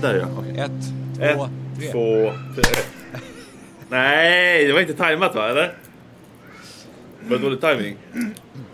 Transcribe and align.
där 0.00 0.14
ja. 0.14 0.26
Okej. 0.38 0.58
Ett, 0.58 0.70
två, 1.16 1.44
Ett, 1.44 1.50
tre. 1.78 1.92
två, 1.92 2.32
tre. 2.54 2.82
Nej, 3.90 4.66
det 4.66 4.72
var 4.72 4.80
inte 4.80 4.94
tajmat 4.94 5.34
va, 5.34 5.48
eller? 5.48 5.74
Var 7.28 7.36
det 7.36 7.42
dålig 7.42 7.60
timing? 7.60 7.96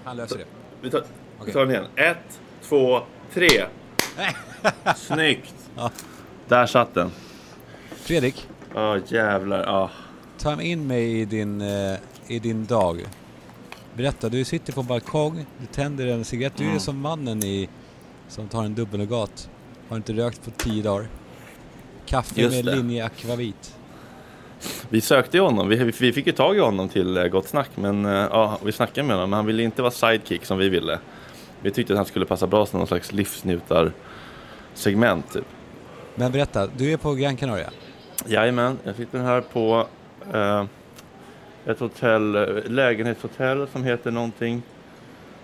Han 0.05 0.17
löser 0.17 0.39
det. 0.39 0.45
Vi 0.83 0.91
tar, 0.91 1.03
vi 1.47 1.53
tar 1.53 1.61
den 1.61 1.71
igen. 1.71 1.85
Ett, 1.97 2.41
två, 2.63 3.01
tre. 3.35 3.49
Snyggt! 4.97 5.55
Ja. 5.77 5.91
Där 6.49 6.67
satt 6.67 6.95
den. 6.95 7.11
Fredrik, 7.91 8.49
Ja, 8.75 8.99
jävlar. 9.07 9.63
Ja. 9.63 9.91
ta 10.39 10.63
in 10.63 10.87
mig 10.87 11.21
i 11.21 11.25
din, 11.25 11.61
eh, 11.61 11.97
i 12.27 12.39
din 12.39 12.67
dag. 12.67 13.05
Berätta, 13.95 14.29
du 14.29 14.45
sitter 14.45 14.73
på 14.73 14.81
en 14.81 14.87
balkong, 14.87 15.47
du 15.61 15.67
tänder 15.67 16.07
en 16.07 16.25
cigarett. 16.25 16.57
Du 16.57 16.65
Mm. 16.65 16.77
är 16.77 16.81
som 16.81 16.99
mannen 17.01 17.45
i, 17.45 17.69
som 18.29 18.49
tar 18.49 18.65
en 18.65 18.75
dubbelnougat. 18.75 19.51
Har 19.95 19.97
inte 19.97 20.13
rökt 20.13 20.45
på 20.45 20.51
tio 20.51 20.83
dagar. 20.83 21.07
Kaffe 22.07 22.41
Just 22.41 22.57
med 22.57 22.65
det. 22.65 22.77
linje 22.77 23.05
akvavit. 23.05 23.77
Vi 24.89 25.01
sökte 25.01 25.37
ju 25.37 25.43
honom. 25.43 25.69
Vi, 25.69 25.77
vi 25.77 26.13
fick 26.13 26.27
ju 26.27 26.33
tag 26.33 26.57
i 26.57 26.61
honom 26.61 26.89
till 26.89 27.17
eh, 27.17 27.25
Gott 27.25 27.49
Snack. 27.49 27.71
Men 27.75 28.05
eh, 28.05 28.13
ja, 28.13 28.59
vi 28.65 28.73
snackade 28.73 29.07
med 29.07 29.17
honom. 29.17 29.31
Men 29.31 29.37
han 29.37 29.47
ville 29.47 29.63
inte 29.63 29.83
vara 29.83 29.93
sidekick 29.93 30.45
som 30.45 30.59
vi 30.59 30.69
ville. 30.69 30.99
Vi 31.63 31.71
tyckte 31.71 31.93
att 31.93 31.97
han 31.97 32.07
skulle 32.07 32.25
passa 32.25 32.47
bra 32.47 32.67
som 32.67 32.79
någon 32.79 32.87
slags 32.87 33.13
livsnjutar-segment. 33.13 35.33
Typ. 35.33 35.45
Men 36.15 36.33
berätta, 36.33 36.67
du 36.67 36.93
är 36.93 36.97
på 36.97 37.15
Gran 37.15 37.37
Canaria. 37.37 37.71
Jajamän, 38.27 38.79
jag 38.85 38.97
sitter 38.97 39.19
här 39.19 39.41
på 39.41 39.87
eh, 40.33 40.65
ett 41.67 41.81
hotell, 41.81 42.37
eh, 42.37 42.47
lägenhetshotell 42.67 43.69
som 43.73 43.85
heter 43.85 44.11
någonting, 44.11 44.63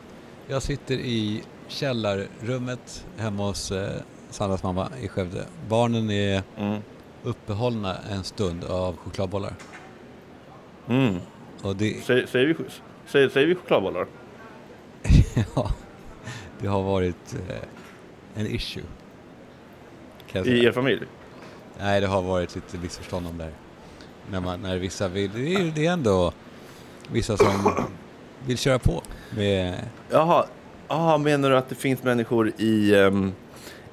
jag 0.47 0.61
sitter 0.61 0.95
i 0.95 1.43
källarrummet 1.67 3.05
hemma 3.17 3.47
hos 3.47 3.71
eh, 3.71 4.01
Sannas 4.29 4.63
mamma 4.63 4.89
i 5.01 5.07
Skövde. 5.07 5.45
Barnen 5.69 6.09
är 6.11 6.43
Mm. 6.57 6.81
uppehållna 7.23 7.97
en 8.11 8.23
stund 8.23 8.63
av 8.63 8.97
chokladbollar. 8.97 9.53
Mm. 10.89 11.17
Och 11.61 11.75
det, 11.75 12.03
Säger, 12.05 12.25
säger, 12.25 12.47
vi, 12.47 12.55
säger, 13.05 13.29
säger 13.29 13.47
vi 13.47 13.55
chokladbollar? 13.55 14.07
ja, 15.55 15.71
det 16.61 16.67
har 16.67 16.83
varit 16.83 17.35
eh, 17.49 17.55
en 18.41 18.47
issue. 18.47 18.83
I 20.33 20.65
er 20.65 20.71
familj? 20.71 21.01
Nej, 21.79 22.01
det 22.01 22.07
har 22.07 22.21
varit 22.21 22.55
lite 22.55 22.77
missförstånd 22.77 23.27
om 23.27 23.37
det 23.37 23.43
här. 23.43 23.53
När, 24.31 24.39
man, 24.41 24.61
när 24.61 24.77
vissa 24.77 25.07
vill, 25.07 25.31
det 25.33 25.53
är, 25.53 25.71
det 25.75 25.85
är 25.85 25.91
ändå 25.93 26.33
vissa 27.11 27.37
som 27.37 27.85
vill 28.45 28.57
köra 28.57 28.79
på 28.79 29.01
med, 29.35 29.75
Jaha, 30.09 30.45
Aha, 30.87 31.17
menar 31.17 31.49
du 31.49 31.57
att 31.57 31.69
det 31.69 31.75
finns 31.75 32.03
människor 32.03 32.51
i, 32.57 32.95
ehm, 32.95 33.31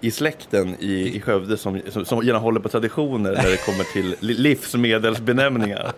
i 0.01 0.11
släkten 0.11 0.77
i, 0.81 1.17
i 1.17 1.21
Skövde 1.21 1.57
som, 1.57 1.81
som, 1.89 2.05
som 2.05 2.23
gärna 2.27 2.39
håller 2.39 2.61
på 2.61 2.69
traditioner 2.69 3.33
när 3.33 3.51
det 3.51 3.65
kommer 3.67 3.85
till 3.93 4.17
li- 4.21 4.35
livsmedelsbenämningar? 4.35 5.93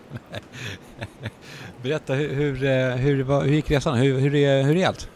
Berätta, 1.83 2.13
hur, 2.13 2.29
hur, 2.33 2.63
eh, 2.63 2.95
hur, 2.95 3.23
vad- 3.23 3.43
hur 3.43 3.53
gick 3.53 3.71
resan? 3.71 3.97
Hur, 3.97 4.19
hur, 4.19 4.35
är, 4.35 4.63
hur 4.63 4.77
är 4.77 4.87
allt? 4.87 5.09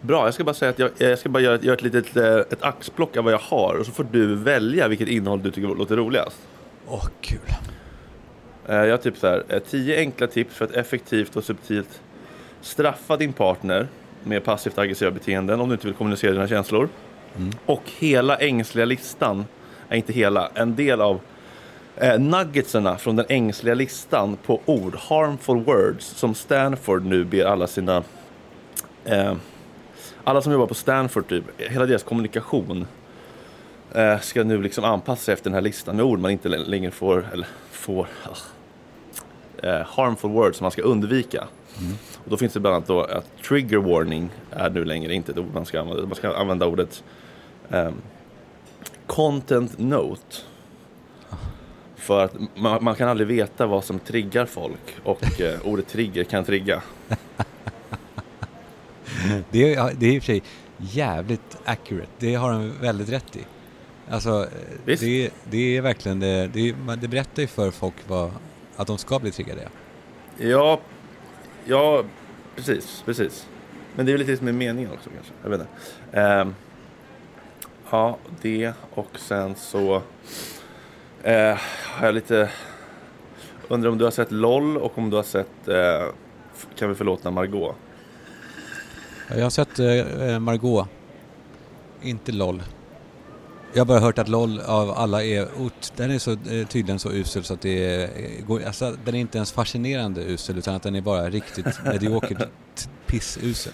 Bra, 0.00 0.24
jag 0.24 0.34
ska 0.34 0.44
bara 0.44 0.54
säga 0.54 0.70
att 0.70 0.78
jag, 0.78 0.90
jag 0.98 1.18
ska 1.18 1.28
bara 1.28 1.42
göra, 1.42 1.58
göra 1.62 1.74
ett 1.76 1.82
litet 1.82 2.16
eh, 2.16 2.36
ett 2.36 2.62
axplock 2.62 3.16
av 3.16 3.24
vad 3.24 3.32
jag 3.32 3.38
har 3.38 3.74
och 3.80 3.86
så 3.86 3.92
får 3.92 4.06
du 4.12 4.34
välja 4.34 4.88
vilket 4.88 5.08
innehåll 5.08 5.42
du 5.42 5.50
tycker 5.50 5.68
låter 5.68 5.96
roligast. 5.96 6.36
Åh, 6.88 7.06
kul. 7.20 7.38
Eh, 8.68 8.76
Jag 8.76 8.90
har 8.90 8.96
typ 8.96 9.16
så 9.16 9.26
här, 9.26 9.60
tio 9.70 9.96
enkla 9.98 10.26
tips 10.26 10.54
för 10.54 10.64
att 10.64 10.70
effektivt 10.72 11.36
och 11.36 11.44
subtilt 11.44 12.00
straffa 12.62 13.16
din 13.16 13.32
partner 13.32 13.88
med 14.24 14.44
passivt 14.44 14.78
aggressiva 14.78 15.10
beteenden 15.10 15.60
om 15.60 15.68
du 15.68 15.72
inte 15.74 15.86
vill 15.86 15.96
kommunicera 15.96 16.32
dina 16.32 16.48
känslor. 16.48 16.88
Och 17.66 17.82
hela 17.98 18.36
ängsliga 18.36 18.84
listan, 18.84 19.44
är 19.88 19.96
inte 19.96 20.12
hela, 20.12 20.50
en 20.54 20.76
del 20.76 21.00
av 21.00 21.20
eh, 21.96 22.18
nuggetsarna 22.18 22.98
från 22.98 23.16
den 23.16 23.26
ängsliga 23.28 23.74
listan 23.74 24.36
på 24.46 24.60
ord, 24.64 24.94
harmful 24.96 25.64
words, 25.64 26.04
som 26.04 26.34
Stanford 26.34 27.04
nu 27.04 27.24
ber 27.24 27.44
alla 27.44 27.66
sina 27.66 28.02
eh, 29.04 29.34
alla 30.24 30.42
som 30.42 30.52
jobbar 30.52 30.66
på 30.66 30.74
Stanford, 30.74 31.28
typ, 31.28 31.44
hela 31.56 31.86
deras 31.86 32.02
kommunikation 32.02 32.86
eh, 33.92 34.20
ska 34.20 34.44
nu 34.44 34.62
liksom 34.62 34.84
anpassa 34.84 35.22
sig 35.22 35.34
efter 35.34 35.50
den 35.50 35.54
här 35.54 35.60
listan 35.60 35.96
med 35.96 36.04
ord 36.04 36.18
man 36.18 36.30
inte 36.30 36.48
längre 36.48 36.90
får, 36.90 37.26
eller 37.32 37.46
får, 37.70 38.06
ah, 38.24 39.66
eh, 39.66 39.86
harmful 39.86 40.30
words 40.30 40.58
som 40.58 40.64
man 40.64 40.70
ska 40.70 40.82
undvika. 40.82 41.46
Mm. 41.78 41.96
Och 42.24 42.30
då 42.30 42.36
finns 42.36 42.52
det 42.52 42.60
bland 42.60 42.76
annat 42.76 42.88
då 42.88 43.00
att 43.00 43.42
trigger 43.42 43.78
warning 43.78 44.30
är 44.50 44.70
nu 44.70 44.84
längre 44.84 45.14
inte 45.14 45.32
ett 45.32 45.38
ord 45.38 45.54
man 45.54 45.66
ska 45.66 45.80
använda. 45.80 46.06
Man 46.06 46.14
ska 46.14 46.36
använda 46.36 46.66
ordet 46.66 47.04
ehm, 47.70 47.94
content 49.06 49.78
note. 49.78 50.36
För 51.96 52.24
att 52.24 52.34
man, 52.54 52.84
man 52.84 52.94
kan 52.94 53.08
aldrig 53.08 53.28
veta 53.28 53.66
vad 53.66 53.84
som 53.84 53.98
triggar 53.98 54.46
folk 54.46 54.96
och 55.04 55.40
eh, 55.40 55.60
ordet 55.64 55.88
trigger 55.88 56.24
kan 56.24 56.44
trigga. 56.44 56.82
Det 59.50 59.74
är, 59.74 59.94
det 59.98 60.06
är 60.06 60.12
i 60.12 60.18
och 60.18 60.22
för 60.22 60.26
sig 60.26 60.42
jävligt 60.78 61.58
accurate. 61.64 62.10
Det 62.18 62.34
har 62.34 62.52
de 62.52 62.72
väldigt 62.80 63.08
rätt 63.08 63.36
i. 63.36 63.40
Alltså, 64.10 64.48
eh, 64.86 64.96
det, 65.00 65.30
det 65.50 65.76
är 65.76 65.80
verkligen 65.80 66.20
det, 66.20 66.46
det, 66.46 66.74
det 67.00 67.08
berättar 67.08 67.42
ju 67.42 67.48
för 67.48 67.70
folk 67.70 67.94
vad, 68.08 68.30
att 68.76 68.86
de 68.86 68.98
ska 68.98 69.18
bli 69.18 69.30
triggade. 69.30 69.68
Ja, 70.38 70.80
ja, 71.64 72.04
precis, 72.56 73.02
precis. 73.06 73.46
Men 73.96 74.06
det 74.06 74.10
är 74.10 74.12
väl 74.12 74.18
lite 74.18 74.32
det 74.32 74.36
som 74.36 74.48
är 74.48 74.52
meningen 74.52 74.92
också 74.92 75.10
kanske. 75.10 75.32
Jag 75.42 75.50
vet 75.50 75.60
inte. 75.60 75.72
Eh, 76.20 76.48
ja, 77.90 78.18
det 78.42 78.72
och 78.94 79.18
sen 79.18 79.54
så 79.54 80.02
eh, 81.22 81.58
har 81.86 82.06
jag 82.06 82.14
lite... 82.14 82.50
Undrar 83.68 83.90
om 83.90 83.98
du 83.98 84.04
har 84.04 84.10
sett 84.10 84.32
LOL 84.32 84.76
och 84.76 84.98
om 84.98 85.10
du 85.10 85.16
har 85.16 85.22
sett 85.22 85.68
eh, 85.68 86.06
Kan 86.78 86.88
vi 86.88 86.94
förlåta 86.94 87.30
Margot? 87.30 87.76
Jag 89.28 89.42
har 89.42 89.50
sett 89.50 89.78
eh, 89.78 90.30
eh 90.30 90.38
Margot, 90.38 90.88
inte 92.02 92.32
LOL. 92.32 92.62
Jag 93.72 93.80
har 93.80 93.84
bara 93.86 93.98
hört 94.00 94.18
att 94.18 94.28
LOL 94.28 94.60
av 94.60 94.90
alla 94.90 95.24
är, 95.24 95.48
ot- 95.60 95.92
den 95.96 96.10
är 96.10 96.18
så, 96.18 96.30
eh, 96.32 96.66
tydligen 96.68 96.98
så 96.98 97.12
usel 97.12 97.44
så 97.44 97.54
att 97.54 97.60
det 97.60 97.84
är, 97.94 98.02
eh, 98.02 98.44
går, 98.46 98.62
alltså, 98.66 98.96
den 99.04 99.14
är 99.14 99.18
inte 99.18 99.38
ens 99.38 99.52
fascinerande 99.52 100.24
usel 100.24 100.58
utan 100.58 100.74
att 100.74 100.82
den 100.82 100.94
är 100.94 101.00
bara 101.00 101.30
riktigt 101.30 101.66
mediokert 101.84 102.48
pissusel. 103.06 103.72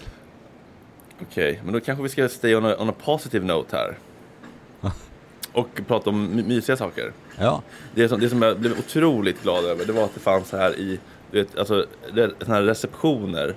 Okej, 1.21 1.61
men 1.63 1.73
då 1.73 1.79
kanske 1.79 2.03
vi 2.03 2.09
ska 2.09 2.29
stay 2.29 2.55
on 2.55 2.65
a, 2.65 2.75
on 2.79 2.89
a 2.89 2.93
positive 3.03 3.45
note 3.45 3.75
här. 3.77 3.97
Och 5.53 5.81
prata 5.87 6.09
om 6.09 6.35
my- 6.35 6.43
mysiga 6.43 6.77
saker. 6.77 7.13
Ja, 7.37 7.61
Det 7.95 8.09
som, 8.09 8.19
det 8.19 8.29
som 8.29 8.41
jag 8.41 8.59
blev 8.59 8.79
otroligt 8.79 9.43
glad 9.43 9.65
över 9.65 9.85
det 9.85 9.93
var 9.93 10.03
att 10.03 10.13
det 10.13 10.19
fanns 10.19 10.47
så 10.49 10.57
här 10.57 10.75
i 10.79 10.99
du 11.31 11.43
vet, 11.43 11.57
alltså, 11.57 11.85
såna 12.41 12.55
här 12.55 12.61
receptioner. 12.61 13.55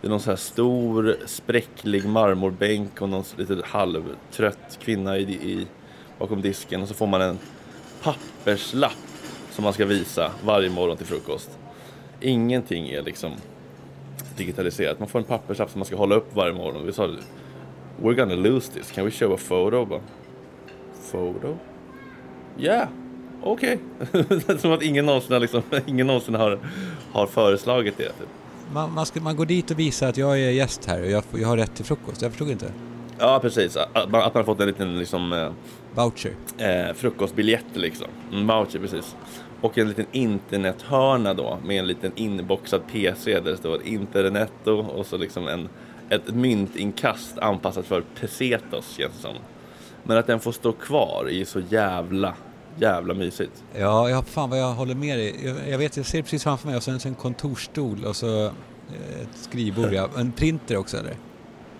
Det 0.00 0.06
är 0.06 0.10
någon 0.10 0.20
så 0.20 0.30
här 0.30 0.36
stor 0.36 1.16
spräcklig 1.26 2.08
marmorbänk 2.08 3.02
och 3.02 3.08
någon 3.08 3.24
lite 3.36 3.62
halvtrött 3.64 4.78
kvinna 4.82 5.18
i, 5.18 5.22
i, 5.22 5.66
bakom 6.18 6.42
disken 6.42 6.82
och 6.82 6.88
så 6.88 6.94
får 6.94 7.06
man 7.06 7.22
en 7.22 7.38
papperslapp 8.02 8.92
som 9.50 9.64
man 9.64 9.72
ska 9.72 9.86
visa 9.86 10.32
varje 10.44 10.70
morgon 10.70 10.96
till 10.96 11.06
frukost. 11.06 11.58
Ingenting 12.20 12.88
är 12.88 13.02
liksom 13.02 13.32
digitaliserat. 14.36 14.98
Man 14.98 15.08
får 15.08 15.18
en 15.18 15.24
papperslapp 15.24 15.70
som 15.70 15.78
man 15.78 15.86
ska 15.86 15.96
hålla 15.96 16.14
upp 16.14 16.34
varje 16.34 16.52
morgon. 16.52 16.86
Vi 16.86 16.92
sa 16.92 17.10
We're 18.02 18.14
gonna 18.14 18.34
lose 18.34 18.72
this. 18.72 18.90
Can 18.90 19.04
we 19.04 19.10
show 19.10 19.32
a 19.32 19.38
photo? 19.48 19.84
Bara, 19.84 20.00
Photo? 21.10 21.58
Yeah, 22.58 22.88
okej. 23.42 23.78
Som 24.58 24.72
att 24.72 24.82
ingen 24.82 25.06
någonsin 25.06 25.32
har, 25.32 25.40
liksom, 25.40 25.62
ingen 25.86 26.06
någonsin 26.06 26.34
har, 26.34 26.58
har 27.12 27.26
föreslagit 27.26 27.96
det. 27.96 28.04
Typ 28.08 28.28
man, 28.72 28.94
man, 28.94 29.06
ska, 29.06 29.20
man 29.20 29.36
går 29.36 29.46
dit 29.46 29.70
och 29.70 29.78
visar 29.78 30.08
att 30.08 30.16
jag 30.16 30.40
är 30.40 30.50
gäst 30.50 30.84
här 30.84 31.00
och 31.02 31.10
jag, 31.10 31.22
jag 31.32 31.48
har 31.48 31.56
rätt 31.56 31.74
till 31.74 31.84
frukost. 31.84 32.22
Jag 32.22 32.30
förstod 32.30 32.50
inte. 32.50 32.72
Ja, 33.18 33.38
precis. 33.42 33.76
Att 33.76 34.10
man, 34.10 34.22
att 34.22 34.34
man 34.34 34.44
fått 34.44 34.60
en 34.60 34.66
liten 34.66 34.98
liksom, 34.98 35.32
eh, 35.32 35.50
Voucher. 35.94 36.32
eh, 36.58 36.94
frukostbiljett 36.94 37.66
liksom. 37.74 38.06
Voucher 38.32 38.78
precis. 38.78 39.16
Och 39.60 39.78
en 39.78 39.88
liten 39.88 40.06
internethörna 40.12 41.34
då 41.34 41.58
med 41.64 41.78
en 41.78 41.86
liten 41.86 42.12
inboxad 42.16 42.80
PC 42.92 43.40
där 43.40 43.50
det 43.50 43.56
står 43.56 43.82
internetto 43.82 44.72
och 44.72 45.06
så 45.06 45.16
liksom 45.16 45.48
en, 45.48 45.68
ett 46.08 46.34
myntinkast 46.34 47.38
anpassat 47.38 47.86
för 47.86 48.02
pesetos 48.20 48.94
känns 48.96 49.14
det 49.16 49.22
som. 49.22 49.34
Men 50.04 50.16
att 50.18 50.26
den 50.26 50.40
får 50.40 50.52
stå 50.52 50.72
kvar 50.72 51.28
är 51.30 51.44
så 51.44 51.60
jävla, 51.68 52.34
jävla 52.78 53.14
mysigt. 53.14 53.64
Ja, 53.78 54.10
ja, 54.10 54.22
fan 54.22 54.50
vad 54.50 54.58
jag 54.58 54.72
håller 54.72 54.94
med 54.94 55.18
dig. 55.18 55.36
Jag, 55.44 55.68
jag 55.68 55.78
vet, 55.78 55.96
jag 55.96 56.06
ser 56.06 56.22
precis 56.22 56.42
framför 56.42 56.68
mig 56.68 56.76
och 56.76 56.82
sen 56.82 57.00
en 57.04 57.14
kontorsstol 57.14 58.04
och 58.04 58.16
så 58.16 58.44
eh, 58.44 58.50
ett 59.22 59.38
skrivbord, 59.40 59.92
ja. 59.92 60.08
En 60.16 60.32
printer 60.32 60.76
också 60.76 60.96
eller? 60.96 61.16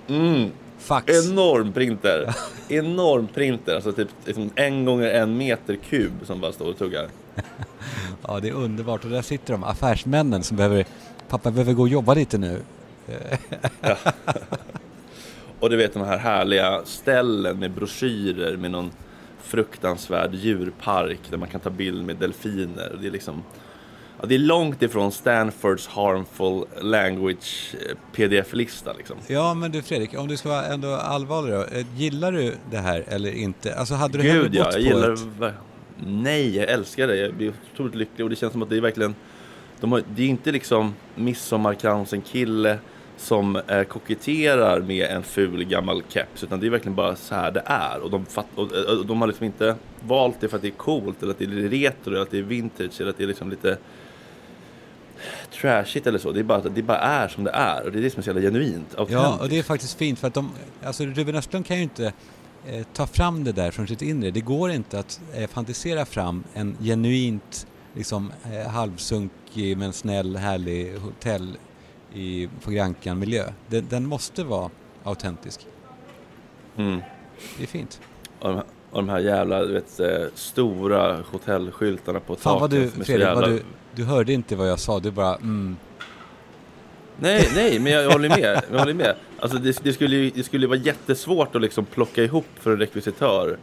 Mm, 0.09 0.51
Fax. 0.79 1.29
enorm 1.29 1.73
printer. 1.73 2.35
enorm 2.69 3.29
printer, 3.35 3.75
alltså 3.75 3.93
typ 3.93 4.09
liksom 4.25 4.51
en 4.55 4.85
gånger 4.85 5.11
en 5.11 5.37
meter 5.37 5.77
kub 5.77 6.13
som 6.25 6.41
bara 6.41 6.53
står 6.53 6.69
och 6.69 6.79
tuggar. 6.79 7.09
Ja, 8.29 8.41
det 8.41 8.49
är 8.49 8.53
underbart. 8.53 9.05
Och 9.05 9.11
där 9.11 9.23
sitter 9.23 9.53
de, 9.53 9.65
affärsmännen 9.65 10.43
som 10.43 10.57
behöver, 10.57 10.87
pappa 11.29 11.51
behöver 11.51 11.73
gå 11.73 11.83
och 11.83 11.89
jobba 11.89 12.15
lite 12.15 12.39
nu. 12.39 12.61
Och 15.61 15.71
du 15.71 15.77
vet 15.77 15.95
de 15.95 16.03
här 16.03 16.19
härliga 16.19 16.81
ställen 16.85 17.59
med 17.59 17.71
broschyrer 17.71 18.57
med 18.57 18.71
någon 18.71 18.91
fruktansvärd 19.47 20.35
djurpark 20.35 21.21
där 21.31 21.39
man 21.39 21.49
kan 21.49 21.61
ta 21.61 21.71
bild 21.71 22.05
med 22.05 22.17
delfiner. 22.17 22.97
Det 23.01 23.07
är 23.07 23.11
liksom 23.11 23.43
ja, 24.21 24.27
det 24.27 24.35
är 24.35 24.39
långt 24.39 24.83
ifrån 24.83 25.13
Stanfords 25.13 25.87
harmful 25.87 26.65
language 26.83 27.75
eh, 27.75 27.97
pdf-lista 28.13 28.93
liksom. 28.93 29.17
Ja, 29.27 29.55
men 29.55 29.73
du 29.73 29.83
Fredrik, 29.83 30.19
om 30.19 30.29
du 30.29 30.37
ska 30.37 30.49
vara 30.49 30.67
ändå 30.67 30.89
allvarlig 30.89 31.55
då. 31.55 31.61
eh, 31.63 31.87
Gillar 31.97 32.33
du 32.33 32.55
det 32.71 32.79
här 32.79 33.05
eller 33.09 33.33
inte? 33.33 33.75
Alltså 33.75 33.95
hade 33.95 34.19
du 34.19 34.25
hellre 34.25 34.43
Gud 34.43 34.55
ja, 34.55 34.65
bott 34.65 34.75
jag 34.75 34.83
gillar 34.83 35.13
ett... 35.13 35.55
Nej, 36.07 36.57
jag 36.57 36.71
älskar 36.71 37.07
det. 37.07 37.17
Jag 37.17 37.35
blir 37.35 37.53
otroligt 37.73 37.95
lycklig 37.95 38.25
och 38.25 38.31
det 38.31 38.37
känns 38.37 38.53
som 38.53 38.63
att 38.63 38.71
det 38.71 38.77
är 38.77 38.81
verkligen 38.81 39.15
de 39.81 39.93
har, 39.93 40.03
Det 40.15 40.23
är 40.23 40.27
inte 40.29 40.53
liksom 40.53 40.95
midsommarkransen 41.15 42.21
kille 42.21 42.79
som 43.17 43.57
eh, 43.57 43.83
koketterar 43.83 44.81
med 44.81 45.11
en 45.11 45.23
ful 45.23 45.65
gammal 45.65 46.03
keps 46.09 46.45
utan 46.45 46.61
det 46.61 46.67
är 46.67 46.71
verkligen 46.71 46.95
bara 46.95 47.17
så 47.17 47.35
här 47.35 47.51
det 47.51 47.63
är 47.67 48.01
och 48.01 48.11
de, 48.11 48.27
fatt, 48.27 48.47
och, 48.55 48.73
och, 48.73 48.99
och 48.99 49.07
de 49.07 49.21
har 49.21 49.29
liksom 49.29 49.47
inte 49.47 49.77
valt 50.01 50.41
det 50.41 50.49
för 50.49 50.57
att 50.57 50.63
det 50.63 50.69
är 50.69 50.73
coolt 50.73 51.23
eller 51.23 51.33
att 51.33 51.39
det 51.39 51.45
är 51.45 51.49
retro 51.49 52.11
eller 52.11 52.23
att 52.23 52.31
det 52.31 52.39
är 52.39 52.43
vintage 52.43 53.01
eller 53.01 53.11
att 53.11 53.19
det 53.19 53.25
är 53.25 53.29
liksom 53.29 53.51
lite 53.51 53.79
trashigt 55.53 56.07
eller 56.07 56.19
så. 56.19 56.33
Det 56.33 56.41
är 56.41 56.45
bara 56.45 56.61
det 56.61 56.83
bara 56.83 56.99
är 56.99 57.29
som 57.29 57.45
det 57.45 57.51
är 57.51 57.85
och 57.85 57.93
det 57.93 57.99
är 57.99 58.03
det 58.03 58.11
som 58.11 58.19
är 58.19 58.23
så 58.23 58.31
jävla 58.31 58.43
genuint. 58.43 58.95
Ja, 58.97 59.03
och 59.03 59.11
autentiskt. 59.11 59.51
det 59.51 59.59
är 59.59 59.63
faktiskt 59.63 59.99
fint 59.99 60.19
för 60.19 60.29
att 60.29 60.35
de, 60.35 60.51
alltså 60.85 61.05
Ruben 61.05 61.35
Östlund 61.35 61.67
kan 61.67 61.77
ju 61.77 61.83
inte 61.83 62.13
eh, 62.67 62.87
ta 62.93 63.07
fram 63.07 63.45
det 63.45 63.53
där 63.53 63.71
från 63.71 63.87
sitt 63.87 64.03
inre. 64.03 64.31
Det 64.31 64.41
går 64.41 64.71
inte 64.71 64.99
att 64.99 65.21
eh, 65.35 65.49
fantisera 65.49 66.05
fram 66.05 66.45
en 66.55 66.77
genuint 66.81 67.67
liksom 67.95 68.33
eh, 68.53 68.71
halvsunkig 68.71 69.79
men 69.79 69.93
snäll 69.93 70.37
härlig 70.37 70.99
hotell 70.99 71.57
i, 72.17 72.49
på 72.65 72.71
Grankan 72.71 73.19
miljö. 73.19 73.45
Den, 73.67 73.87
den 73.89 74.07
måste 74.07 74.45
vara 74.45 74.71
autentisk. 75.05 75.67
Mm. 76.77 77.01
Det 77.57 77.63
är 77.63 77.67
fint. 77.67 78.01
Och 78.41 78.49
de, 78.49 78.55
här- 78.55 78.65
och 78.91 79.03
de 79.03 79.09
här 79.09 79.19
jävla 79.19 79.65
du 79.65 79.73
vet, 79.73 80.01
eh, 80.01 80.27
stora 80.35 81.17
hotellskyltarna 81.31 82.21
på 82.21 82.37
Fan 82.37 82.61
vad 82.61 82.71
taket. 82.71 82.85
du, 82.85 82.91
som 82.91 83.01
är 83.01 83.05
så 83.05 83.07
Fredrik, 83.13 83.27
vad 83.27 83.43
jävla- 83.43 83.49
du, 83.57 83.63
du 83.95 84.05
hörde 84.05 84.33
inte 84.33 84.57
vad 84.57 84.69
jag 84.71 84.79
sa. 84.79 85.01
Du 85.01 85.11
bara 85.11 85.35
mm. 85.35 85.77
Nej, 87.21 87.49
nej, 87.55 87.79
men 87.79 87.93
jag, 87.93 88.05
jag 88.05 88.11
håller 88.11 88.29
med. 88.29 88.63
Jag 88.73 88.79
håller 88.79 88.95
med. 88.95 89.15
Alltså, 89.39 89.59
det, 89.59 89.79
det, 89.83 89.93
skulle 89.93 90.17
ju, 90.17 90.31
det 90.31 90.43
skulle 90.43 90.67
vara 90.67 90.79
jättesvårt 90.79 91.57
att 91.57 91.63
liksom 91.63 91.85
plocka 91.85 92.23
ihop 92.25 92.47
för 92.55 92.71
en 92.73 92.79
rekvisitör. 92.79 93.59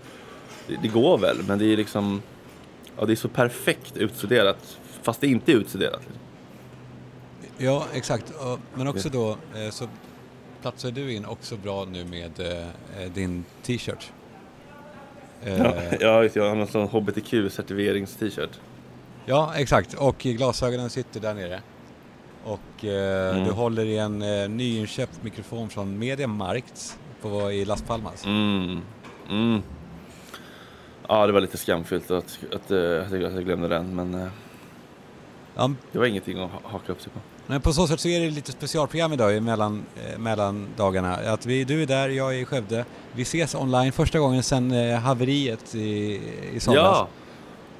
Det, 0.67 0.75
det 0.81 0.87
går 0.87 1.17
väl, 1.17 1.37
men 1.47 1.59
det 1.59 1.65
är 1.65 1.77
liksom... 1.77 2.21
Ja, 2.99 3.05
det 3.05 3.11
är 3.13 3.15
så 3.15 3.27
perfekt 3.27 3.97
utstuderat. 3.97 4.77
Fast 5.01 5.21
det 5.21 5.27
inte 5.27 5.51
är 5.51 5.55
utstuderat. 5.55 5.99
Liksom. 6.05 6.19
Ja, 7.57 7.85
exakt. 7.93 8.33
Men 8.73 8.87
också 8.87 9.09
då 9.09 9.29
eh, 9.55 9.69
så 9.69 9.87
platsar 10.61 10.91
du 10.91 11.13
in 11.13 11.25
också 11.25 11.57
bra 11.57 11.85
nu 11.85 12.05
med 12.05 12.39
eh, 12.39 13.11
din 13.13 13.45
t-shirt. 13.63 14.11
Eh, 15.43 15.93
Ja, 15.99 16.23
jag 16.33 16.49
har 16.49 16.55
någon 16.55 16.67
sån 16.67 16.87
HBTQ-certifierings-t-shirt. 16.89 18.59
Ja, 19.25 19.53
exakt. 19.55 19.93
Och 19.93 20.17
glasögonen 20.17 20.89
sitter 20.89 21.19
där 21.19 21.33
nere. 21.33 21.61
Och 22.43 22.85
eh, 22.85 23.33
Mm. 23.35 23.45
du 23.47 23.51
håller 23.51 23.85
i 23.85 23.97
en 23.97 24.21
eh, 24.21 24.49
nyinköpt 24.49 25.23
mikrofon 25.23 25.69
från 25.69 25.99
Mediamarkt 25.99 26.97
på, 27.21 27.51
i 27.51 27.65
Las 27.65 27.81
Palmas. 27.81 28.25
Mm. 28.25 28.79
Mm. 29.29 29.61
Ja, 31.07 31.27
det 31.27 31.33
var 31.33 31.41
lite 31.41 31.57
skamfyllt 31.57 32.11
att, 32.11 32.39
att, 32.53 32.71
eh, 32.71 33.01
att 33.05 33.11
jag 33.11 33.23
att 33.23 33.33
jag 33.33 33.45
glömde 33.45 33.67
den, 33.67 33.95
men 33.95 34.13
eh, 34.13 35.69
det 35.91 35.99
var 35.99 36.05
ingenting 36.05 36.39
att 36.39 36.51
ha- 36.51 36.61
haka 36.69 36.91
upp 36.91 37.01
sig 37.01 37.11
på. 37.13 37.19
Men 37.47 37.61
på 37.61 37.73
så 37.73 37.87
sätt 37.87 37.99
så 37.99 38.07
är 38.07 38.19
det 38.19 38.29
lite 38.29 38.51
specialprogram 38.51 39.13
idag 39.13 39.43
mellan, 39.43 39.85
eh, 39.95 40.19
mellan 40.19 40.67
dagarna. 40.77 41.15
Att 41.15 41.45
vi, 41.45 41.63
du 41.63 41.81
är 41.81 41.85
där, 41.85 42.09
jag 42.09 42.35
är 42.35 42.39
i 42.39 42.45
Skövde. 42.45 42.85
Vi 43.15 43.21
ses 43.21 43.55
online 43.55 43.91
första 43.91 44.19
gången 44.19 44.43
sedan 44.43 44.71
eh, 44.71 44.99
haveriet 44.99 45.75
i, 45.75 46.21
i 46.53 46.59
somras. 46.59 46.83
Ja! 46.83 47.07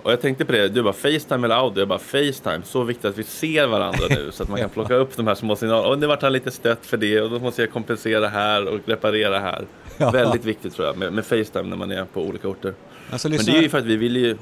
Och 0.04 0.12
jag 0.12 0.22
tänkte 0.22 0.46
på 0.46 0.52
det, 0.52 0.70
du 0.70 0.84
bara 0.84 0.94
Facetime 0.94 1.48
eller 1.48 1.56
audio? 1.56 1.82
Jag 1.82 1.88
bara 1.88 2.00
Facetime, 2.00 2.62
så 2.64 2.84
viktigt 2.84 3.06
att 3.06 3.18
vi 3.18 3.24
ser 3.24 3.68
varandra 3.68 4.06
nu 4.10 4.32
så 4.32 4.44
att 4.44 4.50
man 4.50 4.60
kan 4.60 4.70
plocka 4.74 4.94
upp 4.94 5.18
de 5.18 5.28
här 5.28 5.36
små 5.36 5.56
signalerna. 5.56 5.88
Och 5.88 6.00
nu 6.00 6.08
vart 6.08 6.22
han 6.22 6.34
lite 6.34 6.52
stött 6.52 6.86
för 6.86 6.98
det 6.98 7.22
och 7.22 7.30
då 7.30 7.40
måste 7.40 7.62
jag 7.62 7.72
kompensera 7.72 8.28
här 8.28 8.68
och 8.68 8.80
reparera 8.86 9.40
här. 9.40 9.66
Ja. 9.98 10.12
Väldigt 10.12 10.46
viktigt 10.46 10.76
tror 10.76 10.88
jag 10.88 10.98
med, 10.98 11.14
med 11.14 11.26
Facetime 11.26 11.70
när 11.70 11.78
man 11.78 11.92
är 11.92 12.06
på 12.06 12.22
olika 12.22 12.48
orter. 12.48 12.74
Alltså, 13.12 13.30
Men 13.30 13.38
det 13.38 13.58
är 13.58 13.62
ju 13.62 13.70
för 13.70 13.78
att 13.78 13.86
vi 13.86 13.96
vill 13.96 14.16
ju... 14.16 14.38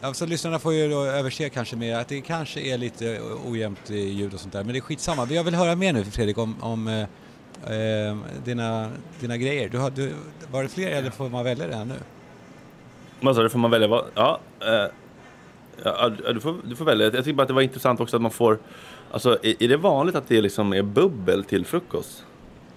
alltså, 0.00 0.26
lyssnarna 0.26 0.58
får 0.58 0.74
ju 0.74 0.88
då 0.88 1.04
överse 1.04 1.48
kanske 1.48 1.76
med 1.76 1.98
att 1.98 2.08
det 2.08 2.20
kanske 2.20 2.60
är 2.60 2.78
lite 2.78 3.20
ojämnt 3.46 3.90
ljud 3.90 4.34
och 4.34 4.40
sånt 4.40 4.52
där. 4.52 4.64
Men 4.64 4.72
det 4.72 4.78
är 4.78 4.80
skitsamma. 4.80 5.26
Jag 5.30 5.44
vill 5.44 5.54
höra 5.54 5.74
mer 5.74 5.92
nu 5.92 6.04
Fredrik 6.04 6.38
om, 6.38 6.56
om 6.60 6.88
eh, 6.88 7.00
eh, 7.76 8.16
dina, 8.44 8.90
dina 9.20 9.36
grejer. 9.36 9.68
Du 9.68 9.78
har, 9.78 9.90
du, 9.90 10.12
var 10.50 10.62
det 10.62 10.68
fler 10.68 10.90
eller 10.90 11.10
får 11.10 11.28
man 11.28 11.44
välja 11.44 11.66
det 11.66 11.76
här 11.76 11.84
nu? 11.84 11.94
Vad 13.20 13.36
sa 13.36 13.42
du, 13.42 13.50
får 13.50 13.58
man 13.58 13.70
välja 13.70 13.88
vad? 13.88 14.04
Ja, 14.14 14.40
eh, 14.60 14.92
ja 15.84 16.08
du, 16.08 16.40
får, 16.40 16.56
du 16.64 16.76
får 16.76 16.84
välja. 16.84 17.06
Jag 17.06 17.14
tycker 17.14 17.32
bara 17.32 17.42
att 17.42 17.48
det 17.48 17.54
var 17.54 17.62
intressant 17.62 18.00
också 18.00 18.16
att 18.16 18.22
man 18.22 18.30
får... 18.30 18.58
Alltså 19.12 19.38
är, 19.42 19.62
är 19.62 19.68
det 19.68 19.76
vanligt 19.76 20.14
att 20.14 20.28
det 20.28 20.40
liksom 20.40 20.72
är 20.72 20.82
bubbel 20.82 21.44
till 21.44 21.66
frukost? 21.66 22.24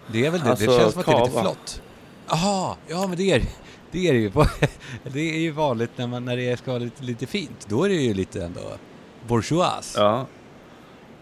Det 0.08 0.26
är 0.26 0.32
väl 0.32 0.42
det, 0.42 0.50
Alltså, 0.50 0.66
det 0.66 0.78
känns 0.78 0.92
som 0.94 1.00
att 1.00 1.06
det 1.06 1.12
är 1.12 1.26
lite 1.26 1.42
flott. 1.42 1.82
Jaha, 2.30 2.76
ja 2.88 3.08
men 3.08 3.18
det 3.18 3.32
är 3.32 3.40
det. 3.40 3.63
Är 3.96 4.14
det 4.14 4.20
ju. 4.20 4.32
Det 5.04 5.36
är 5.36 5.40
ju 5.40 5.52
vanligt 5.52 5.92
när, 5.96 6.08
man, 6.08 6.26
när 6.26 6.38
det 6.38 6.58
ska 6.58 6.72
vara 6.72 6.84
lite, 6.84 7.04
lite 7.04 7.26
fint. 7.26 7.68
Då 7.70 7.84
är 7.84 7.90
det 7.90 7.96
ju 7.96 8.14
lite 8.14 8.44
ändå 8.44 8.62
bourgeois. 9.28 9.96
Ja. 9.98 10.26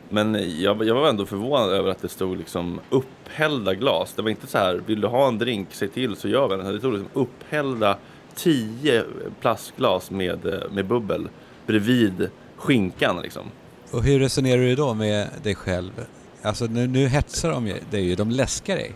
Men 0.10 0.38
jag, 0.62 0.84
jag 0.84 0.96
var 0.96 1.10
ändå 1.10 1.26
förvånad 1.26 1.70
över 1.70 1.90
att 1.90 2.02
det 2.02 2.10
stod 2.10 2.38
liksom 2.38 2.80
upphällda 2.90 3.74
glas. 3.74 4.14
Det 4.16 4.22
var 4.22 4.30
inte 4.30 4.48
så 4.48 4.58
här, 4.58 4.82
vill 4.86 5.02
du 5.02 5.08
ha 5.08 5.28
en 5.28 5.38
drink, 5.38 5.68
säg 5.72 5.88
till 5.88 6.16
så 6.16 6.28
gör 6.28 6.50
vi 6.50 6.56
den. 6.56 6.74
Det 6.74 6.80
stod 6.80 6.94
liksom 6.94 7.10
upphällda 7.14 7.98
tio 8.36 9.04
plastglas 9.42 10.12
med, 10.12 10.64
med 10.72 10.88
bubbel 10.88 11.30
bredvid 11.68 12.30
skinkan 12.58 13.22
liksom. 13.22 13.44
Och 13.92 14.04
hur 14.04 14.20
resonerar 14.20 14.62
du 14.62 14.76
då 14.76 14.94
med 14.94 15.28
dig 15.44 15.56
själv? 15.56 16.06
Alltså 16.42 16.66
nu, 16.66 16.88
nu 16.88 17.08
hetsar 17.08 17.52
de 17.52 17.74
dig 17.90 18.06
ju, 18.06 18.16
de 18.16 18.32
läskar 18.32 18.76
dig. 18.76 18.96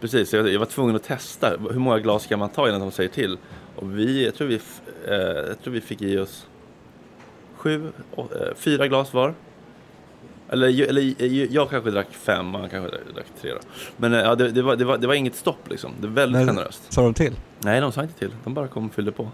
Precis, 0.00 0.32
jag, 0.34 0.48
jag 0.52 0.58
var 0.58 0.66
tvungen 0.66 0.96
att 0.96 1.02
testa. 1.02 1.56
Hur 1.70 1.78
många 1.78 1.98
glas 1.98 2.26
kan 2.26 2.38
man 2.38 2.48
ta 2.48 2.68
innan 2.68 2.80
de 2.80 2.90
säger 2.90 3.10
till? 3.10 3.38
Och 3.76 3.98
vi, 3.98 4.24
jag 4.24 4.34
tror 4.34 4.48
vi, 4.48 4.54
eh, 5.08 5.14
jag 5.48 5.62
tror 5.62 5.72
vi 5.72 5.80
fick 5.80 6.02
i 6.02 6.18
oss 6.18 6.46
sju, 7.56 7.92
å, 8.14 8.20
eh, 8.22 8.54
fyra 8.56 8.88
glas 8.88 9.12
var. 9.14 9.34
Eller, 10.48 10.88
eller 10.88 11.02
ju- 11.02 11.48
jag 11.50 11.70
kanske 11.70 11.90
drack 11.90 12.06
fem 12.12 12.54
och 12.54 12.60
han 12.60 12.70
kanske 12.70 12.96
drack- 12.96 13.40
tre 13.40 13.50
då. 13.52 13.58
Men 13.96 14.14
eh, 14.14 14.20
ja, 14.20 14.34
det, 14.34 14.50
det, 14.50 14.62
var, 14.62 14.76
det, 14.76 14.84
var, 14.84 14.98
det 14.98 15.06
var 15.06 15.14
inget 15.14 15.34
stopp 15.36 15.70
liksom. 15.70 15.92
Det 16.00 16.06
var 16.06 16.14
väldigt 16.14 16.46
Men- 16.46 16.56
generöst. 16.56 16.92
Sa 16.92 17.02
de 17.02 17.14
till? 17.14 17.34
Nej, 17.58 17.80
de 17.80 17.92
sa 17.92 18.02
inte 18.02 18.18
till. 18.18 18.30
De 18.44 18.54
bara 18.54 18.68
kom 18.68 18.86
och 18.86 18.94
fyllde 18.94 19.12
på. 19.12 19.30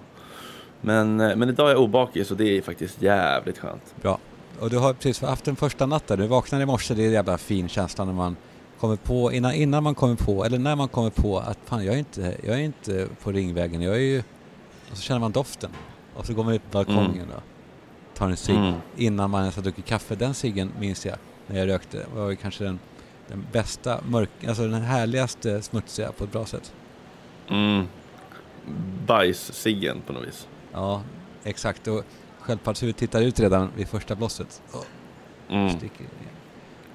Men, 0.81 1.21
eh, 1.21 1.37
men 1.37 1.49
idag 1.49 1.67
är 1.71 1.73
jag 1.75 1.83
obakis 1.83 2.31
och 2.31 2.37
det 2.37 2.59
är 2.59 2.63
faktiskt 2.63 3.03
jävligt 3.03 3.59
skönt. 3.59 3.95
Bra. 4.03 4.19
Och 4.61 4.71
du 4.71 4.79
har 4.79 4.93
precis 4.95 5.21
haft 5.21 5.49
en 5.49 5.57
första 5.57 5.87
natt 5.87 6.07
där. 6.07 6.17
Du 6.17 6.27
vaknade 6.27 6.63
i 6.63 6.67
morse, 6.67 6.95
det 6.95 7.03
är 7.03 7.07
en 7.07 7.13
jävla 7.13 7.39
fin 7.39 7.69
känsla 7.69 8.05
när 8.05 8.13
man 8.13 8.37
kommer 8.83 8.97
på, 8.97 9.33
innan, 9.33 9.53
innan 9.55 9.83
man 9.83 9.95
kommer 9.95 10.15
på, 10.15 10.45
eller 10.45 10.59
när 10.59 10.77
man 10.77 10.89
kommer 10.89 11.11
på 11.11 11.39
att 11.39 11.59
fan 11.65 11.85
jag 11.85 11.95
är 11.95 11.99
inte, 11.99 12.37
jag 12.45 12.55
är 12.55 12.61
inte 12.63 13.09
på 13.23 13.33
Ringvägen, 13.33 13.83
jag 13.83 13.95
är 13.95 14.01
ju... 14.01 14.19
Och 14.91 14.97
så 14.97 15.03
känner 15.03 15.21
man 15.21 15.33
doften. 15.33 15.71
Och 16.17 16.27
så 16.27 16.35
går 16.35 16.45
man 16.45 16.55
ut 16.55 16.63
på 16.71 16.79
balkongen 16.79 17.27
då. 17.35 17.43
Tar 18.15 18.29
en 18.29 18.37
cigg 18.37 18.57
Mm. 18.57 18.75
innan 18.97 19.31
man 19.31 19.41
ens 19.41 19.57
har 19.57 19.63
druckit 19.63 19.85
kaffe. 19.85 20.15
Den 20.15 20.35
ciggen 20.35 20.73
minns 20.81 21.07
jag 21.07 21.17
när 21.47 21.59
jag 21.59 21.69
rökte. 21.69 22.07
var 22.15 22.31
ju 22.31 22.37
kanske 22.37 22.65
den, 22.65 22.79
den 23.29 23.47
bästa, 23.53 24.01
mörk, 24.09 24.31
alltså 24.49 24.69
den 24.69 24.83
härligaste 24.83 25.63
smutsiga 25.63 26.13
på 26.13 26.25
ett 26.25 26.33
bra 26.33 26.47
sätt. 26.47 26.73
Mm. 27.49 27.87
Bajs-ciggen 29.07 30.01
på 30.07 30.13
något 30.13 30.27
vis. 30.27 30.49
Ja, 30.73 31.03
exakt. 31.45 31.89
Och 31.89 32.05
sköldpaddshuvudet 32.39 32.99
tittar 32.99 33.21
ut 33.23 33.41
redan 33.41 33.71
vid 33.77 33.89
första 33.89 34.15
blåset. 34.15 34.63
Och 34.73 34.87
Mm. 35.49 35.71
sticker. 35.79 36.07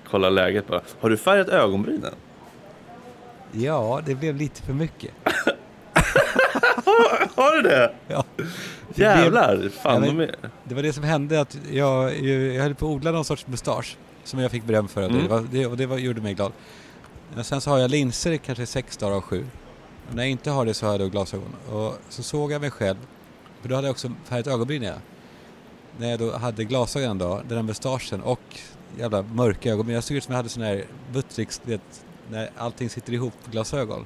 Kolla 0.09 0.29
läget 0.29 0.67
bara. 0.67 0.81
Har 0.99 1.09
du 1.09 1.17
färgat 1.17 1.49
ögonbrynen? 1.49 2.13
Ja, 3.51 4.01
det 4.05 4.15
blev 4.15 4.35
lite 4.35 4.61
för 4.61 4.73
mycket. 4.73 5.11
Har 7.35 7.55
du 7.55 7.61
det? 7.69 7.93
Ja. 8.07 8.23
Det 8.95 9.01
Jävlar! 9.01 9.69
Fan, 9.69 10.03
Ja, 10.03 10.11
men- 10.13 10.19
är... 10.29 10.35
Det 10.63 10.75
var 10.75 10.81
det 10.83 10.93
som 10.93 11.03
hände 11.03 11.41
att 11.41 11.57
jag, 11.71 12.19
jag 12.25 12.63
höll 12.63 12.75
på 12.75 12.85
att 12.85 12.91
odla 12.91 13.11
någon 13.11 13.25
sorts 13.25 13.47
mustasch 13.47 13.97
som 14.23 14.39
jag 14.39 14.51
fick 14.51 14.63
beröm 14.63 14.87
för 14.87 15.01
och 15.03 15.09
det, 15.11 15.17
Mm. 15.19 15.27
var, 15.31 15.45
det, 15.51 15.65
och 15.65 15.77
det 15.77 15.85
var, 15.85 15.97
gjorde 15.97 16.21
mig 16.21 16.33
glad. 16.33 16.51
Men 17.35 17.43
sen 17.43 17.61
så 17.61 17.69
har 17.69 17.77
jag 17.77 17.91
linser 17.91 18.37
kanske 18.37 18.65
sex 18.65 18.97
dagar 18.97 19.15
av 19.15 19.21
sju. 19.21 19.45
Och 20.09 20.15
när 20.15 20.23
jag 20.23 20.29
inte 20.31 20.49
har 20.51 20.65
det 20.65 20.73
så 20.73 20.85
har 20.85 20.93
jag 20.93 20.99
då 20.99 21.07
glasögon. 21.09 21.55
Och 21.71 21.93
så 22.09 22.23
såg 22.23 22.51
jag 22.51 22.61
mig 22.61 22.71
själv, 22.71 22.97
för 23.61 23.69
då 23.69 23.75
hade 23.75 23.87
jag 23.87 23.91
också 23.93 24.11
färgat 24.25 24.47
ögonbryn 24.47 24.83
ja. 24.83 24.93
När 25.97 26.09
jag 26.09 26.19
då 26.19 26.37
hade 26.37 26.63
glasögon 26.63 27.17
då, 27.17 27.41
den 27.47 27.57
här 27.57 27.63
mustaschen 27.63 28.21
och 28.21 28.39
jävla 28.99 29.21
mörka 29.21 29.69
ögonbryn. 29.71 29.95
Jag 29.95 30.03
såg 30.03 30.17
ut 30.17 30.23
som 30.23 30.31
jag 30.31 30.37
hade 30.37 30.49
sån 30.49 30.63
här 30.63 30.83
Buttricks, 31.13 31.61
vet, 31.63 32.05
när 32.31 32.49
allting 32.57 32.89
sitter 32.89 33.13
ihop 33.13 33.33
glasögon. 33.51 34.05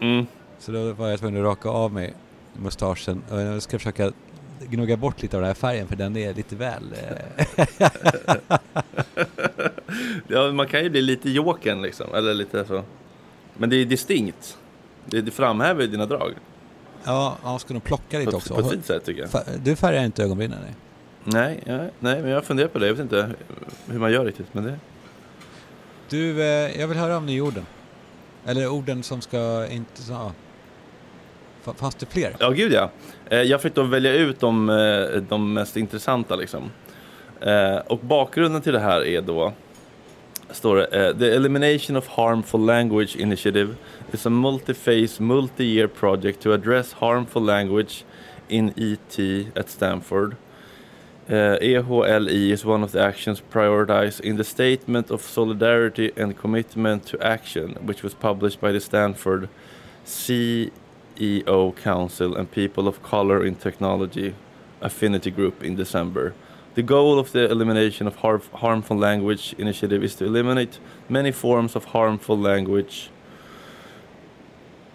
Mm. 0.00 0.26
Så 0.58 0.72
då 0.72 0.92
var 0.92 1.08
jag 1.08 1.18
tvungen 1.20 1.40
att 1.40 1.46
raka 1.50 1.68
av 1.68 1.92
mig 1.92 2.14
mustaschen 2.52 3.22
och 3.30 3.40
jag 3.40 3.62
ska 3.62 3.78
försöka 3.78 4.12
gnugga 4.70 4.96
bort 4.96 5.22
lite 5.22 5.36
av 5.36 5.40
den 5.42 5.46
här 5.48 5.54
färgen 5.54 5.88
för 5.88 5.96
den 5.96 6.16
är 6.16 6.34
lite 6.34 6.56
väl... 6.56 6.82
eh, 6.92 8.58
Ja, 10.28 10.52
man 10.52 10.66
kan 10.66 10.82
ju 10.82 10.90
bli 10.90 11.02
lite 11.02 11.30
jokern 11.30 11.82
liksom. 11.82 12.14
Eller 12.14 12.34
lite 12.34 12.64
så. 12.64 12.82
Men 13.56 13.70
det 13.70 13.76
är 13.76 13.84
distinkt. 13.84 14.58
Det, 15.04 15.20
det 15.20 15.30
framhäver 15.30 15.82
ju 15.82 15.86
dina 15.88 16.06
drag. 16.06 16.32
ja, 17.04 17.36
man 17.42 17.58
ska 17.58 17.74
nog 17.74 17.84
plocka 17.84 18.18
lite 18.18 18.30
På, 18.30 18.36
också. 18.36 18.54
på 18.54 18.60
ett 18.60 18.70
fint 18.70 18.86
sätt 18.86 19.04
tycker 19.04 19.28
jag. 19.32 19.60
Du 19.64 19.76
färgar 19.76 20.04
inte 20.04 20.22
ögonbrynen? 20.24 20.58
Nej. 20.64 20.74
Nej, 21.24 21.62
nej, 21.66 21.90
nej, 22.00 22.22
men 22.22 22.30
jag 22.30 22.44
funderar 22.44 22.68
på 22.68 22.78
det. 22.78 22.86
Jag 22.86 22.94
vet 22.94 23.02
inte 23.02 23.30
hur 23.86 23.98
man 23.98 24.12
gör 24.12 24.24
riktigt. 24.24 24.54
Men 24.54 24.64
det... 24.64 24.78
Du, 26.08 26.42
eh, 26.42 26.80
jag 26.80 26.88
vill 26.88 26.98
höra 26.98 27.16
om 27.16 27.26
nyorden. 27.26 27.66
Eller 28.46 28.68
orden 28.68 29.02
som 29.02 29.20
ska 29.20 29.66
inte... 29.70 30.02
Ja. 30.10 30.32
Fa- 31.64 31.74
Fanns 31.74 31.94
det 31.94 32.06
fler? 32.06 32.36
Ja, 32.40 32.50
gud 32.50 32.72
ja. 32.72 32.90
Eh, 33.30 33.42
Jag 33.42 33.62
fick 33.62 33.74
då 33.74 33.82
välja 33.82 34.12
ut 34.12 34.40
de, 34.40 34.68
eh, 34.70 35.22
de 35.28 35.52
mest 35.52 35.76
intressanta 35.76 36.36
liksom. 36.36 36.70
Eh, 37.40 37.76
Och 37.76 37.98
bakgrunden 37.98 38.62
till 38.62 38.72
det 38.72 38.80
här 38.80 39.04
är 39.06 39.20
då 39.22 39.52
står 40.50 40.76
det 40.76 40.86
eh, 41.08 41.16
The 41.18 41.30
Elimination 41.30 41.96
of 41.96 42.08
Harmful 42.08 42.60
Language 42.66 43.16
Initiative 43.16 43.74
is 44.12 44.26
a 44.26 44.30
multi-phase, 44.30 45.22
multi-year 45.22 45.86
project 45.86 46.40
to 46.42 46.52
address 46.52 46.92
harmful 46.92 47.44
language 47.44 48.04
in 48.48 48.68
ET 48.76 49.18
at 49.58 49.68
Stanford. 49.70 50.36
Uh, 51.28 51.58
EHLE 51.60 52.50
is 52.50 52.64
one 52.64 52.82
of 52.82 52.92
the 52.92 53.02
actions 53.02 53.42
prioritized 53.50 54.18
in 54.20 54.38
the 54.38 54.44
Statement 54.44 55.10
of 55.10 55.20
Solidarity 55.20 56.10
and 56.16 56.34
Commitment 56.34 57.04
to 57.04 57.22
Action, 57.22 57.74
which 57.82 58.02
was 58.02 58.14
published 58.14 58.62
by 58.62 58.72
the 58.72 58.80
Stanford 58.80 59.50
CEO 60.06 61.76
Council 61.76 62.34
and 62.34 62.50
People 62.50 62.88
of 62.88 63.02
Color 63.02 63.44
in 63.44 63.56
Technology 63.56 64.34
Affinity 64.80 65.30
Group 65.30 65.62
in 65.62 65.76
December. 65.76 66.32
The 66.76 66.82
goal 66.82 67.18
of 67.18 67.32
the 67.32 67.50
Elimination 67.50 68.06
of 68.06 68.16
har- 68.16 68.40
Harmful 68.54 68.96
Language 68.96 69.54
initiative 69.58 70.02
is 70.02 70.14
to 70.14 70.24
eliminate 70.24 70.78
many 71.10 71.30
forms 71.30 71.76
of 71.76 71.84
harmful 71.84 72.38
language, 72.38 73.10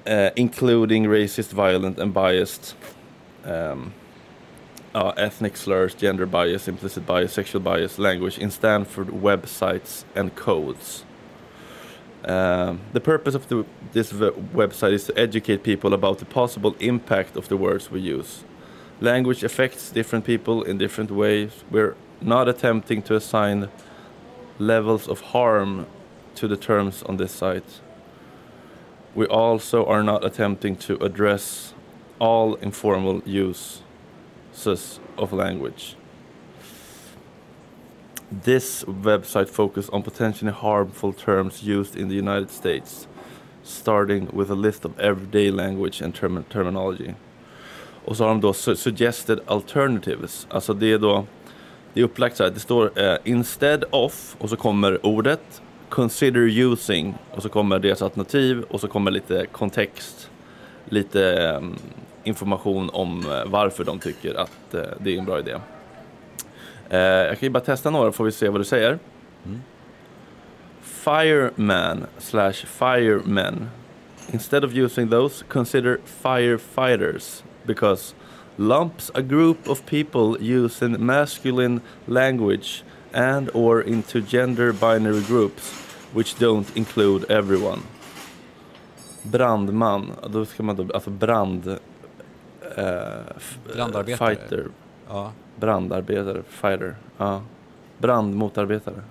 uh, 0.07 0.31
including 0.35 1.03
racist, 1.03 1.51
violent, 1.53 1.99
and 1.99 2.11
biased. 2.11 2.73
Um, 3.45 3.93
uh, 4.93 5.13
ethnic 5.17 5.57
slurs, 5.57 5.93
gender 5.93 6.25
bias, 6.25 6.67
implicit 6.67 7.05
bias, 7.05 7.33
sexual 7.33 7.61
bias, 7.61 7.97
language 7.97 8.37
in 8.37 8.51
Stanford 8.51 9.07
websites 9.07 10.03
and 10.15 10.35
codes. 10.35 11.03
Um, 12.25 12.79
the 12.93 13.01
purpose 13.01 13.35
of 13.35 13.49
the, 13.49 13.65
this 13.91 14.13
website 14.13 14.93
is 14.93 15.05
to 15.05 15.19
educate 15.19 15.63
people 15.63 15.93
about 15.93 16.19
the 16.19 16.25
possible 16.25 16.75
impact 16.79 17.35
of 17.35 17.49
the 17.49 17.57
words 17.57 17.91
we 17.91 17.99
use. 17.99 18.43
Language 19.01 19.43
affects 19.43 19.91
different 19.91 20.23
people 20.23 20.63
in 20.63 20.77
different 20.77 21.11
ways. 21.11 21.63
We're 21.69 21.95
not 22.21 22.47
attempting 22.47 23.01
to 23.03 23.15
assign 23.15 23.69
levels 24.57 25.09
of 25.09 25.19
harm 25.19 25.87
to 26.35 26.47
the 26.47 26.55
terms 26.55 27.03
on 27.03 27.17
this 27.17 27.33
site. 27.33 27.81
We 29.13 29.25
also 29.25 29.85
are 29.85 30.03
not 30.03 30.23
attempting 30.23 30.77
to 30.77 30.95
address 31.03 31.73
all 32.19 32.55
informal 32.55 33.21
uses 33.25 33.82
of 35.17 35.33
language. 35.33 35.95
This 38.43 38.83
website 38.85 39.49
focuses 39.49 39.89
on 39.89 40.01
potentially 40.03 40.51
harmful 40.51 41.13
terms 41.13 41.61
used 41.61 41.95
in 41.95 42.09
the 42.09 42.15
United 42.15 42.49
States, 42.49 43.07
starting 43.63 44.27
with 44.33 44.49
a 44.49 44.55
list 44.55 44.85
of 44.85 44.99
everyday 44.99 45.51
language 45.51 46.01
and 46.01 46.15
term 46.15 46.43
terminology. 46.49 47.13
Och 48.05 48.17
så 48.17 48.23
har 48.23 48.29
de 48.29 48.41
då 48.41 48.53
su 48.53 48.75
suggested 48.75 49.39
alternatives. 49.45 50.47
Alltså 50.49 50.73
det 50.73 50.91
är 50.91 50.97
då, 50.97 51.25
det 51.93 51.99
är 51.99 52.03
upplagt 52.03 52.37
så 52.37 52.43
här, 52.43 52.51
det 52.51 52.59
står 52.59 52.99
eh, 52.99 53.17
instead 53.23 53.83
of 53.91 54.35
och 54.39 54.49
så 54.49 54.55
kommer 54.55 55.05
ordet, 55.05 55.61
consider 55.89 56.41
using 56.41 57.15
och 57.31 57.43
så 57.43 57.49
kommer 57.49 57.79
deras 57.79 58.01
alternativ 58.01 58.63
och 58.69 58.81
så 58.81 58.87
kommer 58.87 59.11
lite 59.11 59.45
kontext, 59.51 60.29
lite 60.85 61.51
um, 61.57 61.75
information 62.23 62.89
om 62.93 63.25
eh, 63.31 63.45
varför 63.45 63.83
de 63.83 63.99
tycker 63.99 64.35
att 64.35 64.73
eh, 64.73 64.81
det 64.99 65.15
är 65.15 65.19
en 65.19 65.25
bra 65.25 65.39
idé. 65.39 65.57
Eh, 66.89 66.99
jag 66.99 67.39
kan 67.39 67.47
ju 67.47 67.49
bara 67.49 67.63
testa 67.63 67.89
några 67.89 68.11
får 68.11 68.25
vi 68.25 68.31
se 68.31 68.49
vad 68.49 68.61
du 68.61 68.65
säger. 68.65 68.99
Fireman 70.81 72.05
slash 72.17 72.53
firemen. 72.53 73.69
Instead 74.31 74.63
of 74.63 74.73
using 74.73 75.09
those, 75.09 75.45
consider 75.47 75.99
firefighters 76.23 77.43
because 77.65 78.15
lumps 78.57 79.11
a 79.15 79.21
group 79.21 79.69
of 79.69 79.85
people 79.85 80.37
using 80.39 81.05
masculine 81.05 81.81
language 82.05 82.83
and 83.13 83.49
or 83.53 83.81
into 83.81 84.21
gender 84.21 84.71
binary 84.71 85.21
groups 85.21 85.73
which 86.13 86.35
don't 86.39 86.77
include 86.77 87.31
everyone. 87.31 87.79
Brandman, 89.23 90.11
då 90.29 90.45
ska 90.45 90.63
man 90.63 90.75
då, 90.75 90.93
alltså 90.93 91.09
brand... 91.09 91.79
Eh, 92.77 93.73
Brandarbetare. 93.75 94.35
Fighter. 94.35 94.67
Ja. 95.09 95.31
Brandarbetare, 95.55 96.43
fighter. 96.49 96.95
Ja. 97.17 97.43
Brandmotarbetare. 97.97 99.01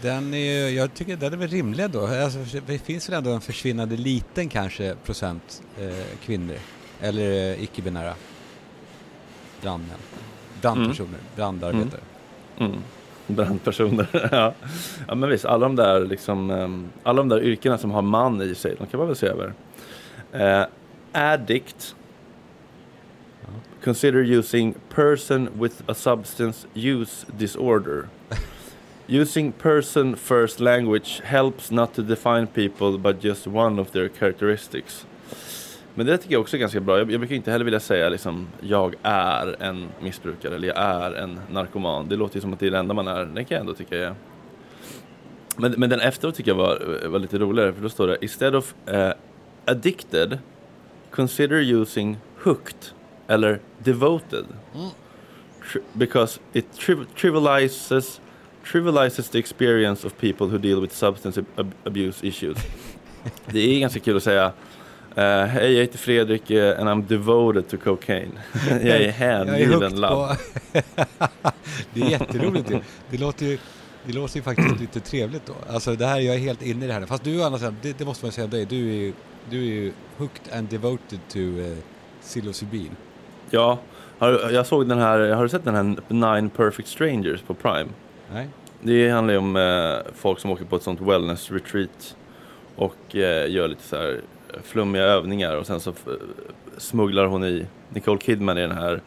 Den 0.00 0.34
är, 0.34 0.68
jag 0.68 0.94
tycker 0.94 1.16
den 1.16 1.32
är 1.32 1.36
väl 1.36 1.48
rimlig 1.48 1.90
då. 1.90 2.06
Alltså, 2.06 2.38
det 2.66 2.78
finns 2.78 3.08
väl 3.08 3.16
ändå 3.16 3.30
en 3.30 3.40
försvinnande 3.40 3.96
liten 3.96 4.48
kanske 4.48 4.94
procent 5.04 5.62
eh, 5.80 6.18
kvinnor. 6.24 6.56
Eller 7.00 7.52
eh, 7.52 7.62
icke-binära 7.62 8.14
brandmän. 9.62 9.96
Brandpersoner, 10.60 11.20
brandarbetare. 11.36 12.00
Mm. 12.58 12.76
Brandpersoner. 13.26 14.08
ja. 14.32 14.54
ja, 15.08 15.14
men 15.14 15.28
visst. 15.28 15.44
Alla 15.44 15.66
de 15.66 15.76
där 15.76 16.00
liksom, 16.00 16.50
ehm, 16.50 16.88
alla 17.02 17.16
de 17.16 17.28
där 17.28 17.42
yrkena 17.42 17.78
som 17.78 17.90
har 17.90 18.02
man 18.02 18.42
i 18.42 18.54
sig, 18.54 18.74
de 18.78 18.86
kan 18.86 18.98
man 18.98 19.06
väl 19.06 19.16
se 19.16 19.26
över. 19.26 19.52
Eh, 20.32 20.66
addict. 21.12 21.96
Consider 23.86 24.20
using 24.20 24.74
person 24.88 25.48
with 25.60 25.82
a 25.86 25.94
substance 25.94 26.66
use 26.74 27.24
disorder. 27.38 28.08
Using 29.06 29.52
person 29.52 30.16
first 30.16 30.60
language 30.60 31.20
helps 31.24 31.70
not 31.70 31.94
to 31.94 32.02
define 32.02 32.48
people 32.48 32.98
but 32.98 33.24
just 33.24 33.46
one 33.46 33.78
of 33.78 33.92
their 33.92 34.08
characteristics. 34.08 35.06
Men 35.94 36.06
det 36.06 36.18
tycker 36.18 36.32
jag 36.32 36.40
också 36.40 36.56
är 36.56 36.60
ganska 36.60 36.80
bra. 36.80 36.98
Jag, 36.98 37.12
jag 37.12 37.20
brukar 37.20 37.36
inte 37.36 37.50
heller 37.50 37.64
vilja 37.64 37.80
säga 37.80 38.08
liksom, 38.08 38.48
jag 38.60 38.94
är 39.02 39.62
en 39.62 39.88
missbrukare 40.00 40.54
eller 40.54 40.68
jag 40.68 40.78
är 40.78 41.12
en 41.12 41.40
narkoman. 41.50 42.08
Det 42.08 42.16
låter 42.16 42.36
ju 42.36 42.40
som 42.40 42.52
att 42.52 42.60
det 42.60 42.66
är 42.66 42.70
det 42.70 42.78
enda 42.78 42.94
man 42.94 43.08
är. 43.08 43.24
Det 43.24 43.44
kan 43.44 43.54
jag 43.54 43.60
ändå 43.60 43.74
tycka 43.74 43.98
är. 43.98 44.14
Men, 45.56 45.74
men 45.76 45.90
den 45.90 46.00
efteråt 46.00 46.34
tycker 46.34 46.50
jag 46.50 46.58
var, 46.58 47.08
var 47.08 47.18
lite 47.18 47.38
roligare 47.38 47.72
för 47.72 47.82
då 47.82 47.88
står 47.88 48.06
det 48.06 48.18
Instead 48.20 48.54
of 48.54 48.74
uh, 48.88 49.12
addicted 49.64 50.38
consider 51.10 51.56
using 51.56 52.18
hooked 52.44 52.76
eller 53.28 53.60
devoted. 53.78 54.44
Tri- 55.72 55.82
because 55.92 56.40
it 56.52 56.66
tri- 56.78 57.06
trivializes 57.16 58.20
trivializes 58.64 59.30
the 59.30 59.38
experience 59.38 60.06
of 60.06 60.18
people 60.18 60.46
who 60.46 60.58
deal 60.58 60.80
with 60.80 60.92
substance 60.92 61.40
ab- 61.56 61.74
abuse 61.84 62.26
issues. 62.26 62.58
Det 63.46 63.60
är 63.60 63.80
ganska 63.80 64.00
kul 64.00 64.16
att 64.16 64.22
säga 64.22 64.52
eh, 65.16 65.44
Hej, 65.44 65.72
jag 65.72 65.80
heter 65.80 65.98
Fredrik 65.98 66.50
eh, 66.50 66.80
and 66.80 66.88
I'm 66.88 67.08
devoted 67.08 67.68
to 67.68 67.76
cocaine. 67.76 68.38
jag 68.70 68.82
är 68.82 69.10
hängiven 69.10 69.90
på... 70.02 70.36
det 71.94 72.00
är 72.00 72.10
jätteroligt 72.10 72.70
ju. 72.70 72.80
Det 73.10 73.18
låter 73.18 73.46
ju, 73.46 73.58
det 74.06 74.12
låter 74.12 74.36
ju 74.36 74.42
faktiskt 74.42 74.80
lite 74.80 75.00
trevligt 75.00 75.46
då. 75.46 75.54
Alltså 75.68 75.96
det 75.96 76.06
här, 76.06 76.20
jag 76.20 76.34
är 76.34 76.38
helt 76.38 76.62
inne 76.62 76.84
i 76.84 76.88
det 76.88 76.94
här. 76.94 77.06
Fast 77.06 77.24
du 77.24 77.30
sidan, 77.30 77.76
det, 77.82 77.98
det 77.98 78.04
måste 78.04 78.24
man 78.24 78.32
säga 78.32 78.44
om 78.44 78.50
dig, 78.50 78.64
du 78.64 78.90
är 78.90 78.94
ju, 78.94 79.12
du 79.50 79.58
är 79.58 79.74
ju 79.74 79.92
hooked 80.16 80.58
and 80.58 80.68
devoted 80.68 81.20
to 81.28 81.38
uh, 81.38 81.76
psilocybin. 82.22 82.90
Ja, 83.50 83.78
har, 84.18 84.50
jag 84.50 84.66
såg 84.66 84.88
den 84.88 84.98
här, 84.98 85.30
har 85.30 85.42
du 85.42 85.48
sett 85.48 85.64
den 85.64 85.74
här 85.74 85.96
Nine 86.08 86.50
Perfect 86.50 86.88
Strangers 86.88 87.42
på 87.42 87.54
Prime? 87.54 87.90
Nej? 88.32 88.48
Det 88.80 89.10
handlar 89.10 89.34
ju 89.34 89.38
om 89.38 89.56
eh, 89.56 90.12
folk 90.14 90.38
som 90.38 90.50
åker 90.50 90.64
på 90.64 90.76
ett 90.76 90.82
sånt 90.82 91.00
wellness 91.00 91.50
retreat 91.50 92.16
och 92.76 93.16
eh, 93.16 93.50
gör 93.50 93.68
lite 93.68 93.82
så 93.82 93.96
här 93.96 94.20
flummiga 94.62 95.02
övningar 95.02 95.56
och 95.56 95.66
sen 95.66 95.80
så 95.80 95.92
smugglar 96.76 97.26
hon 97.26 97.44
i 97.44 97.66
Nicole 97.90 98.20
Kidman 98.20 98.58
i 98.58 98.60
den 98.60 98.72
här 98.72 99.00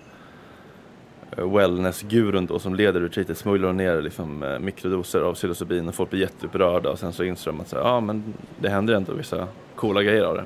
eh, 1.37 1.53
wellness-gurun 1.53 2.45
då 2.45 2.59
som 2.59 2.75
leder 2.75 3.01
retreatet 3.01 3.37
smugglar 3.37 3.67
hon 3.67 3.77
ner 3.77 4.01
liksom, 4.01 4.43
eh, 4.43 4.59
mikrodoser 4.59 5.21
av 5.21 5.33
psilocybin 5.33 5.87
och 5.87 5.95
folk 5.95 6.09
blir 6.09 6.19
jätteupprörda 6.21 6.89
och 6.89 6.99
sen 6.99 7.13
så 7.13 7.23
inser 7.23 7.51
de 7.51 7.61
att 7.61 7.71
ja 7.71 7.99
men 7.99 8.33
det 8.59 8.69
händer 8.69 8.93
ändå 8.93 9.13
vissa 9.13 9.47
coola 9.75 10.03
grejer 10.03 10.23
av 10.23 10.35
det. 10.35 10.45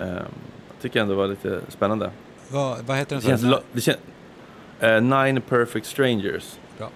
Eh, 0.00 0.14
jag 0.68 0.80
tycker 0.80 1.00
ändå 1.00 1.14
det 1.14 1.18
var 1.18 1.28
lite 1.28 1.60
spännande. 1.68 2.10
Vad, 2.52 2.78
vad 2.86 2.96
heter 2.96 3.16
den? 3.16 3.24
Det 3.24 3.38
känns, 3.38 3.56
det 3.72 3.80
kän- 4.80 4.96
eh, 4.96 5.00
Nine 5.24 5.40
Perfect 5.40 5.86
Strangers. 5.86 6.58
Bra. 6.78 6.88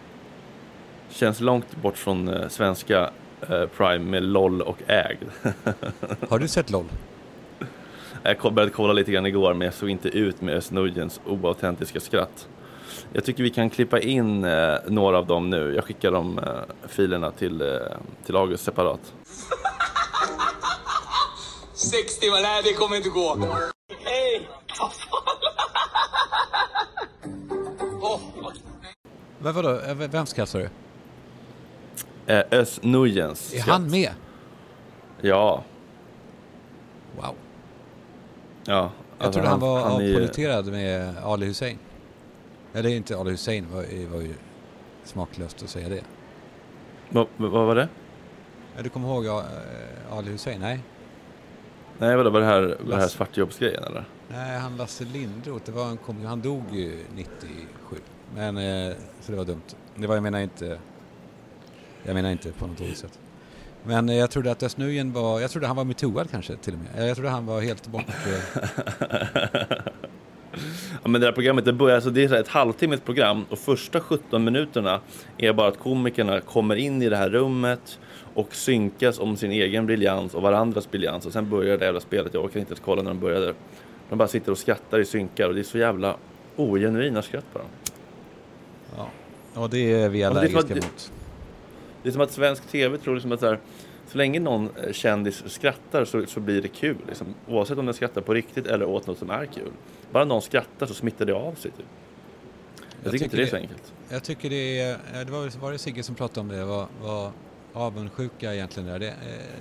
Känns 1.11 1.41
långt 1.41 1.77
bort 1.83 1.97
från 1.97 2.29
eh, 2.29 2.49
svenska 2.49 3.11
eh, 3.49 3.67
Prime 3.77 3.99
med 4.11 4.23
LOL 4.23 4.63
och 4.63 4.79
ägd. 4.87 5.23
Har 6.29 6.39
du 6.39 6.49
sett 6.49 6.71
LOL? 6.71 6.85
Jag 8.23 8.53
började 8.55 8.73
kolla 8.73 8.93
lite 8.93 9.13
grann 9.13 9.27
igår 9.27 9.55
men 9.55 9.65
jag 9.65 9.75
såg 9.75 9.91
inte 9.91 10.09
ut 10.09 10.41
med 10.41 10.55
Özz 10.55 10.73
oautentiska 11.27 12.01
skratt. 12.01 12.49
Jag 13.13 13.25
tycker 13.25 13.43
vi 13.43 13.51
kan 13.51 13.71
klippa 13.71 14.01
in 14.01 14.45
eh, 14.45 14.75
några 14.87 15.19
av 15.19 15.27
dem 15.27 15.51
nu. 15.51 15.75
Jag 15.75 15.85
skickar 15.85 16.11
de 16.11 16.39
eh, 16.39 16.45
filerna 16.89 17.31
till, 17.31 17.63
eh, 17.63 17.69
till 18.27 18.37
August 18.37 18.65
separat. 18.65 19.01
60 21.75 22.31
va? 22.31 22.37
Nej, 22.43 22.63
det 22.65 22.73
kommer 22.73 22.97
inte 22.97 23.09
gå. 23.09 23.39
Hej! 24.05 24.49
Men 29.39 29.55
vadå, 29.55 29.81
Eh, 29.81 29.95
v- 29.95 30.07
vem 30.07 30.27
skratt 30.27 30.49
sa 30.49 30.59
du? 30.59 30.69
Eh, 32.27 32.43
Özz 32.51 32.83
Nujdens 32.83 33.55
Är 33.55 33.61
han 33.61 33.91
med? 33.91 34.11
Ja. 35.21 35.65
Wow. 37.17 37.25
ja. 37.25 37.33
Jag 38.65 38.91
Alltså, 39.27 39.33
trodde 39.41 39.49
han 39.49 39.61
var 39.61 40.01
är 40.01 40.01
ju- 40.05 40.13
avpoliterad 40.15 40.67
med 40.67 41.17
Ali 41.25 41.47
Hussein. 41.47 41.79
Eller 42.75 42.89
inte 42.91 43.17
Ali 43.19 43.31
Hussein, 43.31 43.67
var, 43.73 43.83
var 44.13 44.21
ju 44.21 44.35
smaklöst 45.05 45.63
att 45.63 45.69
säga 45.71 45.89
det. 45.89 46.01
Vad, 47.09 47.27
var 47.39 47.75
det? 47.75 47.89
Ja, 48.77 48.83
Du 48.83 48.89
kommer 48.89 49.09
ihåg 49.09 49.27
eh, 49.27 49.43
Ali 50.13 50.31
Hussein? 50.31 50.61
Nej? 50.61 50.81
Nej, 51.99 52.17
vadå, 52.17 52.31
var 52.31 52.41
det 52.41 52.47
här, 52.47 52.61
var 52.63 52.69
det 52.69 52.77
här 52.95 53.01
Lasse. 53.01 53.17
svartjobbsgrejen 53.17 53.85
eller? 53.85 54.05
Nej, 54.29 54.59
han 54.59 54.77
Lasse 54.77 55.05
Lindroth, 55.05 55.65
det 55.67 55.73
var 55.73 55.89
en 55.91 55.97
komiker. 55.97 56.29
Han 56.29 56.41
dog 56.43 56.63
ju 56.73 57.05
97. 57.15 57.97
Men, 58.35 58.57
eh, 58.57 58.95
så 59.21 59.33
det 59.33 59.39
var 59.39 59.45
dumt. 59.45 59.63
Det 59.95 60.07
var, 60.07 60.15
jag 60.15 60.23
menar 60.23 60.41
inte, 60.41 60.79
jag 62.03 62.15
menar 62.15 62.31
inte 62.31 62.53
på 62.53 62.67
något 62.67 62.79
dåligt 62.79 62.99
sätt. 62.99 63.19
Men 63.85 64.09
eh, 64.09 64.17
jag 64.17 64.31
trodde 64.31 64.51
att 64.51 64.63
Özz 64.63 64.77
Nujen 64.77 65.13
var, 65.13 65.41
jag 65.41 65.51
trodde 65.51 65.67
han 65.67 65.77
var 65.77 65.85
metooad 65.85 66.31
kanske 66.31 66.57
till 66.57 66.75
och 66.75 66.79
med. 66.79 67.03
Eh, 67.03 67.07
jag 67.07 67.17
trodde 67.17 67.31
han 67.31 67.47
var 67.47 67.61
helt 67.61 67.87
bort. 67.87 68.05
Eh. 68.09 69.67
Ja, 71.03 71.09
men 71.09 71.21
det 71.21 71.27
här 71.27 71.33
programmet 71.33 71.65
det 71.65 71.73
börjar, 71.73 71.95
alltså 71.95 72.11
det 72.11 72.25
är 72.25 72.35
ett 72.35 72.49
halvtimmes 72.49 73.01
program 73.01 73.45
och 73.51 73.59
första 73.59 74.01
17 74.01 74.45
minuterna 74.45 75.01
är 75.39 75.53
bara 75.53 75.69
att 75.69 75.79
komikerna 75.79 76.41
kommer 76.41 76.77
in 76.77 77.03
i 77.03 77.09
det 77.09 77.17
här 77.17 77.31
rummet 77.31 77.99
och 78.35 78.55
synkas 78.55 79.19
om 79.19 79.37
sin 79.37 79.53
egen 79.53 79.87
briljans 79.87 80.35
och 80.35 80.43
varandras 80.43 80.91
briljans 80.91 81.27
och 81.27 81.33
sen 81.33 81.51
börjar 81.51 81.79
det 81.79 81.85
jävla 81.85 82.01
spelet. 82.01 82.35
Jag 82.35 82.45
orkar 82.45 82.61
inte 82.61 82.71
ens 82.71 82.83
kolla 82.85 83.03
när 83.03 83.11
de 83.11 83.21
började. 83.21 83.55
De 84.09 84.19
bara 84.19 84.29
sitter 84.29 84.53
och 84.53 84.59
skrattar 84.59 84.99
i 84.99 85.05
synkar 85.05 85.49
och 85.49 85.55
det 85.55 85.61
är 85.61 85.65
så 85.65 85.79
jävla 85.79 86.17
ogenuina 86.57 87.23
skratt 87.23 87.53
på 87.53 87.59
dem 87.59 87.69
ja. 89.57 89.63
Och 89.63 89.71
det 89.71 89.93
är 89.93 90.09
vi 90.09 90.19
det 90.19 90.25
är 90.25 90.29
allergiska 90.29 90.59
att- 90.59 90.71
mot. 90.71 91.13
Det 92.03 92.09
är 92.09 92.13
som 92.13 92.21
att 92.21 92.31
svensk 92.31 92.67
tv 92.67 92.99
tror 92.99 93.15
liksom 93.15 93.33
att 93.33 93.41
så, 93.41 93.47
här, 93.47 93.61
så 94.07 94.19
länge 94.19 94.41
någon 94.41 94.71
eh, 94.77 94.93
kändis 94.93 95.43
skrattar 95.47 96.05
så, 96.05 96.27
så 96.27 96.41
blir 96.41 96.63
det 96.63 96.69
kul. 96.69 96.97
Liksom. 97.09 97.27
Oavsett 97.49 97.79
om 97.79 97.87
den 97.87 97.95
skrattar 97.95 98.21
på 98.21 98.35
riktigt 98.35 98.67
eller 98.67 98.87
åt 98.87 99.07
något 99.07 99.19
som 99.19 99.31
är 99.31 99.47
kul. 99.47 99.73
Bara 100.13 100.25
någon 100.25 100.43
skrattar 100.43 100.87
så 100.87 100.95
smittar 100.95 101.25
det 101.25 101.35
av 101.35 101.55
sig. 101.55 101.71
Typ. 101.71 101.87
Jag, 103.03 103.13
tycker 103.13 103.25
inte 103.25 103.37
det 103.37 103.43
är 103.43 103.47
så 103.47 103.57
enkelt. 103.57 103.93
Jag 104.09 104.25
tycker 104.25 104.51
det 104.51 104.81
är, 104.81 105.25
det 105.25 105.33
var, 105.33 105.61
var 105.61 105.73
det 105.73 105.79
Sigge 105.79 106.03
som 106.03 106.15
pratade 106.15 106.41
om 106.41 106.49
det, 106.49 106.65
vad, 106.65 106.87
vad 107.03 107.31
avundsjuka 107.73 108.55
egentligen 108.55 108.89
är. 108.89 108.99
Det, 108.99 109.09
eh, 109.09 109.15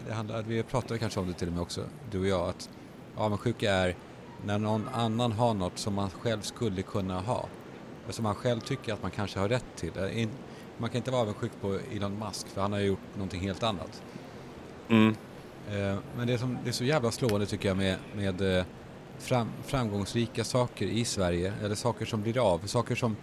det 0.08 0.14
handlar, 0.14 0.42
vi 0.42 0.64
pratade 0.64 1.00
kanske 1.00 1.20
om 1.20 1.28
det 1.28 1.34
till 1.34 1.48
och 1.48 1.54
med 1.54 1.62
också, 1.62 1.82
du 2.12 2.20
och 2.20 2.28
jag, 2.28 2.50
att 2.50 2.70
avundsjuka 3.16 3.74
är 3.74 3.96
när 4.46 4.60
någon 4.60 4.90
annan 4.94 5.32
har 5.32 5.54
något 5.54 5.78
som 5.78 5.94
man 5.94 6.10
själv 6.10 6.42
skulle 6.42 6.82
kunna 6.82 7.20
ha. 7.20 7.46
Och 8.08 8.14
Som 8.16 8.24
man 8.24 8.36
själv 8.36 8.60
tycker 8.60 8.94
att 8.94 9.02
man 9.02 9.12
kanske 9.12 9.40
har 9.40 9.50
rätt 9.50 9.66
till. 9.76 9.92
Eh, 9.98 10.28
Man 10.78 10.90
kan 10.90 10.98
inte 10.98 11.12
vara 11.12 11.22
avundsjuk 11.22 11.52
på 11.62 11.80
Elon 11.94 12.20
Musk 12.20 12.48
för 12.48 12.62
han 12.62 12.72
har 12.72 12.80
ju 12.80 12.86
gjort 12.86 13.00
någonting 13.16 13.42
helt 13.42 13.64
annat. 13.64 14.02
Mm. 14.90 15.16
Eh, 15.72 15.98
Men 16.18 16.28
det, 16.28 16.38
som, 16.38 16.58
det 16.64 16.70
är 16.70 16.74
så 16.74 16.84
jävla 16.84 17.12
slående 17.12 17.46
tycker 17.46 17.68
jag 17.68 17.78
med, 17.78 17.98
med 18.16 18.58
eh, 18.60 18.66
fram, 19.20 19.50
framgångsrika 19.66 20.44
saker 20.44 20.86
i 20.86 21.06
Sverige, 21.06 21.54
eller 21.64 21.76
saker 21.76 22.06
som 22.06 22.22
blir 22.22 22.52
av, 22.54 22.60
saker 22.66 22.96
som 22.96 23.16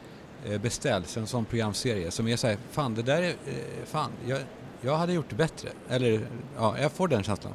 beställs, 0.63 1.17
en 1.17 1.27
sån 1.27 1.45
programserie 1.45 2.11
som 2.11 2.29
är 2.29 2.37
så 2.37 2.47
här, 2.47 2.57
fan 2.71 2.95
det 2.95 3.03
där 3.03 3.23
är, 3.23 3.35
fan, 3.85 4.11
jag, 4.27 4.39
jag 4.81 4.97
hade 4.97 5.13
gjort 5.13 5.29
det 5.29 5.35
bättre. 5.37 5.69
Eller, 5.89 6.27
ja, 6.57 6.79
jag 6.79 6.93
får 6.93 7.09
den 7.09 7.23
känslan. 7.23 7.53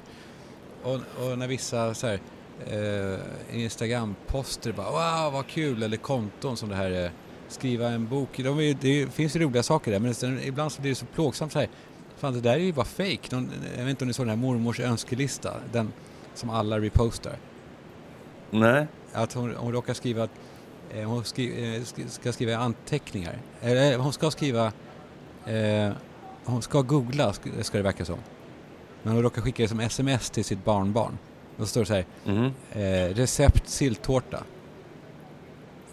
Och, 0.83 0.93
och 0.95 1.37
när 1.37 1.47
vissa 1.47 1.93
så 1.93 2.07
här, 2.07 2.19
eh, 2.65 3.19
Instagram-poster 3.63 4.71
bara 4.71 4.89
wow 5.23 5.33
vad 5.33 5.47
kul, 5.47 5.83
eller 5.83 5.97
konton 5.97 6.57
som 6.57 6.69
det 6.69 6.75
här 6.75 7.03
eh, 7.05 7.11
skriva 7.47 7.89
en 7.89 8.07
bok, 8.07 8.29
de 8.37 8.59
är, 8.59 8.77
det 8.81 9.13
finns 9.13 9.35
ju 9.35 9.39
roliga 9.39 9.63
saker 9.63 9.91
där 9.91 9.99
men 9.99 10.13
sen, 10.15 10.39
ibland 10.43 10.71
så 10.71 10.81
blir 10.81 10.91
det 10.91 10.95
så 10.95 11.05
plågsamt 11.05 11.51
så 11.53 11.59
här, 11.59 11.69
fan 12.17 12.33
det 12.33 12.41
där 12.41 12.53
är 12.53 12.57
ju 12.57 12.73
bara 12.73 12.85
fake. 12.85 13.19
Någon, 13.31 13.51
jag 13.77 13.83
vet 13.83 13.89
inte 13.89 14.03
om 14.03 14.07
ni 14.07 14.13
såg 14.13 14.25
den 14.25 14.29
här 14.39 14.45
mormors 14.47 14.79
önskelista, 14.79 15.53
den 15.71 15.93
som 16.33 16.49
alla 16.49 16.79
repostar. 16.79 17.35
Nej. 18.51 18.87
Att 19.13 19.33
hon, 19.33 19.55
hon 19.55 19.71
råkar 19.71 19.93
skriva 19.93 20.23
att 20.23 20.31
eh, 20.93 21.03
hon 21.09 21.23
skri, 21.23 21.75
eh, 21.75 21.81
sk- 21.81 22.07
ska 22.07 22.33
skriva 22.33 22.57
anteckningar. 22.57 23.37
Eller 23.61 23.91
eh, 23.93 24.01
hon 24.01 24.13
ska 24.13 24.31
skriva, 24.31 24.65
eh, 25.45 25.91
hon 26.45 26.61
ska 26.61 26.81
googla 26.81 27.31
sk- 27.31 27.63
ska 27.63 27.77
det 27.77 27.83
verka 27.83 28.05
som. 28.05 28.17
Men 29.03 29.13
hon 29.13 29.23
råkar 29.23 29.41
skicka 29.41 29.63
det 29.63 29.69
som 29.69 29.79
sms 29.79 30.29
till 30.29 30.45
sitt 30.45 30.65
barnbarn. 30.65 31.17
Så 31.57 31.65
står 31.65 31.81
det 31.81 31.87
så 31.87 31.93
här, 31.93 32.05
Mhm. 32.25 32.51
eh, 32.71 33.15
recept 33.15 33.69
silltårta. 33.69 34.43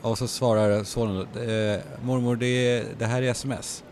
Och 0.01 0.19
så 0.19 0.27
svarar 0.29 0.85
sonen, 0.85 1.17
eh, 1.21 1.81
mormor 2.03 2.37
det, 2.37 2.85
det 2.99 3.07
här 3.07 3.23
är 3.23 3.31
sms. 3.31 3.85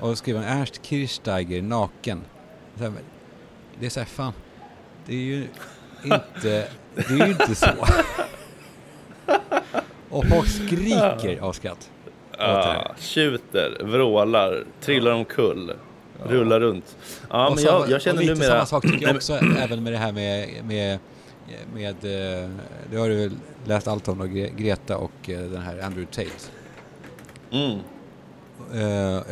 Och 0.00 0.08
då 0.08 0.16
skriver 0.16 0.40
han 0.42 0.58
Ernst 0.60 0.80
Kirchsteiger 0.86 1.62
naken. 1.62 2.20
Så 2.76 2.82
här, 2.84 2.92
det 3.80 3.86
är 3.86 3.90
så 3.90 4.00
här, 4.00 4.06
fan, 4.06 4.32
det 5.06 5.12
är 5.14 5.18
ju 5.18 5.46
inte, 6.04 6.68
det 6.94 7.04
är 7.10 7.26
ju 7.26 7.32
inte 7.32 7.54
så. 7.54 7.66
Och 10.08 10.24
folk 10.28 10.48
skriker 10.48 11.40
av 11.40 11.52
skratt. 11.52 11.90
Ja, 12.38 12.94
tjuter, 12.98 13.78
vrålar, 13.84 14.64
trillar 14.80 15.12
omkull, 15.12 15.72
rullar 16.26 16.60
runt. 16.60 16.96
Ja, 17.30 17.48
Och 17.48 17.54
men 17.54 17.64
jag, 17.64 17.90
jag 17.90 18.02
känner 18.02 18.20
numera... 18.22 18.48
samma 18.48 18.66
sak 18.66 18.82
tycker 18.82 19.06
jag 19.06 19.16
också, 19.16 19.32
även 19.34 19.82
med 19.82 19.92
det 19.92 19.98
här 19.98 20.12
med, 20.12 20.48
med, 20.64 20.98
med 21.74 21.94
eh, 21.94 22.50
det 22.90 22.96
har 22.96 23.08
du 23.08 23.16
väl 23.16 23.30
läst 23.64 23.88
allt 23.88 24.08
om 24.08 24.18
då, 24.18 24.24
Gre- 24.24 24.56
Greta 24.56 24.96
och 24.96 25.30
eh, 25.30 25.40
den 25.40 25.62
här 25.62 25.80
Andrew 25.82 26.06
Tate. 26.12 26.50
Mm. 27.50 27.78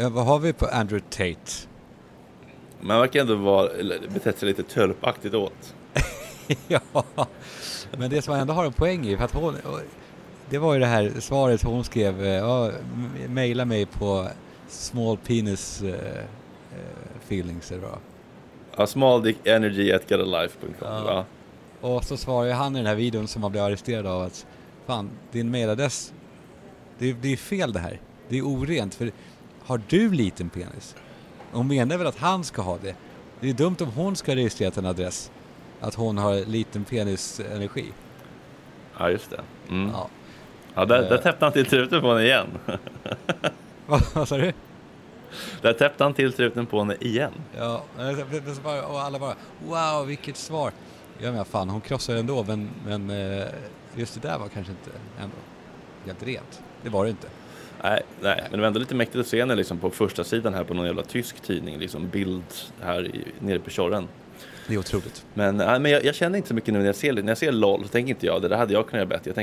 Ja, 0.00 0.08
vad 0.08 0.26
har 0.26 0.38
vi 0.38 0.52
på 0.52 0.66
Andrew 0.66 1.04
Tate? 1.10 1.52
Man 2.80 3.00
verkar 3.00 3.20
ändå 3.20 3.34
vara, 3.34 3.68
betett 4.14 4.38
sig 4.38 4.48
lite 4.48 4.62
tölpaktigt 4.62 5.34
åt. 5.34 5.74
ja, 6.68 6.82
men 7.98 8.10
det 8.10 8.22
som 8.22 8.34
ändå 8.34 8.52
har 8.54 8.64
en 8.64 8.72
poäng 8.72 9.06
i, 9.06 9.16
för 9.16 9.24
att 9.24 9.32
hon, 9.34 9.56
det 10.50 10.58
var 10.58 10.74
ju 10.74 10.80
det 10.80 10.86
här 10.86 11.12
svaret 11.18 11.62
hon 11.62 11.84
skrev, 11.84 12.24
ja, 12.26 12.70
mejla 13.28 13.64
mig 13.64 13.86
på 13.86 14.28
small 14.68 15.16
eh, 17.30 17.36
eh, 17.36 17.40
feelings 17.42 17.72
eller 17.72 17.82
vad. 17.82 17.98
Ja, 18.76 18.86
smalldickenergy 18.86 19.92
at 19.92 20.10
getalife.com. 20.10 20.74
Ja. 20.80 21.02
Ja. 21.06 21.24
Och 21.88 22.04
så 22.04 22.16
svarar 22.16 22.46
ju 22.46 22.52
han 22.52 22.74
i 22.76 22.78
den 22.78 22.86
här 22.86 22.94
videon 22.94 23.28
som 23.28 23.42
man 23.42 23.52
blev 23.52 23.64
arresterad 23.64 24.06
av 24.06 24.22
att 24.22 24.46
fan, 24.86 25.10
din 25.32 25.50
mailadress, 25.50 26.12
det, 26.98 27.12
det 27.12 27.32
är 27.32 27.36
fel 27.36 27.72
det 27.72 27.80
här. 27.80 28.00
Det 28.28 28.38
är 28.38 28.42
orent, 28.42 28.94
för 28.94 29.10
har 29.66 29.80
du 29.88 30.12
liten 30.12 30.48
penis? 30.48 30.96
Hon 31.52 31.68
menar 31.68 31.96
väl 31.98 32.06
att 32.06 32.18
han 32.18 32.44
ska 32.44 32.62
ha 32.62 32.78
det? 32.82 32.94
Det 33.40 33.48
är 33.50 33.54
dumt 33.54 33.76
om 33.80 33.88
hon 33.88 34.16
ska 34.16 34.34
registrera 34.36 34.72
en 34.76 34.86
adress, 34.86 35.30
att 35.80 35.94
hon 35.94 36.18
har 36.18 36.34
liten 36.46 36.84
penisenergi. 36.84 37.84
ja, 38.98 39.10
just 39.10 39.30
det. 39.30 39.40
Mm. 39.68 39.90
Ja. 39.90 40.08
Ja, 40.74 40.84
där, 40.84 41.02
Eh. 41.02 41.08
där 41.08 41.18
täppte 41.18 41.44
han 41.44 41.52
till 41.52 41.66
truten 41.66 42.00
på 42.00 42.08
henne 42.08 42.22
igen. 42.24 42.46
Vad 44.14 44.28
sa 44.28 44.36
du? 44.36 44.52
Där 45.62 45.72
täppte 45.72 46.04
han 46.04 46.14
till 46.14 46.32
truten 46.32 46.66
på 46.66 46.78
henne 46.78 46.96
igen. 47.00 47.32
Ja, 47.58 47.84
och 48.88 49.00
alla 49.00 49.18
bara 49.18 49.34
wow 49.66 50.06
vilket 50.06 50.36
svar. 50.36 50.72
Ja 51.18 51.32
men 51.32 51.44
fan 51.44 51.68
hon 51.68 51.80
krossar 51.80 52.16
ändå 52.16 52.44
men, 52.44 52.70
men 52.86 53.10
eh, 53.10 53.46
just 53.96 54.22
det 54.22 54.28
där 54.28 54.38
var 54.38 54.48
kanske 54.48 54.72
inte 54.72 54.90
ändå 55.20 55.36
helt 56.06 56.22
rent. 56.22 56.62
Det 56.82 56.88
var 56.88 57.04
det 57.04 57.10
inte. 57.10 57.26
Nej, 57.82 58.02
nej, 58.20 58.40
men 58.42 58.52
det 58.52 58.58
var 58.58 58.66
ändå 58.66 58.80
lite 58.80 58.94
mäktigt 58.94 59.20
att 59.20 59.26
se 59.26 59.40
henne 59.40 59.54
liksom 59.54 59.78
på 59.78 59.90
första 59.90 60.24
sidan 60.24 60.54
här 60.54 60.64
på 60.64 60.74
någon 60.74 60.86
jävla 60.86 61.02
tysk 61.02 61.40
tidning, 61.40 61.78
liksom 61.78 62.08
bild 62.08 62.44
här 62.80 63.06
i, 63.06 63.24
nere 63.38 63.58
på 63.58 63.70
Tjorren. 63.70 64.08
Det 64.66 64.74
är 64.74 64.78
otroligt. 64.78 65.26
Men, 65.34 65.56
nej, 65.56 65.80
men 65.80 65.92
jag, 65.92 66.04
jag 66.04 66.14
känner 66.14 66.36
inte 66.36 66.48
så 66.48 66.54
mycket 66.54 66.74
nu 66.74 66.78
när 66.78 66.86
jag 66.86 66.96
ser, 66.96 67.12
när 67.12 67.28
jag 67.28 67.38
ser 67.38 67.52
LOL 67.52 67.82
så 67.82 67.88
tänker 67.88 68.10
inte 68.10 68.26
jag 68.26 68.42
det 68.42 68.48
där 68.48 68.56
hade 68.56 68.72
jag 68.72 68.86
kunnat 68.86 69.10
göra 69.10 69.20
bättre. 69.22 69.42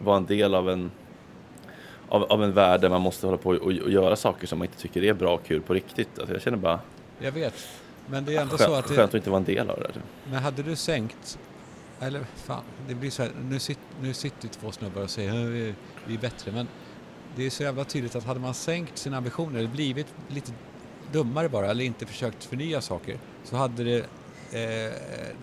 vara 0.00 0.16
en 0.16 0.26
del 0.26 0.54
av 0.54 0.70
en 0.70 0.90
av, 2.08 2.22
av 2.22 2.44
en 2.44 2.52
värld 2.52 2.80
där 2.80 2.88
man 2.88 3.00
måste 3.02 3.26
hålla 3.26 3.38
på 3.38 3.50
och, 3.50 3.56
och 3.56 3.90
göra 3.90 4.16
saker 4.16 4.46
som 4.46 4.58
man 4.58 4.66
inte 4.68 4.78
tycker 4.78 5.04
är 5.04 5.12
bra 5.14 5.34
och 5.34 5.44
kul 5.46 5.60
på 5.62 5.74
riktigt. 5.74 6.18
Alltså 6.18 6.34
jag 6.34 6.42
känner 6.42 6.56
bara 6.58 6.80
Jag 7.18 7.32
vet. 7.32 7.54
Men 8.06 8.24
det 8.24 8.36
är 8.36 8.40
ändå 8.42 8.56
skönt, 8.56 8.70
så 8.70 8.74
att 8.74 8.84
skönt 8.86 8.96
det, 8.96 9.04
att 9.04 9.14
inte 9.14 9.30
vara 9.30 9.38
en 9.38 9.44
del 9.44 9.70
av 9.70 9.76
det. 9.80 9.82
där. 9.94 10.02
Men 10.30 10.42
hade 10.42 10.62
du 10.62 10.76
sänkt, 10.76 11.38
eller 12.00 12.20
fan, 12.36 12.62
det 12.88 12.94
blir 12.94 13.10
så 13.10 13.22
här, 13.22 13.32
nu, 13.50 13.58
sit, 13.58 13.78
nu 14.02 14.14
sitter 14.14 14.48
två 14.48 14.72
snubbar 14.72 15.02
och 15.02 15.10
säger 15.10 15.34
"Ja, 15.34 15.46
vi, 15.46 15.74
vi 16.06 16.14
är 16.14 16.18
bättre, 16.18 16.52
men 16.52 16.68
det 17.36 17.46
är 17.46 17.50
så 17.50 17.62
jävla 17.62 17.84
tydligt 17.84 18.16
att 18.16 18.24
hade 18.24 18.40
man 18.40 18.54
sänkt 18.54 18.98
sina 18.98 19.16
ambitioner, 19.16 19.66
blivit 19.66 20.06
lite 20.28 20.52
dummare 21.12 21.48
bara, 21.48 21.66
eller 21.70 21.84
inte 21.84 22.06
försökt 22.06 22.44
förnya 22.44 22.80
saker, 22.80 23.18
så 23.44 23.56
hade 23.56 23.84
det, 23.84 24.06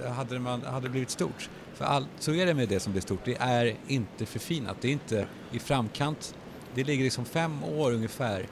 eh, 0.01 0.11
hade 0.11 0.39
man, 0.39 0.61
hade 0.61 0.85
det 0.85 0.89
blivit 0.91 1.09
stort. 1.09 1.49
För 1.75 1.85
all, 1.85 2.05
så 2.19 2.33
är 2.33 2.45
det 2.45 2.53
med 2.53 2.69
det 2.69 2.79
som 2.79 2.91
blir 2.91 3.01
stort, 3.01 3.19
det 3.25 3.37
är 3.39 3.75
inte 3.87 4.25
förfinat, 4.25 4.77
det 4.81 4.87
är 4.87 4.91
inte 4.91 5.27
i 5.51 5.59
framkant, 5.59 6.35
det 6.75 6.83
ligger 6.83 7.03
liksom 7.03 7.25
fem 7.25 7.63
år 7.63 7.93
ungefär 7.93 8.45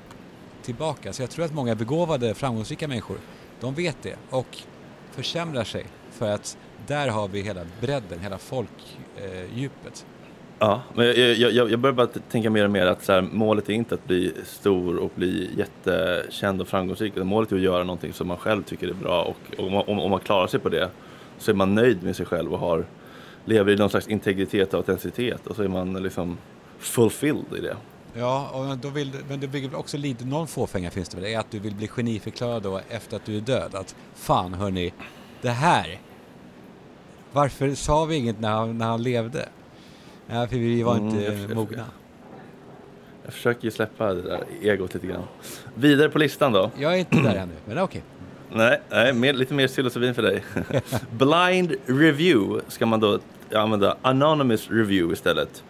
tillbaka. 0.61 1.13
Så 1.13 1.21
jag 1.21 1.29
tror 1.29 1.45
att 1.45 1.53
många 1.53 1.75
begåvade, 1.75 2.33
framgångsrika 2.33 2.87
människor, 2.87 3.17
de 3.59 3.73
vet 3.73 3.97
det 4.01 4.15
och 4.29 4.57
försämrar 5.11 5.63
sig 5.63 5.85
för 6.11 6.31
att 6.31 6.57
där 6.87 7.07
har 7.07 7.27
vi 7.27 7.41
hela 7.41 7.61
bredden, 7.81 8.19
hela 8.19 8.37
folkdjupet. 8.37 10.05
Ja, 10.59 10.81
men 10.93 11.05
jag, 11.05 11.17
jag, 11.17 11.71
jag, 11.71 11.79
börjar 11.79 11.93
bara 11.93 12.07
tänka 12.07 12.49
mer 12.49 12.65
och 12.65 12.71
mer 12.71 12.85
att 12.85 13.03
så 13.03 13.11
här, 13.11 13.21
målet 13.21 13.69
är 13.69 13.73
inte 13.73 13.95
att 13.95 14.07
bli 14.07 14.33
stor 14.45 14.97
och 14.97 15.11
bli 15.15 15.49
jättekänd 15.57 16.61
och 16.61 16.67
framgångsrik. 16.67 17.15
Målet 17.15 17.51
är 17.51 17.55
att 17.55 17.61
göra 17.61 17.83
någonting 17.83 18.13
som 18.13 18.27
man 18.27 18.37
själv 18.37 18.63
tycker 18.63 18.87
är 18.87 18.93
bra 18.93 19.23
och 19.23 19.65
om 19.65 19.73
om, 19.75 19.99
om 19.99 20.11
man 20.11 20.19
klarar 20.19 20.47
sig 20.47 20.59
på 20.59 20.69
det 20.69 20.89
så 21.37 21.51
är 21.51 21.55
man 21.55 21.75
nöjd 21.75 22.03
med 22.03 22.15
sig 22.15 22.25
själv 22.25 22.53
och 22.53 22.59
har, 22.59 22.85
lever 23.45 23.71
i 23.71 23.75
någon 23.75 23.89
slags 23.89 24.07
integritet 24.07 24.73
och 24.73 24.77
autenticitet 24.79 25.47
och 25.47 25.55
så 25.55 25.63
är 25.63 25.67
man 25.67 25.93
liksom 26.03 26.37
fulfilled 26.79 27.45
i 27.57 27.61
det. 27.61 27.75
Ja, 28.13 28.49
och 28.53 28.77
då 28.77 28.89
vill, 28.89 29.11
men 29.29 29.39
det 29.39 29.47
bygger 29.47 29.67
väl 29.69 29.75
också 29.79 29.97
lite, 29.97 30.25
någon 30.25 30.47
fåfänga 30.47 30.91
finns 30.91 31.09
det 31.09 31.17
väl, 31.21 31.25
är 31.33 31.39
att 31.39 31.51
du 31.51 31.59
vill 31.59 31.75
bli 31.75 31.87
geniförklarad 31.87 32.63
då 32.63 32.81
efter 32.89 33.15
att 33.15 33.25
du 33.25 33.37
är 33.37 33.41
död. 33.41 33.75
Att 33.75 33.95
fan 34.15 34.53
hörni, 34.53 34.93
det 35.41 35.49
här, 35.49 35.99
varför 37.31 37.75
sa 37.75 38.05
vi 38.05 38.15
inget 38.15 38.39
när 38.39 38.51
han, 38.51 38.77
när 38.77 38.85
han 38.85 39.03
levde? 39.03 39.49
Ja, 40.27 40.47
för 40.47 40.55
vi 40.57 40.83
var 40.83 40.95
Mm, 40.95 41.07
inte 41.09 41.23
jag 41.23 41.33
förstår. 41.37 41.55
mogna. 41.55 41.85
Jag 43.23 43.33
försöker 43.33 43.65
ju 43.65 43.71
släppa 43.71 44.13
det 44.13 44.21
där 44.21 44.43
egot 44.61 44.93
lite 44.93 45.07
grann. 45.07 45.23
Vidare 45.75 46.09
på 46.09 46.19
listan 46.19 46.51
då. 46.51 46.71
Jag 46.79 46.93
är 46.93 46.97
inte 46.97 47.15
där 47.21 47.35
ännu, 47.35 47.53
men 47.65 47.77
okej. 47.79 48.03
Nej, 48.55 48.81
nej 48.89 49.13
mer, 49.13 49.33
lite 49.33 49.53
mer 49.53 49.67
psilocybin 49.67 50.13
för 50.13 50.21
dig. 50.21 50.43
Blind 51.11 51.75
review 51.85 52.61
ska 52.67 52.85
man 52.85 52.99
då 52.99 53.19
använda 53.55 53.97
anonymous 54.01 54.71
review 54.71 55.13
istället. 55.13 55.63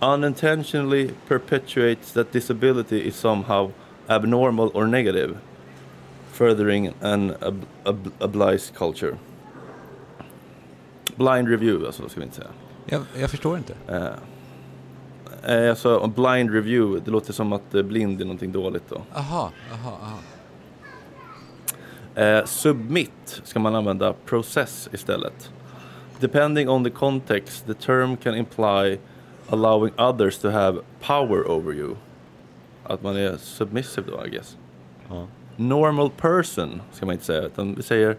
Unintentionally 0.00 1.10
perpetuates 1.28 2.12
that 2.12 2.32
disability 2.32 2.98
is 2.98 3.16
somehow 3.16 3.72
abnormal 4.06 4.70
or 4.74 4.86
negative. 4.86 5.34
Furthering 6.32 6.92
an 7.00 7.32
ob 7.40 7.64
ob 7.84 8.10
obliged 8.20 8.74
culture. 8.74 9.16
Blind 11.16 11.48
review, 11.48 11.86
alltså, 11.86 12.08
ska 12.08 12.20
vi 12.20 12.24
inte 12.26 12.36
säga. 12.36 12.48
Jag, 12.86 13.02
jag 13.20 13.30
förstår 13.30 13.58
inte. 13.58 13.74
Eh, 15.42 15.70
alltså, 15.70 16.06
blind 16.06 16.54
review, 16.54 17.02
det 17.04 17.10
låter 17.10 17.32
som 17.32 17.52
att 17.52 17.74
eh, 17.74 17.82
blind 17.82 18.20
är 18.20 18.24
någonting 18.24 18.52
dåligt 18.52 18.88
då. 18.88 19.02
Aha, 19.14 19.50
aha, 19.72 19.98
aha. 20.02 20.18
Eh, 22.14 22.44
submit 22.44 23.40
ska 23.44 23.60
man 23.60 23.74
använda 23.74 24.12
process 24.12 24.88
istället. 24.92 25.50
Depending 26.20 26.68
on 26.68 26.84
the 26.84 26.90
context, 26.90 27.66
the 27.66 27.74
term 27.74 28.16
can 28.16 28.34
imply 28.34 28.98
allowing 29.48 29.92
others 29.98 30.38
to 30.38 30.50
have 30.50 30.80
power 31.00 31.50
over 31.50 31.72
you. 31.72 31.96
Att 32.84 33.02
man 33.02 33.16
är 33.16 33.36
submissive 33.36 34.10
då, 34.10 34.26
I 34.26 34.30
guess. 34.30 34.56
Ja. 35.08 35.26
Normal 35.56 36.10
person 36.10 36.82
ska 36.92 37.06
man 37.06 37.12
inte 37.12 37.24
säga, 37.24 37.42
utan 37.42 37.74
vi 37.74 37.82
säger 37.82 38.16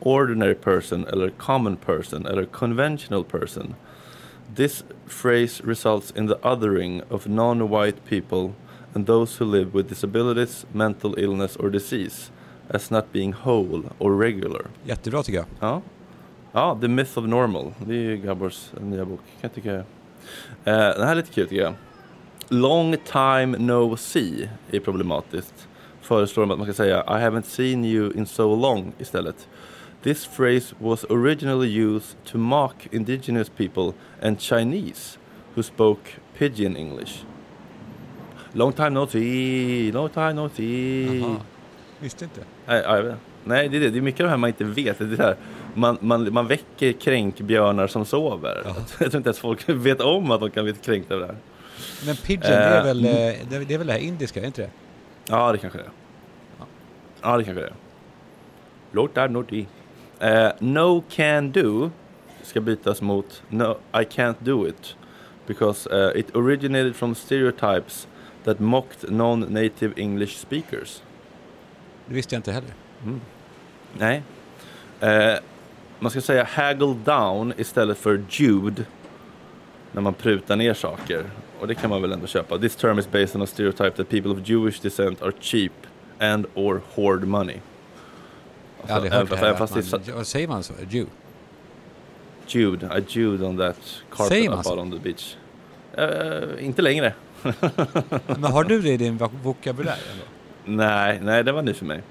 ordinary 0.00 0.54
person 0.54 1.06
eller 1.06 1.30
common 1.30 1.76
person 1.76 2.26
eller 2.26 2.44
conventional 2.44 3.24
person. 3.24 3.74
This 4.56 4.84
phrase 5.06 5.62
results 5.64 6.12
in 6.16 6.28
the 6.28 6.34
othering 6.42 7.02
of 7.08 7.26
non-white 7.26 8.00
people 8.08 8.52
and 8.94 9.06
those 9.06 9.44
who 9.44 9.50
live 9.50 9.70
with 9.74 9.88
disabilities, 9.88 10.66
mental 10.72 11.14
illness 11.18 11.56
or 11.56 11.70
disease 11.70 12.30
as 12.70 12.90
not 12.90 13.12
being 13.12 13.32
whole 13.32 13.82
or 13.98 14.18
regular. 14.18 14.66
Jättebra 14.84 15.22
tycker 15.22 15.38
jag. 15.38 15.46
Ja, 15.60 15.82
ja 16.52 16.78
The 16.80 16.88
Myth 16.88 17.18
of 17.18 17.24
Normal. 17.26 17.72
Det 17.86 17.94
är 17.94 17.98
ju 17.98 18.16
Gabbors 18.16 18.70
nya 18.80 19.04
bok. 19.04 19.20
Kan 19.40 19.40
jag 19.40 19.54
tycka. 19.54 19.74
Eh, 19.74 19.84
den 20.64 21.02
här 21.02 21.10
är 21.10 21.14
lite 21.14 21.32
kul 21.32 21.48
tycker 21.48 21.62
jag. 21.62 21.74
Long 22.48 22.96
time 23.04 23.58
no 23.58 23.96
see 23.96 24.50
är 24.70 24.80
problematiskt. 24.80 25.68
Föreslår 26.00 26.42
de 26.42 26.50
att 26.50 26.58
man 26.58 26.66
ska 26.66 26.74
säga 26.74 27.04
I 27.06 27.24
haven't 27.24 27.46
seen 27.46 27.84
you 27.84 28.12
in 28.12 28.26
so 28.26 28.56
long 28.56 28.92
istället. 28.98 29.48
This 30.02 30.26
phrase 30.26 30.74
was 30.78 31.04
originally 31.04 31.68
used 31.68 32.24
to 32.24 32.38
mock 32.38 32.74
indigenous 32.90 33.48
people 33.48 33.92
and 34.22 34.40
Chinese 34.40 35.18
who 35.54 35.62
spoke 35.62 36.00
pidgin 36.38 36.76
English. 36.76 37.24
Long 38.52 38.72
time 38.72 38.90
no 38.90 39.06
see, 39.06 39.92
long 39.92 40.08
time 40.08 40.32
no 40.32 40.48
see. 40.48 41.20
Jaha. 41.20 41.40
Visste 42.00 42.24
inte. 42.24 42.40
Nej, 42.66 42.82
ja, 42.84 42.96
jag 42.96 43.02
vet. 43.02 43.16
Nej, 43.44 43.68
det 43.68 43.76
är 43.76 43.80
det. 43.80 43.90
Det 43.90 43.98
är 43.98 44.02
mycket 44.02 44.20
av 44.20 44.24
det 44.24 44.30
här 44.30 44.36
man 44.36 44.48
inte 44.48 44.64
vet. 44.64 44.98
Det 44.98 45.04
är 45.04 45.08
det 45.08 45.22
här. 45.22 45.36
Man, 45.74 45.98
man, 46.00 46.32
man 46.32 46.46
väcker 46.46 46.92
kränkbjörnar 46.92 47.86
som 47.86 48.04
sover. 48.04 48.62
Ja. 48.64 48.74
Jag 48.98 49.10
tror 49.10 49.16
inte 49.16 49.28
ens 49.28 49.38
folk 49.38 49.64
vet 49.68 50.00
om 50.00 50.30
att 50.30 50.40
de 50.40 50.50
kan 50.50 50.64
bli 50.64 50.72
kränkta 50.72 51.14
av 51.14 51.20
det 51.20 51.26
här. 51.26 51.36
Men 52.06 52.16
pigeon, 52.16 52.40
det 52.42 52.48
är 52.48 52.78
Eh, 52.78 52.84
väl, 52.84 53.04
eh, 53.04 53.10
det 53.10 53.56
är, 53.56 53.64
det 53.64 53.74
är 53.74 53.78
väl 53.78 53.86
det 53.86 53.92
här 53.92 54.00
indiska, 54.00 54.40
är 54.40 54.46
inte 54.46 54.62
det? 54.62 54.70
Ja, 55.28 55.52
det 55.52 55.58
kanske 55.58 55.78
det 55.78 55.84
är. 55.84 55.90
Ja, 57.22 57.36
det 57.36 57.44
kanske 57.44 57.60
det 57.62 57.66
är. 57.66 57.74
Låt 58.92 59.14
där 59.14 59.28
noti. 59.28 59.66
Eh, 60.20 60.48
no 60.58 61.04
can 61.10 61.52
do 61.52 61.90
ska 62.42 62.60
bytas 62.60 63.02
mot 63.02 63.42
no, 63.48 63.76
I 63.92 64.04
can't 64.04 64.34
do 64.38 64.68
it. 64.68 64.96
Because 65.46 65.90
eh, 65.90 66.20
it 66.20 66.36
originated 66.36 66.96
from 66.96 67.14
stereotypes 67.14 68.08
that 68.44 68.60
mocked 68.60 69.10
non-native 69.10 69.92
English 69.96 70.36
speakers. 70.36 71.02
Det 72.10 72.14
visste 72.16 72.34
jag 72.34 72.38
inte 72.38 72.52
heller. 72.52 72.70
Nej. 73.98 74.22
Eh, 75.00 75.38
man 75.98 76.10
ska 76.10 76.20
säga 76.20 76.44
haggle 76.44 76.96
down 77.04 77.52
istället 77.56 77.98
för 77.98 78.22
Jude 78.30 78.84
när 79.92 80.02
man 80.02 80.14
prutar 80.14 80.56
ner 80.56 80.74
saker. 80.74 81.24
Och 81.60 81.66
det 81.68 81.74
kan 81.74 81.90
man 81.90 82.02
väl 82.02 82.12
ändå 82.12 82.26
köpa. 82.26 82.58
This 82.58 82.76
term 82.76 82.98
is 82.98 83.10
based 83.10 83.36
on 83.36 83.42
a 83.42 83.46
stereotype 83.46 83.90
that 83.90 84.08
people 84.08 84.30
of 84.30 84.38
Jewish 84.48 84.80
descent 84.82 85.22
are 85.22 85.32
cheap 85.40 85.72
and 86.20 86.46
or 86.54 86.80
hoard 86.94 87.24
money. 87.26 87.56
Jag 88.82 88.88
har 88.88 88.94
aldrig 88.94 89.12
även 89.12 89.28
hört 89.28 89.40
det 89.40 89.46
här. 89.46 89.54
fast 89.54 89.92
man, 90.16 90.24
säger 90.24 90.48
man 90.48 90.62
så? 90.62 90.72
Jew? 90.88 91.10
Jude, 92.46 92.86
I 92.98 93.04
Jude 93.18 93.44
on 93.46 93.56
that 93.58 93.76
carpet 94.10 94.28
Säger 94.28 94.50
man 94.50 94.64
så? 94.64 94.80
on 94.80 94.90
the 94.90 94.98
beach. 94.98 95.36
Eh, 95.92 96.64
inte 96.66 96.82
längre. 96.82 97.14
Men 98.26 98.44
har 98.44 98.64
du 98.64 98.80
det 98.82 98.88
i 98.88 98.96
din 98.96 99.18
vok- 99.18 99.42
vokabulär? 99.42 99.98
Nej, 100.76 101.20
nej, 101.22 101.44
det 101.44 101.52
var 101.52 101.62
ny 101.62 101.74
för 101.74 101.84
mig. 101.84 102.02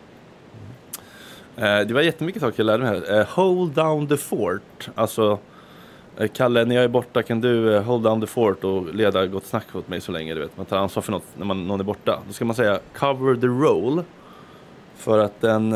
Eh, 1.58 1.80
det 1.80 1.94
var 1.94 2.02
jättemycket 2.02 2.42
saker 2.42 2.60
jag 2.60 2.66
lärde 2.66 2.84
mig 2.84 3.02
här. 3.08 3.20
Eh, 3.20 3.26
hold 3.28 3.72
down 3.72 4.08
the 4.08 4.18
fort. 4.18 4.90
Alltså, 4.96 5.40
eh, 6.18 6.28
Kalle, 6.34 6.66
när 6.66 6.76
jag 6.76 6.84
är 6.84 6.88
borta 6.88 7.24
kan 7.24 7.42
du 7.42 7.80
hold 7.80 8.04
down 8.04 8.22
the 8.22 8.28
fort 8.28 8.64
och 8.64 8.96
leda 8.96 9.26
gott 9.28 9.46
snack 9.46 9.76
åt 9.76 9.88
mig 9.88 10.02
så 10.02 10.12
länge. 10.12 10.34
Du 10.34 10.40
vet. 10.40 10.58
Man 10.58 10.66
tar 10.66 10.78
ansvar 10.78 11.04
för 11.04 11.12
något 11.12 11.26
när 11.38 11.46
man, 11.46 11.68
någon 11.68 11.80
är 11.80 11.84
borta. 11.84 12.20
Då 12.28 12.34
ska 12.34 12.46
man 12.46 12.56
säga 12.56 12.80
cover 12.98 13.36
the 13.36 13.48
role. 13.48 14.04
För 14.96 15.20
att 15.20 15.42
den, 15.42 15.70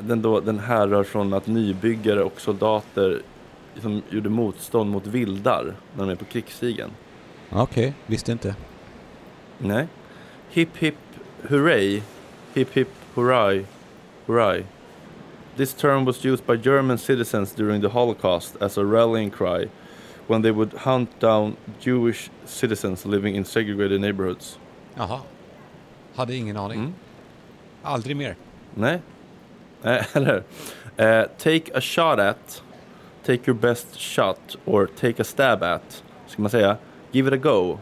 den, 0.00 0.22
då, 0.22 0.40
den 0.40 0.58
härrör 0.58 1.04
från 1.04 1.32
att 1.32 1.46
nybyggare 1.46 2.22
och 2.22 2.40
soldater 2.40 3.22
som 3.80 4.02
gjorde 4.08 4.28
motstånd 4.28 4.90
mot 4.90 5.06
vildar 5.06 5.74
när 5.96 6.06
de 6.06 6.10
är 6.10 6.16
på 6.16 6.24
krigsstigen. 6.24 6.90
Okej, 7.50 7.94
visste 8.06 8.32
inte. 8.32 8.54
Nej. 9.58 9.86
Hip 10.50 10.76
hip 10.76 10.94
hooray. 11.48 12.02
Hip 12.54 12.70
hip 12.72 12.88
hooray. 13.14 13.66
Hooray. 14.26 14.64
This 15.56 15.72
term 15.72 16.04
was 16.04 16.24
used 16.24 16.46
by 16.46 16.56
German 16.56 16.98
citizens 16.98 17.52
during 17.52 17.80
the 17.80 17.88
Holocaust 17.90 18.56
as 18.60 18.78
a 18.78 18.84
rallying 18.84 19.30
cry 19.30 19.68
when 20.28 20.42
they 20.42 20.50
would 20.50 20.72
hunt 20.72 21.18
down 21.18 21.56
Jewish 21.80 22.30
citizens 22.44 23.04
living 23.06 23.34
in 23.34 23.44
segregated 23.44 24.00
neighborhoods. 24.00 24.58
Jaha. 24.96 25.22
Hade 26.16 26.30
ingen 26.30 26.56
aning. 26.56 26.78
Mm. 26.78 26.92
Aldrig 27.84 28.16
mer. 28.16 28.36
Nej. 28.76 29.00
Nej, 29.82 30.06
eller? 30.14 30.44
Eh, 30.96 31.24
take 31.38 31.70
a 31.74 31.80
shot 31.80 32.18
at, 32.18 32.60
take 33.24 33.46
your 33.46 33.54
best 33.54 33.98
shot 33.98 34.56
or 34.66 34.86
take 34.86 35.20
a 35.20 35.24
stab 35.24 35.62
at. 35.62 36.02
Ska 36.26 36.42
man 36.42 36.50
säga 36.50 36.78
give 37.12 37.26
it 37.26 37.32
a 37.32 37.38
go 37.38 37.80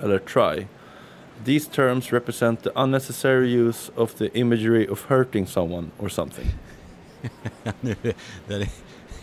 eller 0.00 0.18
try. 0.18 0.66
These 1.44 1.70
terms 1.70 2.12
represent 2.12 2.62
the 2.62 2.70
unnecessary 2.74 3.48
use 3.48 3.92
of 3.96 4.14
the 4.14 4.38
imagery 4.38 4.88
of 4.88 5.04
hurting 5.08 5.46
someone 5.46 5.90
or 5.98 6.08
something. 6.08 6.46
Det, 7.80 8.54
är 8.54 8.68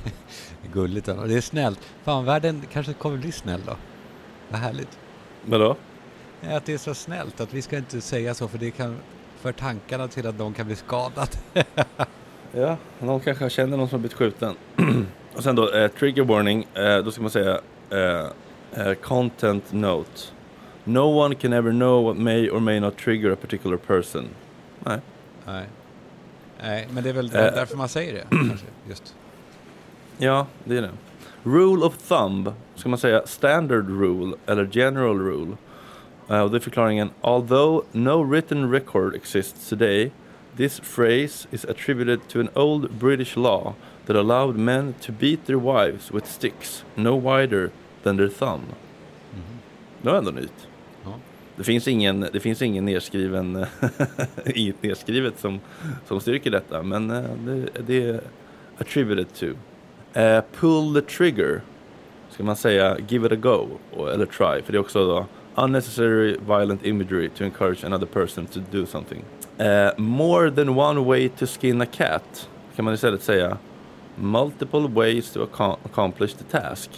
gulligt. 0.73 1.07
Och 1.07 1.27
det 1.27 1.37
är 1.37 1.41
snällt. 1.41 1.79
Fan, 2.03 2.25
världen 2.25 2.61
kanske 2.71 2.93
kommer 2.93 3.17
bli 3.17 3.31
snäll 3.31 3.61
då. 3.65 3.75
Vad 4.49 4.59
härligt. 4.59 4.99
Vadå? 5.45 5.75
Att 6.41 6.65
det 6.65 6.73
är 6.73 6.77
så 6.77 6.93
snällt 6.93 7.41
att 7.41 7.53
vi 7.53 7.61
ska 7.61 7.77
inte 7.77 8.01
säga 8.01 8.33
så 8.33 8.47
för 8.47 8.57
det 8.57 8.71
kan 8.71 8.97
för 9.39 9.51
tankarna 9.51 10.07
till 10.07 10.27
att 10.27 10.37
någon 10.37 10.53
kan 10.53 10.65
bli 10.65 10.75
skadad. 10.75 11.29
Ja, 12.55 12.77
någon 12.99 13.19
kanske 13.19 13.49
känner 13.49 13.77
någon 13.77 13.89
som 13.89 13.95
har 13.95 13.99
blivit 13.99 14.17
skjuten. 14.17 14.55
och 15.35 15.43
sen 15.43 15.55
då, 15.55 15.71
eh, 15.71 15.91
trigger 15.91 16.23
warning, 16.23 16.67
eh, 16.73 16.97
då 16.97 17.11
ska 17.11 17.21
man 17.21 17.31
säga 17.31 17.59
eh, 17.89 18.27
eh, 18.73 18.93
content 18.93 19.71
note. 19.71 20.21
No 20.85 21.05
one 21.25 21.35
can 21.35 21.53
ever 21.53 21.71
know 21.71 22.01
what 22.07 22.17
may 22.17 22.49
or 22.49 22.59
may 22.59 22.79
not 22.79 22.97
trigger 22.97 23.31
a 23.31 23.35
particular 23.35 23.77
person. 23.77 24.27
Nej. 24.79 24.99
Nej. 25.45 25.65
Nej, 26.61 26.87
men 26.93 27.03
det 27.03 27.09
är 27.09 27.13
väl 27.13 27.25
Eh. 27.25 27.31
därför 27.31 27.77
man 27.77 27.89
säger 27.89 28.13
det. 28.13 28.25
kanske, 28.29 28.65
just. 28.89 29.15
Ja, 30.17 30.47
det 30.63 30.77
är 30.77 30.81
det. 30.81 30.89
Rule 31.43 31.85
of 31.85 31.97
thumb, 31.97 32.53
ska 32.75 32.89
man 32.89 32.99
säga 32.99 33.21
standard 33.27 33.89
rule 33.89 34.35
eller 34.45 34.69
general 34.71 35.19
rule? 35.19 35.57
Eh, 36.29 36.39
och 36.41 36.51
det 36.51 36.57
är 36.57 36.59
förklaringen. 36.59 37.09
Although 37.21 37.85
no 37.91 38.23
written 38.31 38.71
record 38.71 39.15
exists 39.15 39.69
today, 39.69 40.11
this 40.57 40.79
phrase 40.79 41.47
is 41.51 41.65
attributed 41.65 42.19
to 42.27 42.39
an 42.39 42.49
old 42.53 42.91
British 42.99 43.35
law 43.37 43.73
that 44.05 44.15
allowed 44.15 44.55
men 44.57 44.93
to 45.01 45.11
beat 45.19 45.45
their 45.45 45.57
wives 45.59 46.11
with 46.11 46.27
sticks 46.27 46.85
no 46.95 47.19
wider 47.19 47.69
than 48.03 48.17
their 48.17 48.29
thumb. 48.29 48.61
Det 50.01 50.09
var 50.09 50.17
ändå 50.17 50.31
nytt. 50.31 50.67
Det 51.55 51.63
finns 51.63 51.87
ingen, 51.87 52.27
det 52.33 52.39
finns 52.39 52.61
ingen 52.61 52.85
nedskriven, 52.85 53.65
inget 54.45 54.83
nedskrivet 54.83 55.39
som, 55.39 55.59
som 56.07 56.19
styrker 56.19 56.51
detta, 56.51 56.83
men 56.83 57.11
eh, 57.11 57.23
det, 57.45 57.67
det 57.87 58.03
är 58.03 58.21
attributed 58.77 59.33
to. 59.33 59.45
Uh, 60.19 60.41
pull 60.59 60.93
the 60.93 61.01
trigger, 61.01 61.61
ska 62.29 62.43
man 62.43 62.55
säga 62.55 62.97
give 63.07 63.25
it 63.25 63.31
a 63.31 63.35
go, 63.35 63.67
eller 64.13 64.25
try, 64.25 64.61
för 64.61 64.71
det 64.71 64.77
är 64.77 64.79
också 64.79 65.07
då 65.07 65.25
unnecessary 65.55 66.37
violent 66.47 66.85
imagery 66.85 67.29
to 67.29 67.43
encourage 67.43 67.83
another 67.83 68.05
person 68.05 68.45
to 68.45 68.59
do 68.71 68.85
something. 68.85 69.23
Uh, 69.59 69.91
more 69.97 70.51
than 70.51 70.69
one 70.69 71.05
way 71.05 71.29
to 71.29 71.45
skin 71.45 71.81
a 71.81 71.85
cat, 71.85 72.49
kan 72.75 72.85
man 72.85 72.93
istället 72.93 73.23
säga 73.23 73.57
multiple 74.15 74.87
ways 74.87 75.31
to 75.31 75.43
accomplish 75.83 76.33
the 76.33 76.43
task. 76.43 76.89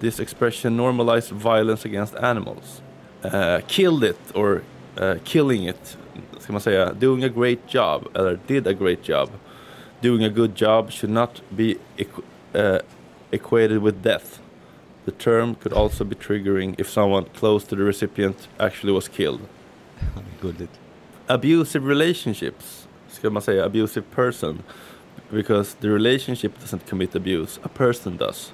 This 0.00 0.20
expression 0.20 0.76
normalizes 0.76 1.30
violence 1.30 1.88
against 1.88 2.14
animals. 2.14 2.82
Uh, 3.22 3.60
killed 3.68 4.02
it 4.02 4.18
or 4.34 4.62
uh, 4.96 5.16
killing 5.24 5.64
it, 5.64 5.96
ska 6.38 6.52
man 6.52 6.60
säga, 6.60 6.98
doing 6.98 7.24
a 7.24 7.28
great 7.28 7.66
job 7.66 8.08
eller 8.14 8.38
did 8.46 8.66
a 8.66 8.74
great 8.74 9.02
job. 9.02 9.28
Doing 10.00 10.24
a 10.24 10.30
good 10.30 10.54
job 10.54 10.90
should 10.90 11.10
not 11.10 11.42
be 11.54 11.76
equ- 11.98 12.24
uh, 12.54 12.78
equated 13.30 13.78
with 13.82 14.02
death. 14.02 14.40
The 15.04 15.12
term 15.12 15.54
could 15.54 15.72
also 15.72 16.04
be 16.04 16.16
triggering 16.16 16.74
if 16.78 16.88
someone 16.88 17.24
close 17.34 17.64
to 17.64 17.76
the 17.76 17.84
recipient 17.84 18.48
actually 18.58 18.92
was 18.92 19.08
killed. 19.08 19.40
Gulligt. 20.42 20.78
Abusive 21.28 21.84
relationships, 21.84 22.86
ska 23.08 23.30
man 23.30 23.42
säga, 23.42 23.64
abusive 23.64 24.10
person. 24.10 24.62
because 25.30 25.74
the 25.74 25.90
relationship 25.90 26.58
doesn't 26.60 26.86
commit 26.86 27.14
abuse, 27.14 27.58
a 27.62 27.68
person 27.68 28.16
does. 28.16 28.52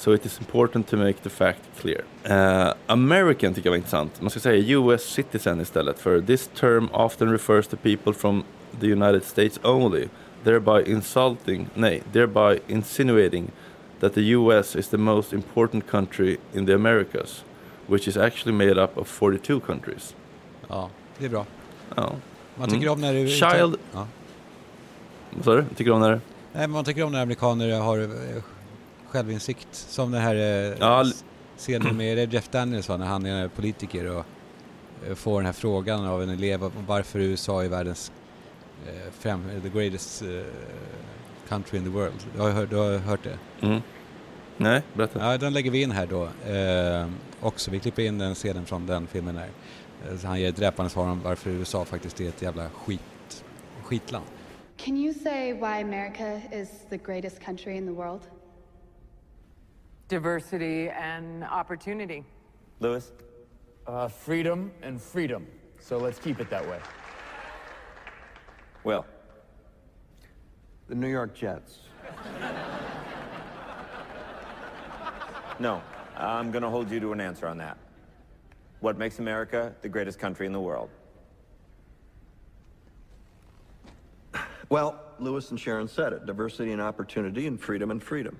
So 0.00 0.14
it 0.14 0.26
is 0.26 0.38
important 0.38 0.88
to 0.88 0.96
make 0.96 1.22
the 1.22 1.28
fact 1.30 1.60
clear. 1.80 2.04
Uh, 2.30 2.72
American 2.86 3.54
tycker 3.54 3.66
jag 3.66 3.70
var 3.72 3.76
intressant. 3.76 4.20
Man 4.20 4.30
ska 4.30 4.40
säga 4.40 4.78
US 4.78 5.02
citizen 5.02 5.60
istället 5.60 5.98
för 5.98 6.20
this 6.20 6.50
term 6.54 6.88
often 6.92 7.32
refers 7.32 7.66
to 7.68 7.76
people 7.76 8.12
from 8.12 8.42
the 8.80 8.86
United 8.86 9.24
States 9.24 9.60
only, 9.62 10.08
thereby 10.44 10.92
insulting, 10.92 11.68
nej, 11.74 12.02
thereby 12.12 12.60
insinuating 12.68 13.50
that 14.00 14.14
the 14.14 14.20
US 14.20 14.76
is 14.76 14.88
the 14.88 14.96
most 14.96 15.32
important 15.32 15.90
country 15.90 16.36
in 16.54 16.66
the 16.66 16.74
Americas, 16.74 17.44
which 17.86 18.08
is 18.08 18.16
actually 18.16 18.52
made 18.68 18.82
up 18.84 18.98
of 18.98 19.08
42 19.08 19.60
countries. 19.60 20.14
Ja, 20.68 20.88
det 21.18 21.24
är 21.24 21.28
bra. 21.30 21.46
Ja. 21.96 22.12
Man 22.56 22.68
tycker 22.68 22.82
Mm. 22.86 22.92
om 22.92 23.00
när 23.00 23.14
det... 23.14 23.26
Child- 23.26 23.76
Ja. 23.92 24.06
Vad 25.30 25.44
sa 25.44 25.54
du? 25.54 25.64
Tycker 25.76 25.90
om 25.90 26.00
när 26.00 26.10
det? 26.10 26.20
Nej, 26.52 26.60
men 26.62 26.70
man 26.70 26.84
tycker 26.84 27.02
om 27.04 27.12
när 27.12 27.22
amerikaner 27.22 27.80
har 27.80 27.98
eh, 27.98 28.06
självinsikt. 29.10 29.68
Som 29.72 30.12
den 30.12 30.20
här 30.20 30.34
eh, 30.34 30.76
Ja, 30.80 31.04
scenen 31.56 31.96
med 31.96 32.16
det 32.16 32.32
Jeff 32.32 32.48
Danielson 32.48 33.00
när 33.00 33.06
han 33.06 33.26
är 33.26 33.48
politiker 33.48 34.16
och 34.16 34.24
eh, 35.08 35.14
får 35.14 35.40
den 35.40 35.46
här 35.46 35.52
frågan 35.52 36.06
av 36.06 36.22
en 36.22 36.28
elev 36.28 36.64
om 36.64 36.72
varför 36.86 37.18
USA 37.18 37.64
är 37.64 37.68
världens 37.68 38.12
eh, 38.86 39.12
fram, 39.12 39.44
the 39.62 39.68
greatest 39.68 40.22
country 41.48 41.78
in 41.78 41.84
the 41.84 41.90
world. 41.90 42.26
Du 42.36 42.42
har, 42.42 42.66
du 42.66 42.76
har 42.76 42.98
hört 42.98 43.20
det? 43.24 43.66
Mm. 43.66 43.80
Nej, 44.56 44.82
berätta. 44.94 45.32
Ja, 45.32 45.38
den 45.38 45.52
lägger 45.52 45.70
vi 45.70 45.82
in 45.82 45.90
här 45.90 46.06
då 46.06 46.24
eh, 46.52 47.08
också. 47.40 47.70
Vi 47.70 47.78
klipper 47.78 48.02
in 48.02 48.18
den 48.18 48.34
scenen 48.34 48.66
från 48.66 48.86
den 48.86 49.06
filmen 49.06 49.40
så 50.20 50.26
han 50.26 50.40
ger 50.40 50.48
ett 50.48 50.56
dräpande 50.56 50.90
svar 50.90 51.08
om 51.08 51.20
varför 51.22 51.50
USA 51.50 51.84
faktiskt 51.84 52.20
är 52.20 52.28
ett 52.28 52.42
jävla 52.42 52.68
skit, 52.70 53.44
skitland. 53.82 54.24
Can 54.76 54.96
you 54.96 55.14
say 55.14 55.52
why 55.52 55.82
America 55.82 56.40
is 56.52 56.68
the 56.90 56.96
greatest 56.96 57.40
country 57.40 57.76
in 57.76 57.86
the 57.86 57.92
world? 57.92 58.20
Diversity 60.10 60.88
and 60.88 61.44
opportunity. 61.44 62.24
Lewis? 62.80 63.12
Uh, 63.86 64.08
freedom 64.08 64.72
and 64.82 65.00
freedom. 65.00 65.46
So 65.78 65.98
let's 65.98 66.18
keep 66.18 66.40
it 66.40 66.50
that 66.50 66.68
way. 66.68 66.80
Will? 68.82 69.06
The 70.88 70.96
New 70.96 71.06
York 71.06 71.32
Jets. 71.32 71.78
No, 75.60 75.80
I'm 76.16 76.50
going 76.50 76.64
to 76.64 76.70
hold 76.70 76.90
you 76.90 76.98
to 76.98 77.12
an 77.12 77.20
answer 77.20 77.46
on 77.46 77.58
that. 77.58 77.78
What 78.80 78.98
makes 78.98 79.20
America 79.20 79.76
the 79.80 79.88
greatest 79.88 80.18
country 80.18 80.44
in 80.44 80.52
the 80.52 80.60
world? 80.60 80.90
Well, 84.70 85.00
Lewis 85.20 85.52
and 85.52 85.60
Sharon 85.60 85.86
said 85.86 86.12
it 86.12 86.26
diversity 86.26 86.72
and 86.72 86.82
opportunity, 86.82 87.46
and 87.46 87.60
freedom 87.60 87.92
and 87.92 88.02
freedom. 88.02 88.36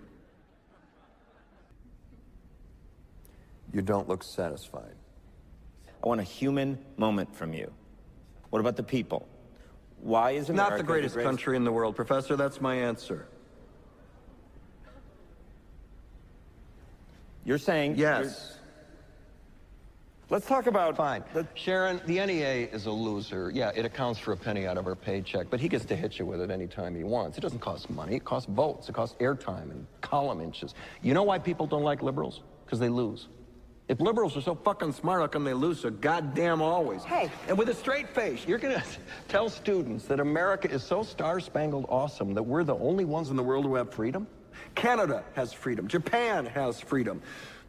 You 3.73 3.83
don't 3.83 4.09
look 4.09 4.23
satisfied. 4.23 4.95
I 6.03 6.09
want 6.09 6.21
a 6.21 6.25
human 6.25 6.79
moment 6.97 7.35
from 7.35 7.53
you. 7.53 7.71
What 8.51 8.61
about 8.61 8.77
the 8.77 8.83
people? 8.83 9.29
Why 10.01 10.33
is 10.33 10.49
America 10.49 10.71
Not 10.71 10.79
the 10.79 10.85
greatest 10.85 11.17
country 11.17 11.57
in 11.57 11.65
the 11.65 11.73
world, 11.73 11.95
Professor. 11.95 12.37
That's 12.37 12.61
my 12.61 12.75
answer. 12.75 13.27
You're 17.45 17.59
saying 17.59 17.97
Yes. 17.97 18.57
Let's 20.31 20.47
talk 20.47 20.69
about. 20.69 20.97
Fine. 20.97 21.25
Sharon, 21.55 22.01
the 22.07 22.25
NEA 22.25 22.69
is 22.69 22.87
a 22.87 22.91
loser. 22.91 23.51
Yeah, 23.53 23.73
it 23.75 23.85
accounts 23.85 24.21
for 24.21 24.31
a 24.31 24.37
penny 24.37 24.65
out 24.65 24.79
of 24.79 24.85
her 24.85 24.95
paycheck, 24.95 25.49
but 25.51 25.59
he 25.59 25.69
gets 25.69 25.85
to 25.87 25.97
hit 25.97 26.21
you 26.21 26.25
with 26.25 26.41
it 26.41 26.53
anytime 26.53 26.95
he 26.95 27.03
wants. 27.03 27.37
It 27.37 27.41
doesn't 27.41 27.59
cost 27.59 27.91
money, 27.91 28.15
it 28.15 28.25
costs 28.25 28.49
votes, 28.49 28.89
it 28.89 28.95
costs 28.95 29.17
airtime 29.19 29.73
and 29.73 29.87
column 30.03 30.41
inches. 30.41 30.77
You 31.03 31.15
know 31.15 31.25
why 31.25 31.41
people 31.41 31.67
don't 31.67 31.83
like 31.83 32.01
liberals? 32.01 32.43
Because 32.65 32.79
they 32.79 32.89
lose. 32.89 33.27
If 33.91 34.01
liberals 34.01 34.37
are 34.37 34.41
so 34.41 34.55
fucking 34.55 34.93
smart, 34.93 35.21
how 35.21 35.27
come 35.27 35.43
they 35.43 35.53
lose 35.53 35.81
so 35.81 35.91
goddamn 35.91 36.63
always? 36.63 37.03
Hey, 37.03 37.29
and 37.49 37.59
with 37.59 37.71
a 37.71 37.75
straight 37.75 38.09
face, 38.09 38.47
you're 38.47 38.61
gonna 38.61 38.85
tell 39.29 39.51
students 39.51 40.05
that 40.05 40.21
America 40.21 40.71
is 40.71 40.85
so 40.85 41.03
star-spangled 41.03 41.87
awesome 41.89 42.33
that 42.35 42.43
we're 42.45 42.63
the 42.63 42.77
only 42.77 43.05
ones 43.05 43.31
in 43.31 43.37
the 43.37 43.43
world 43.43 43.65
who 43.65 43.75
have 43.75 43.93
freedom? 43.93 44.29
Canada 44.77 45.25
has 45.35 45.53
freedom. 45.53 45.89
Japan 45.89 46.47
has 46.47 46.79
freedom. 46.79 47.21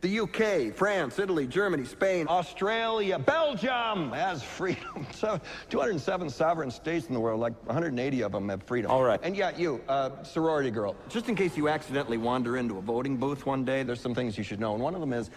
The 0.01 0.19
UK, 0.19 0.75
France, 0.75 1.17
Italy, 1.17 1.47
Germany, 1.47 1.85
Spain, 1.85 2.27
Australia, 2.27 3.17
Belgium 3.17 4.11
has 4.11 4.43
freedom. 4.57 5.07
So 5.13 5.39
207 5.69 6.29
sovereign 6.29 6.69
states 6.69 7.07
in 7.07 7.15
the 7.15 7.19
world, 7.19 7.39
like 7.39 7.53
180 7.65 8.23
of 8.23 8.31
them 8.31 8.49
have 8.49 8.61
freedom. 8.63 8.91
All 8.91 9.03
right. 9.03 9.19
And 9.23 9.35
yet 9.35 9.59
you, 9.59 9.81
uh, 9.87 10.23
sorority 10.23 10.69
girl, 10.69 10.95
just 11.09 11.29
in 11.29 11.35
case 11.35 11.57
you 11.57 11.67
accidentally 11.67 12.17
wander 12.17 12.57
into 12.57 12.77
a 12.77 12.81
voting 12.81 13.17
booth 13.17 13.45
one 13.47 13.65
day, 13.65 13.81
there's 13.81 14.01
some 14.01 14.13
things 14.13 14.37
you 14.37 14.43
should 14.43 14.59
know. 14.59 14.73
And 14.73 14.83
one 14.83 14.93
of 14.93 15.01
them 15.01 15.13
is 15.13 15.29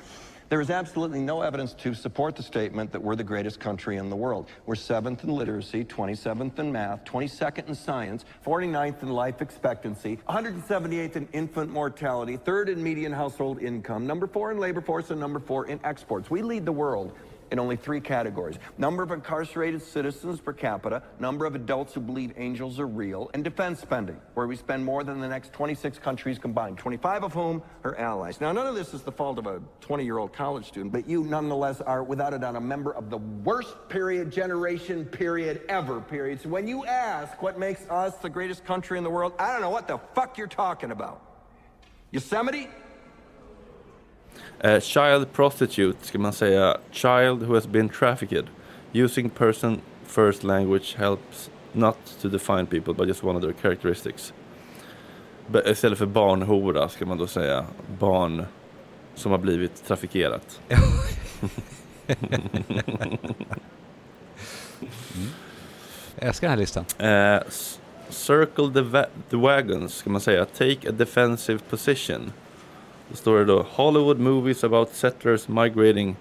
there 0.48 0.60
is 0.60 0.70
absolutely 0.70 1.20
no 1.20 1.42
evidence 1.42 1.72
to 1.74 1.94
support 1.94 2.36
the 2.36 2.42
statement 2.42 2.92
that 2.92 3.02
we're 3.02 3.16
the 3.16 3.24
greatest 3.24 3.60
country 3.60 3.96
in 3.96 4.10
the 4.10 4.16
world. 4.16 4.48
We're 4.66 4.74
seventh 4.74 5.24
in 5.24 5.30
literacy, 5.30 5.84
27th 5.84 6.58
in 6.58 6.70
math, 6.70 7.04
22nd 7.04 7.68
in 7.68 7.74
science, 7.74 8.24
49th 8.44 9.02
in 9.02 9.10
life 9.10 9.40
expectancy, 9.40 10.18
178th 10.28 11.16
in 11.16 11.28
infant 11.32 11.70
mortality, 11.70 12.36
third 12.36 12.68
in 12.68 12.82
median 12.82 13.12
household 13.12 13.62
income, 13.62 14.06
number 14.06 14.26
four 14.26 14.50
in 14.50 14.58
labor 14.58 14.80
force, 14.80 15.10
and 15.10 15.20
number 15.20 15.40
four 15.40 15.66
in 15.66 15.80
exports. 15.84 16.30
We 16.30 16.42
lead 16.42 16.64
the 16.64 16.72
world 16.72 17.12
in 17.54 17.60
only 17.60 17.76
three 17.76 18.00
categories 18.00 18.58
number 18.78 19.04
of 19.04 19.12
incarcerated 19.12 19.80
citizens 19.80 20.40
per 20.40 20.52
capita, 20.52 21.00
number 21.20 21.46
of 21.46 21.54
adults 21.54 21.94
who 21.94 22.00
believe 22.00 22.32
angels 22.36 22.80
are 22.80 22.86
real, 22.88 23.30
and 23.32 23.44
defense 23.44 23.80
spending, 23.80 24.20
where 24.34 24.48
we 24.48 24.56
spend 24.56 24.84
more 24.84 25.04
than 25.04 25.20
the 25.20 25.28
next 25.28 25.52
26 25.52 25.98
countries 26.00 26.36
combined, 26.36 26.76
25 26.76 27.22
of 27.22 27.32
whom 27.32 27.62
are 27.84 27.96
allies. 27.96 28.40
Now, 28.40 28.50
none 28.50 28.66
of 28.66 28.74
this 28.74 28.92
is 28.92 29.02
the 29.02 29.12
fault 29.12 29.38
of 29.38 29.46
a 29.46 29.62
20 29.80 30.04
year 30.04 30.18
old 30.18 30.32
college 30.32 30.66
student, 30.66 30.92
but 30.92 31.08
you 31.08 31.22
nonetheless 31.22 31.80
are, 31.80 32.02
without 32.02 32.34
a 32.34 32.40
doubt, 32.40 32.56
a 32.56 32.60
member 32.60 32.92
of 32.92 33.08
the 33.08 33.18
worst 33.18 33.88
period, 33.88 34.32
generation, 34.32 35.04
period, 35.04 35.62
ever, 35.68 36.00
period. 36.00 36.40
So 36.40 36.48
when 36.48 36.66
you 36.66 36.84
ask 36.84 37.40
what 37.40 37.56
makes 37.56 37.88
us 37.88 38.16
the 38.16 38.28
greatest 38.28 38.64
country 38.64 38.98
in 38.98 39.04
the 39.04 39.10
world, 39.10 39.32
I 39.38 39.52
don't 39.52 39.60
know 39.60 39.70
what 39.70 39.86
the 39.86 39.98
fuck 40.14 40.36
you're 40.38 40.48
talking 40.48 40.90
about. 40.90 41.22
Yosemite? 42.10 42.68
Eh, 44.64 44.80
child 44.80 45.32
prostitute 45.32 46.06
ska 46.06 46.18
man 46.18 46.32
säga 46.32 46.76
child 46.90 47.42
who 47.42 47.54
has 47.54 47.66
been 47.66 47.88
trafficked. 47.88 48.44
Using 48.92 49.30
person 49.30 49.80
first 50.06 50.44
language 50.44 50.94
helps 50.98 51.50
not 51.72 51.96
to 52.22 52.28
define 52.28 52.66
people 52.66 52.94
but 52.94 53.08
just 53.08 53.24
one 53.24 53.36
of 53.36 53.42
their 53.42 53.52
characteristics. 53.62 54.32
Be- 55.46 55.70
istället 55.70 55.98
för 55.98 56.06
barnhora 56.06 56.88
ska 56.88 57.06
man 57.06 57.18
då 57.18 57.26
säga 57.26 57.66
barn 57.98 58.44
som 59.14 59.30
har 59.32 59.38
blivit 59.38 59.84
trafikerat. 59.86 60.60
Jag 66.18 66.28
älskar 66.28 66.48
den 66.48 66.50
här 66.50 66.56
listan. 66.60 66.84
S- 67.48 67.80
circle 68.08 68.70
the, 68.74 69.06
the 69.30 69.36
wagons 69.36 69.94
ska 69.94 70.10
man 70.10 70.20
säga. 70.20 70.44
Take 70.44 70.88
a 70.88 70.92
defensive 70.92 71.58
position. 71.70 72.32
Då 73.08 73.16
står 73.16 73.38
det 73.38 73.44
då 73.44 73.62
Hollywood 73.62 74.20
movies 74.20 74.64
about 74.64 74.94
settlers 74.94 75.48
migrating 75.48 76.16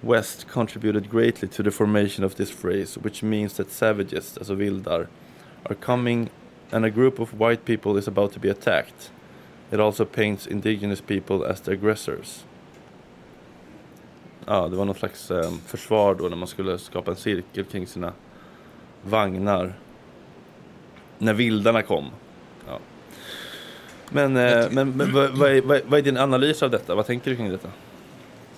west 0.00 0.46
contributed 0.48 1.10
greatly 1.10 1.48
to 1.48 1.62
the 1.62 1.70
formation 1.70 2.24
of 2.24 2.34
this 2.34 2.50
phrase 2.50 3.00
which 3.00 3.22
means 3.22 3.54
that 3.54 3.70
savages, 3.70 4.38
alltså 4.38 4.54
vildar, 4.54 5.08
are 5.62 5.74
coming 5.74 6.30
and 6.70 6.84
a 6.84 6.90
group 6.90 7.20
of 7.20 7.32
white 7.32 7.64
people 7.64 7.98
is 7.98 8.08
about 8.08 8.32
to 8.32 8.40
be 8.40 8.50
attacked. 8.50 9.10
It 9.70 9.80
also 9.80 10.04
paints 10.04 10.46
indigenous 10.46 11.00
people 11.00 11.44
as 11.44 11.60
the 11.60 11.72
aggressors. 11.72 12.44
Ja, 14.46 14.68
det 14.68 14.76
var 14.76 14.84
någon 14.84 14.94
slags 14.94 15.30
eh, 15.30 15.50
försvar 15.66 16.14
då 16.14 16.28
när 16.28 16.36
man 16.36 16.48
skulle 16.48 16.78
skapa 16.78 17.10
en 17.10 17.16
cirkel 17.16 17.64
kring 17.64 17.86
sina 17.86 18.12
vagnar 19.02 19.74
när 21.18 21.34
vildarna 21.34 21.82
kom. 21.82 22.10
Ja. 22.68 22.78
Men, 24.12 24.36
eh, 24.36 24.66
men, 24.70 24.90
men 24.90 25.12
vad, 25.12 25.30
vad, 25.30 25.50
är, 25.50 25.62
vad, 25.86 25.98
är 25.98 26.02
din 26.02 26.16
analys 26.16 26.62
av 26.62 26.70
detta? 26.70 26.94
Vad 26.94 27.06
tänker 27.06 27.30
du 27.30 27.36
kring 27.36 27.50
detta? 27.50 27.68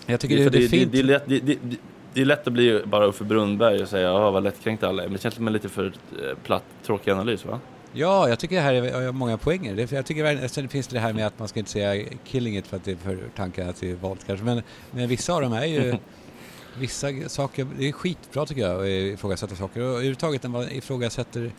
Jag 0.06 0.20
tycker 0.20 0.36
För 0.36 0.44
det, 0.44 0.50
det 0.50 0.58
är 0.58 0.62
det, 0.62 0.68
fint. 0.68 0.92
det, 0.92 0.98
är 0.98 1.02
lätt, 1.02 1.22
det, 1.26 1.38
det, 1.40 1.58
det- 1.62 1.76
det 2.14 2.20
är 2.20 2.24
lätt 2.24 2.46
att 2.46 2.52
bli 2.52 2.82
bara 2.84 3.06
Uffe 3.06 3.24
Brunnberg 3.24 3.82
och 3.82 3.88
säga 3.88 4.08
ja, 4.08 4.30
vad 4.30 4.42
lättkränkt 4.42 4.82
alla 4.82 5.02
är. 5.02 5.06
Men 5.06 5.12
det 5.12 5.18
känns 5.22 5.34
som 5.34 5.46
en 5.46 5.52
lite 5.52 5.68
för 5.68 5.84
eh, 5.84 6.36
platt, 6.44 6.62
tråkig 6.86 7.10
analys 7.10 7.44
va? 7.44 7.60
Ja, 7.92 8.28
jag 8.28 8.38
tycker 8.38 8.56
det 8.56 8.62
här 8.62 8.74
är 8.74 9.12
många 9.12 9.38
poänger. 9.38 9.74
Det, 9.76 9.92
jag 9.92 10.06
tycker 10.06 10.48
sen 10.48 10.68
finns 10.68 10.86
det 10.86 10.96
det 10.96 11.00
här 11.00 11.12
med 11.12 11.26
att 11.26 11.38
man 11.38 11.48
ska 11.48 11.58
inte 11.58 11.70
säga 11.70 12.04
killing 12.24 12.56
it 12.56 12.66
för 12.66 12.76
att 12.76 12.84
det 12.84 12.92
är 12.92 12.96
för 12.96 13.18
tankarna 13.36 13.72
till 13.72 13.96
våld 13.96 14.20
kanske. 14.26 14.44
Men, 14.44 14.62
men 14.90 15.08
vissa 15.08 15.32
av 15.34 15.42
dem 15.42 15.52
är 15.52 15.64
ju... 15.64 15.94
vissa 16.78 17.08
saker, 17.28 17.66
det 17.78 17.88
är 17.88 17.92
skitbra 17.92 18.46
tycker 18.46 18.62
jag 18.62 18.80
att 18.80 18.86
ifrågasätta 18.86 19.54
saker. 19.56 19.80
Och 19.80 19.88
överhuvudtaget 19.88 20.42
när 20.42 20.50
man 20.50 20.70
ifrågasätter 20.72 21.50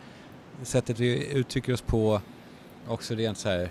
sättet 0.62 0.98
vi 1.00 1.32
uttrycker 1.32 1.72
oss 1.72 1.82
på 1.82 2.20
också 2.88 3.14
rent 3.14 3.38
så 3.38 3.48
här 3.48 3.70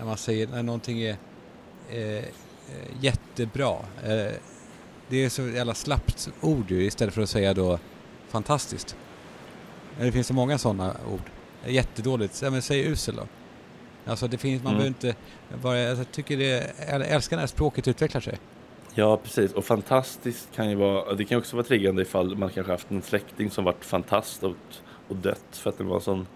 när 0.00 0.06
man 0.06 0.16
säger 0.16 0.46
när 0.46 0.62
någonting 0.62 1.00
är 1.02 1.16
eh, 1.90 1.98
eh, 2.18 2.24
jättebra. 3.00 3.76
Eh, 4.04 4.32
det 5.08 5.24
är 5.24 5.28
så 5.28 5.42
jävla 5.42 5.74
slappt 5.74 6.28
ord 6.40 6.70
ju 6.70 6.84
istället 6.84 7.14
för 7.14 7.22
att 7.22 7.28
säga 7.30 7.54
då 7.54 7.78
fantastiskt. 8.28 8.96
Det 9.98 10.12
finns 10.12 10.26
så 10.26 10.34
många 10.34 10.58
sådana 10.58 10.96
ord. 11.12 11.22
jättedåligt. 11.66 12.42
Ja, 12.42 12.50
men 12.50 12.62
säg 12.62 12.80
usel 12.86 13.16
då. 13.16 13.22
Alltså 14.10 14.28
det 14.28 14.38
finns, 14.38 14.62
man 14.62 14.74
Mm. 14.74 14.78
behöver 14.92 15.08
inte 15.08 15.14
vara, 15.62 15.78
jag 15.78 16.12
tycker 16.12 16.36
det, 16.36 16.72
jag 16.90 17.08
älskar 17.08 17.36
när 17.36 17.46
språket 17.46 17.88
utvecklar 17.88 18.20
sig. 18.20 18.38
Ja, 18.94 19.16
precis. 19.16 19.52
Och 19.52 19.64
fantastiskt 19.64 20.48
kan 20.54 20.70
ju 20.70 20.74
vara, 20.76 21.14
det 21.14 21.24
kan 21.24 21.36
ju 21.36 21.40
också 21.40 21.56
vara 21.56 21.66
triggande 21.66 22.02
ifall 22.02 22.36
man 22.36 22.50
kanske 22.50 22.72
haft 22.72 22.90
en 22.90 23.02
släkting 23.02 23.50
som 23.50 23.64
varit 23.64 23.84
fantast 23.84 24.42
och, 24.42 24.56
och 25.08 25.16
dött 25.16 25.44
för 25.52 25.70
att 25.70 25.78
det 25.78 25.84
var 25.84 25.94
en 25.96 26.02
sån 26.02 26.26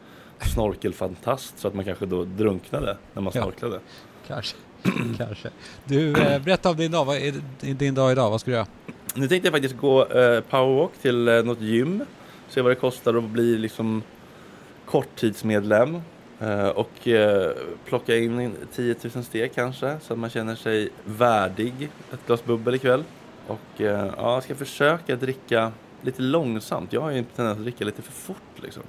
snorkelfantast 0.40 1.58
så 1.58 1.68
att 1.68 1.74
man 1.74 1.84
kanske 1.84 2.06
då 2.06 2.24
drunknade 2.24 2.96
när 3.12 3.22
man 3.22 3.32
Ja. 3.34 3.42
snorklade. 3.42 3.80
Kanske. 4.26 4.56
Kanske. 5.18 5.48
Du, 5.84 6.12
eh, 6.22 6.42
berätta 6.42 6.70
om 6.70 6.76
din 6.76 6.90
dag. 6.92 7.04
Vad 7.04 7.16
är 7.16 7.34
din 7.74 7.94
dag 7.94 8.12
idag? 8.12 8.30
Vad 8.30 8.40
ska 8.40 8.50
du 8.50 8.56
göra? 8.56 8.66
Nu 9.14 9.28
tänkte 9.28 9.46
jag 9.46 9.52
faktiskt 9.52 9.76
gå 9.76 10.06
eh, 10.06 10.40
powerwalk 10.40 10.92
till 11.02 11.28
eh, 11.28 11.42
något 11.42 11.60
gym. 11.60 12.04
Se 12.48 12.60
vad 12.62 12.70
det 12.72 12.76
kostar 12.76 13.14
att 13.14 13.24
bli 13.24 13.58
liksom 13.58 14.02
korttidsmedlem. 14.86 16.00
Och 16.74 17.08
plocka 17.84 18.16
in 18.16 18.40
in 18.40 18.56
10 18.74 18.94
000 19.14 19.24
steg 19.24 19.54
kanske. 19.54 19.96
Så 20.02 20.12
att 20.12 20.18
man 20.18 20.30
känner 20.30 20.54
sig 20.54 20.88
värdig 21.04 21.88
ett 22.12 22.26
glas 22.26 22.44
bubbel 22.44 22.74
ikväll. 22.74 23.04
Och 23.46 23.58
ja, 23.76 24.12
jag 24.16 24.42
ska 24.42 24.54
försöka 24.54 25.16
dricka 25.16 25.72
lite 26.02 26.22
långsamt. 26.22 26.92
Jag 26.92 27.00
har 27.00 27.10
ju 27.10 27.18
en 27.18 27.24
tendens 27.24 27.56
att 27.58 27.62
dricka 27.62 27.84
lite 27.84 28.02
för 28.02 28.12
fort 28.12 28.36
liksom. 28.62 28.82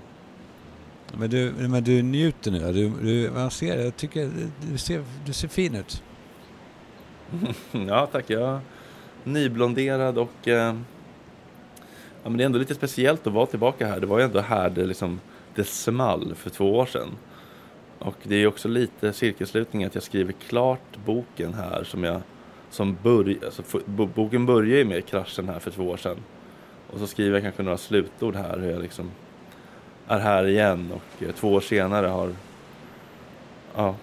Men 1.20 1.30
du, 1.30 1.52
men 1.52 1.84
du 1.84 2.02
njuter 2.02 2.52
nu. 2.52 2.74
Du, 2.74 2.90
du, 2.90 3.22
jag 3.22 3.52
ser, 3.52 3.84
jag 3.84 3.96
tycker 3.96 4.32
du 4.72 4.78
ser, 4.78 5.04
du 5.26 5.34
ser 5.34 5.48
fin 5.48 5.76
ut. 5.76 6.04
ja, 7.72 8.08
tack. 8.12 8.30
Jag 8.30 8.50
är 8.50 8.60
nyblonderad 9.24 10.18
och 10.18 10.48
eh, 10.48 10.76
ja, 12.24 12.30
men 12.30 12.38
det 12.38 12.44
är 12.44 12.46
ändå 12.46 12.60
lite 12.60 12.76
speciellt 12.76 13.28
att 13.28 13.34
vara 13.34 13.46
tillbaka 13.46 13.88
här. 13.88 14.00
Det 14.00 14.08
var 14.08 14.20
ju 14.20 14.26
ändå 14.26 14.40
här 14.40 14.70
det, 14.70 14.86
liksom, 14.86 15.20
det 15.56 15.64
small 15.64 16.36
för 16.36 16.50
två 16.50 16.76
år 16.76 16.86
sedan. 16.86 17.10
Och 18.00 18.16
det 18.24 18.36
är 18.36 18.40
ju 18.40 18.48
också 18.48 18.68
lite 18.68 19.14
cirkelslutning 19.14 19.84
att 19.84 19.96
jag 19.96 20.04
skriver 20.04 20.34
klart 20.34 20.98
boken 21.06 21.54
här 21.54 21.84
som 21.84 22.04
jag 22.04 22.22
som 22.70 22.98
börj, 23.04 23.40
alltså, 23.46 23.64
boken 24.16 24.46
börjar 24.46 24.78
ju 24.78 24.86
med 24.86 25.06
kraschen 25.06 25.50
här 25.50 25.60
för 25.60 25.72
två 25.72 25.84
år 25.84 25.98
sedan. 25.98 26.18
Och 26.92 27.00
så 27.00 27.08
skriver 27.08 27.34
jag 27.34 27.44
kanske 27.44 27.64
några 27.64 27.78
slutord 27.78 28.36
här 28.36 28.60
hur 28.60 28.72
jag 28.72 28.82
liksom 28.82 29.12
är 30.08 30.20
här 30.20 30.48
igen 30.48 30.92
och 30.92 31.24
eh, 31.24 31.32
två 31.36 31.54
år 31.54 31.62
senare 31.62 32.08
har 32.08 32.32
ja, 33.76 33.96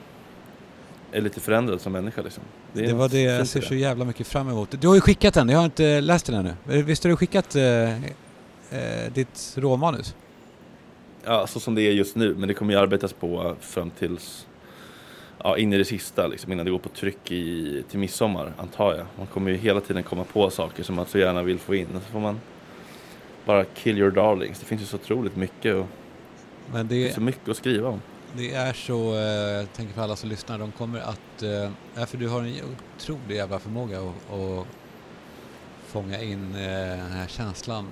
är 1.13 1.21
lite 1.21 1.41
förändrad 1.41 1.81
som 1.81 1.93
människa 1.93 2.23
liksom. 2.23 2.43
är 2.75 2.83
Det 2.87 2.93
var 2.93 3.09
det 3.09 3.21
jag 3.21 3.47
ser 3.47 3.61
så 3.61 3.75
jävla 3.75 4.05
mycket 4.05 4.27
fram 4.27 4.49
emot. 4.49 4.81
Du 4.81 4.89
har 4.89 4.95
ju 4.95 5.01
skickat 5.01 5.35
den, 5.35 5.49
jag 5.49 5.59
har 5.59 5.65
inte 5.65 6.01
läst 6.01 6.27
den 6.27 6.35
ännu. 6.35 6.55
Eh, 6.79 6.85
Visst 6.85 7.05
har 7.05 7.11
du 7.11 7.17
skickat 7.17 7.57
eh, 7.57 7.93
eh, 7.95 9.13
ditt 9.15 9.55
råmanus? 9.57 10.15
Ja, 11.25 11.47
så 11.47 11.61
som 11.61 11.75
det 11.75 11.83
är 11.83 11.93
just 11.93 12.17
nu. 12.17 12.35
Men 12.35 12.49
det 12.49 12.55
kommer 12.55 12.73
ju 12.73 12.79
arbetas 12.79 13.13
på 13.13 13.57
fram 13.61 13.91
tills 13.91 14.47
ja, 15.45 15.59
in 15.59 15.73
i 15.73 15.79
det 15.79 15.85
sista, 15.85 16.27
liksom, 16.27 16.53
innan 16.53 16.65
det 16.65 16.71
går 16.73 16.79
på 16.79 16.89
tryck 16.89 17.31
i, 17.31 17.85
till 17.91 17.99
midsommar, 17.99 18.53
antar 18.59 18.95
jag. 18.95 19.07
Man 19.19 19.27
kommer 19.27 19.51
ju 19.51 19.57
hela 19.57 19.81
tiden 19.81 20.03
komma 20.03 20.25
på 20.25 20.51
saker 20.51 20.83
som 20.83 20.95
man 20.95 21.07
så 21.07 21.19
gärna 21.19 21.43
vill 21.43 21.59
få 21.59 21.75
in. 21.75 21.87
Så 21.93 22.13
får 22.13 22.21
man 22.21 22.41
bara 23.47 23.65
kill 23.65 23.99
your 23.99 24.11
darlings. 24.11 24.59
Det 24.59 24.67
finns 24.67 24.83
ju 24.83 24.87
så 24.87 24.97
otroligt 24.97 25.37
mycket, 25.37 25.75
och, 25.75 25.87
Men 26.73 26.89
det 26.89 26.95
det, 26.95 27.09
är 27.09 27.13
så 27.13 27.21
mycket 27.21 27.49
att 27.49 27.57
skriva 27.57 27.89
om. 27.89 28.01
det 28.37 28.55
är 28.55 28.73
så, 28.73 29.15
eh, 29.15 29.21
jag 29.21 29.73
tänker 29.73 29.95
för 29.95 30.03
alla 30.03 30.17
som 30.17 30.29
lyssnar, 30.31 30.59
de 30.59 30.73
kommer 30.73 31.01
att... 31.01 31.43
Ja, 31.95 32.07
för 32.07 32.19
du 32.19 32.29
har 32.29 32.41
en 32.41 32.55
otrolig 32.97 33.37
jävla 33.37 33.59
förmåga 33.59 33.99
att, 34.01 34.33
att 34.33 34.67
fånga 35.87 36.23
in 36.23 36.55
eh, 36.55 36.97
den 36.99 37.13
här 37.13 37.27
känslan. 37.27 37.89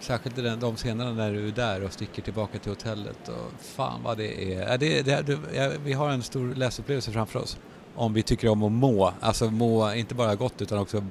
Särskilt 0.00 0.38
i 0.38 0.42
den, 0.42 0.60
de 0.60 0.76
scenerna 0.76 1.12
när 1.12 1.32
du 1.32 1.48
är 1.48 1.52
där 1.52 1.84
och 1.84 1.92
sticker 1.92 2.22
tillbaka 2.22 2.58
till 2.58 2.70
hotellet 2.70 3.28
och 3.28 3.52
fan 3.60 4.02
vad 4.02 4.18
det 4.18 4.54
är. 4.54 4.78
Det, 4.78 5.02
det, 5.02 5.38
ja, 5.54 5.70
vi 5.84 5.92
har 5.92 6.10
en 6.10 6.22
stor 6.22 6.54
läsupplevelse 6.54 7.12
framför 7.12 7.38
oss. 7.38 7.58
Om 7.94 8.14
vi 8.14 8.22
tycker 8.22 8.48
om 8.48 8.62
att 8.62 8.72
må, 8.72 9.12
alltså 9.20 9.50
må 9.50 9.94
inte 9.94 10.14
bara 10.14 10.34
gott 10.34 10.62
utan 10.62 10.78
också 10.78 11.04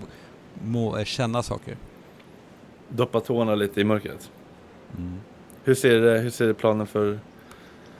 må, 0.63 1.03
känna 1.05 1.43
saker. 1.43 1.77
Doppa 2.89 3.19
tårna 3.19 3.55
lite 3.55 3.81
i 3.81 3.83
mörkret. 3.83 4.31
Mm. 4.97 5.13
Hur, 5.63 5.75
ser, 5.75 6.17
hur 6.21 6.29
ser 6.29 6.53
planen 6.53 6.87
för 6.87 7.19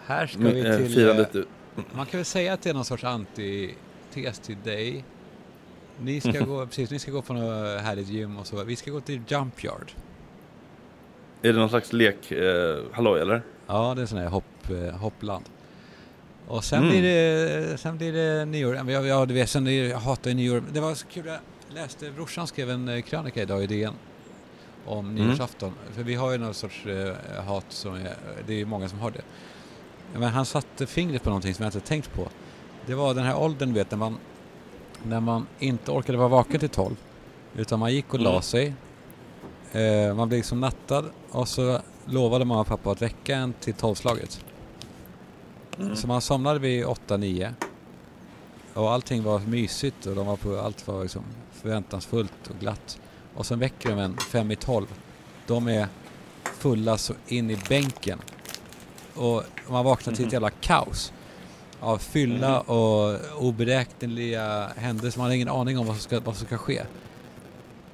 Här 0.06 0.28
ska 0.28 0.40
vi 0.40 0.60
eh, 0.68 0.78
till... 0.78 0.90
firandet 0.94 1.36
eh, 1.36 1.42
ut? 1.42 1.48
Man 1.94 2.06
kan 2.06 2.18
väl 2.18 2.26
säga 2.26 2.54
att 2.54 2.62
det 2.62 2.70
är 2.70 2.74
någon 2.74 2.86
sorts 2.86 3.04
anti-tes 3.04 4.42
till 4.42 4.58
dig. 4.64 5.04
Ni 6.02 6.22
ska, 6.22 6.32
gå, 6.46 6.66
precis, 6.66 6.92
ni 6.92 7.00
ska 7.00 7.12
gå 7.12 7.22
på 7.22 7.34
något 7.34 7.82
härligt 7.82 8.08
gym 8.08 8.38
och 8.38 8.48
så. 8.48 8.64
Vi 8.64 8.76
ska 8.76 8.92
gå 8.92 9.02
till 9.02 9.22
Jumpyard. 9.28 9.92
Är 11.42 11.54
det 11.54 11.60
någon 11.60 11.70
slags 11.70 11.94
lek, 11.94 12.32
eh, 12.32 12.80
halloj 12.92 13.22
eller? 13.22 13.42
Ja, 13.68 13.94
det 13.96 14.02
är 14.02 14.06
sån 14.06 14.18
här 14.20 14.28
hopp, 14.28 14.70
eh, 14.70 14.96
hoppland. 14.98 15.46
Och 16.48 16.64
sen, 16.64 16.80
Mm. 16.80 16.90
blir 16.92 17.02
det, 17.04 17.78
sen 17.78 17.98
blir 17.98 18.14
det 18.14 18.46
nyår. 18.46 18.76
Jag- 18.76 19.08
Ja, 19.08 19.26
du 19.26 19.34
vet, 19.34 19.50
sen 19.50 19.76
jag 19.90 19.98
hatar 20.00 20.30
ju 20.30 20.36
nyår. 20.36 20.64
Det 20.74 20.80
var 20.80 20.94
så 20.96 21.08
kul, 21.08 21.26
jag 21.26 21.40
läste, 21.76 22.12
brorsan 22.12 22.48
skrev 22.48 22.70
en 22.70 22.88
eh, 22.90 23.02
krönika 23.02 23.42
idag 23.42 23.64
i 23.64 23.68
DN 23.68 23.94
om 24.90 25.10
Mm. 25.10 25.28
nyårsafton. 25.28 25.74
För 25.92 26.04
vi 26.04 26.16
har 26.16 26.32
ju 26.32 26.38
någon 26.38 26.54
sorts 26.54 26.86
eh, 26.86 27.44
hat 27.46 27.66
som 27.70 27.94
är, 27.96 28.16
det 28.48 28.62
är 28.62 28.66
många 28.66 28.90
som 28.90 29.00
har 29.00 29.12
det. 29.12 29.22
Men 30.14 30.24
han 30.30 30.46
satte 30.46 30.88
fingret 30.88 31.24
på 31.24 31.30
någonting 31.30 31.54
som 31.54 31.64
jag 31.64 31.68
inte 31.76 31.88
tänkt 31.88 32.14
på. 32.14 32.28
Det 32.86 32.96
var 32.96 33.14
den 33.14 33.24
här 33.26 33.38
åldern, 33.38 33.74
vet, 33.74 33.92
när 33.92 33.98
man, 33.98 34.18
när 35.04 35.20
man 35.20 35.48
inte 35.60 35.92
orkade 35.92 36.18
vara 36.18 36.28
vaken 36.28 36.60
till 36.60 36.70
12. 36.70 36.96
Utan 37.56 37.80
man 37.80 37.94
gick 37.94 38.14
och 38.14 38.20
la 38.20 38.30
Mm. 38.30 38.42
sig. 38.42 38.74
Eh, 39.72 40.16
man 40.16 40.28
blev 40.30 40.38
liksom 40.38 40.60
nattad 40.60 41.06
och 41.32 41.48
så 41.48 41.80
lovade 42.06 42.46
mamma 42.46 42.62
och 42.62 42.68
pappa 42.68 42.92
att 42.92 43.02
väcka 43.02 43.36
en 43.36 43.54
till 43.54 43.74
tolvslaget. 43.74 44.46
Mm. 45.80 45.96
Så 45.96 46.08
man 46.08 46.22
somnade 46.22 46.60
vid 46.60 46.86
8-9. 46.86 47.54
Och 48.74 48.92
allting 48.92 49.24
var 49.24 49.40
mysigt 49.40 50.06
och 50.06 50.16
de 50.16 50.28
var 50.28 50.36
på, 50.36 50.58
allt 50.60 50.88
var 50.88 51.02
liksom 51.02 51.24
förväntansfullt 51.52 52.48
och 52.50 52.56
glatt. 52.60 53.00
Och 53.36 53.46
sen 53.46 53.60
väcker 53.60 53.90
de 53.90 54.00
en 54.00 54.18
fem 54.18 54.52
i 54.52 54.56
tolv. 54.56 54.88
De 55.48 55.68
är 55.68 55.88
fulla 56.44 56.98
så 56.98 57.14
in 57.28 57.50
i 57.50 57.58
bänken. 57.70 58.20
Och 59.16 59.44
man 59.70 59.86
vaknar 59.86 60.14
till 60.14 60.26
ett 60.26 60.28
Mhm. 60.32 60.34
jävla 60.34 60.50
kaos. 60.50 61.14
Av 61.80 61.98
fylla 61.98 62.60
och 62.62 63.20
oberäkneliga 63.48 64.70
händelser. 64.78 65.20
Man 65.20 65.28
har 65.28 65.36
ingen 65.36 65.50
aning 65.50 65.80
om 65.80 65.86
vad 65.88 65.96
som 65.96 66.04
ska, 66.04 66.20
vad 66.20 66.36
som 66.36 66.48
ska 66.48 66.58
ske. 66.58 66.82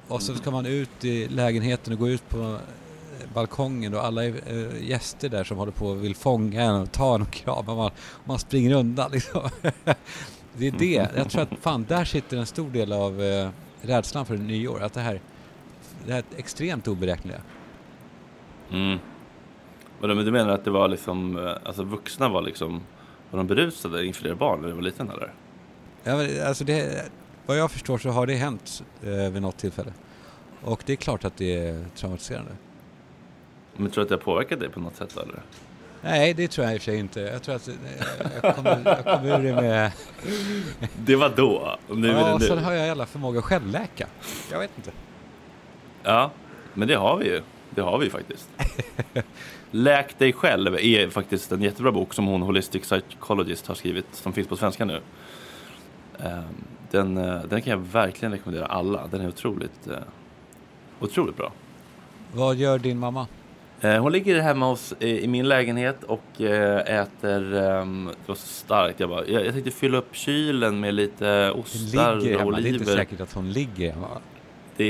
Och 0.08 0.22
så 0.22 0.34
ska 0.34 0.50
man 0.50 0.66
ut 0.66 1.04
i 1.04 1.28
lägenheten 1.28 1.92
och 1.92 1.98
gå 1.98 2.08
ut 2.08 2.28
på 2.28 2.38
eh, 2.40 3.34
balkongen 3.34 3.94
och 3.94 4.04
alla 4.04 4.24
är 4.24 4.34
eh, 4.46 4.88
gäster 4.88 5.28
där 5.28 5.44
som 5.44 5.56
håller 5.56 5.72
på 5.72 5.86
och 5.86 6.04
vill 6.04 6.14
fånga 6.16 6.62
en 6.62 6.74
och 6.74 6.92
ta 6.92 7.14
en 7.14 7.22
och 7.22 7.30
krama. 7.30 7.74
Man, 7.74 7.90
man 8.24 8.38
springer 8.38 8.74
undan 8.74 9.10
liksom. 9.12 9.50
Det 10.58 10.66
är 10.66 10.72
det. 10.78 11.08
Jag 11.16 11.30
tror 11.30 11.42
att 11.42 11.48
fan, 11.60 11.84
där 11.88 12.04
sitter 12.04 12.36
en 12.36 12.46
stor 12.46 12.70
del 12.70 12.92
av 12.92 13.22
eh, 13.22 13.48
rädslan 13.86 14.26
för 14.26 14.36
nyår. 14.36 14.82
Att 14.82 14.92
det 14.92 15.00
här, 15.00 15.20
det 16.06 16.12
här 16.12 16.18
är 16.18 16.38
extremt 16.38 16.88
oberäkneliga. 16.88 17.40
Mm. 18.72 18.98
Men 20.00 20.16
du 20.16 20.32
menar 20.32 20.50
att 20.50 20.64
det 20.64 20.70
var 20.70 20.88
liksom, 20.88 21.38
eh, 21.38 21.52
alltså 21.64 21.82
vuxna 21.82 22.28
var 22.28 22.42
liksom, 22.42 22.82
var 23.30 23.38
de 23.38 23.46
berusade 23.46 24.06
inför 24.06 24.26
era 24.26 24.34
barn 24.34 24.60
när 24.60 24.68
du 24.68 24.74
var 24.74 24.82
liten 24.82 25.10
eller? 25.10 25.32
Ja, 26.04 26.16
men, 26.16 26.46
alltså 26.46 26.64
det, 26.64 27.10
vad 27.46 27.58
jag 27.58 27.70
förstår 27.70 27.98
så 27.98 28.10
har 28.10 28.26
det 28.26 28.34
hänt 28.34 28.84
eh, 29.02 29.32
vid 29.32 29.42
något 29.42 29.56
tillfälle. 29.56 29.92
Och 30.62 30.82
det 30.86 30.92
är 30.92 30.96
klart 30.96 31.24
att 31.24 31.36
det 31.36 31.56
är 31.56 31.84
traumatiserande. 31.96 32.50
Men 33.76 33.90
tror 33.90 33.94
du 33.94 34.02
att 34.02 34.08
det 34.08 34.14
har 34.14 34.32
påverkat 34.32 34.60
dig 34.60 34.68
på 34.68 34.80
något 34.80 34.96
sätt 34.96 35.16
eller? 35.16 35.42
Nej, 36.08 36.34
det 36.34 36.48
tror 36.48 36.64
jag 36.66 36.74
i 36.74 36.78
och 36.78 36.82
för 36.82 36.90
sig 36.90 36.98
inte. 36.98 37.20
Jag 37.20 37.42
tror 37.42 37.54
att 37.54 37.68
eh, 37.68 37.74
jag 38.42 38.56
kommer, 38.56 38.82
jag 38.84 39.04
kommer 39.04 39.38
ur 39.40 39.42
det 39.42 39.62
med... 39.62 39.92
Det 41.04 41.16
var 41.16 41.32
då, 41.36 41.78
nu 41.88 42.08
ja, 42.08 42.14
är 42.14 42.32
det 42.32 42.38
nu. 42.38 42.46
sen 42.46 42.58
har 42.58 42.72
jag 42.72 42.86
jävla 42.86 43.06
förmåga 43.06 43.38
att 43.38 43.44
självläka. 43.44 44.06
Jag 44.52 44.58
vet 44.58 44.70
inte. 44.76 44.90
Ja, 46.02 46.30
men 46.74 46.88
det 46.88 46.94
har 46.94 47.16
vi 47.16 47.24
ju. 47.24 47.42
Det 47.70 47.80
har 47.80 47.98
vi 47.98 48.04
ju 48.04 48.10
faktiskt. 48.10 48.48
Läk 49.70 50.18
dig 50.18 50.32
själv 50.32 50.74
är 50.74 51.08
faktiskt 51.10 51.52
en 51.52 51.62
jättebra 51.62 51.92
bok 51.92 52.14
som 52.14 52.26
hon 52.26 52.42
Holistic 52.42 52.82
Psychologist 52.82 53.66
har 53.66 53.74
skrivit 53.74 54.06
som 54.12 54.32
finns 54.32 54.48
på 54.48 54.56
svenska 54.56 54.84
nu. 54.84 55.00
Ehm, 56.18 56.42
Den, 56.90 57.16
eh, 57.16 57.42
den 57.42 57.62
kan 57.62 57.70
jag 57.70 57.78
verkligen 57.78 58.32
rekommendera 58.32 58.66
alla. 58.66 59.06
Den 59.06 59.20
är 59.20 59.28
otroligt, 59.28 59.86
eh, 59.86 59.96
otroligt 61.00 61.36
bra. 61.36 61.52
Vad 62.32 62.56
gör 62.56 62.78
din 62.78 62.98
mamma? 62.98 63.26
Eh, 63.80 64.02
Hon 64.02 64.12
ligger 64.12 64.40
hemma 64.40 64.66
hos, 64.66 64.94
i 65.00 65.28
min 65.28 65.48
lägenhet 65.48 66.04
och 66.04 66.40
eh, 66.40 67.00
äter, 67.00 67.54
ehm, 67.54 68.06
det 68.06 68.28
var 68.28 68.34
så 68.34 68.46
starkt, 68.46 69.00
jag, 69.00 69.08
bara, 69.08 69.26
jag, 69.26 69.52
tänkte 69.52 69.70
fylla 69.70 69.98
upp 69.98 70.08
kylen 70.16 70.80
med 70.80 70.94
lite 70.94 71.50
ostar 71.50 72.16
och 72.16 72.46
oliver. 72.46 72.62
Det 72.62 72.68
är 72.68 72.72
inte 72.72 72.84
säkert 72.84 73.20
att 73.20 73.32
hon 73.32 73.52
ligger 73.52 73.92
hemma. 73.92 74.08
Det 74.76 74.84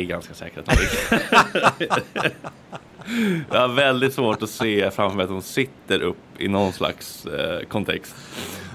är 0.00 0.04
ganska 0.04 0.34
säkert 0.34 0.58
att 0.58 0.66
hon 0.68 0.76
ligger. 0.76 2.32
Jag 3.50 3.60
har 3.60 3.68
väldigt 3.68 4.14
svårt 4.14 4.42
att 4.42 4.50
se 4.50 4.90
framför 4.90 5.16
mig 5.16 5.24
att 5.24 5.30
hon 5.30 5.42
sitter 5.42 6.02
upp 6.02 6.16
i 6.38 6.48
någon 6.48 6.72
slags 6.72 7.26
eh, 7.26 7.66
kontext. 7.66 8.14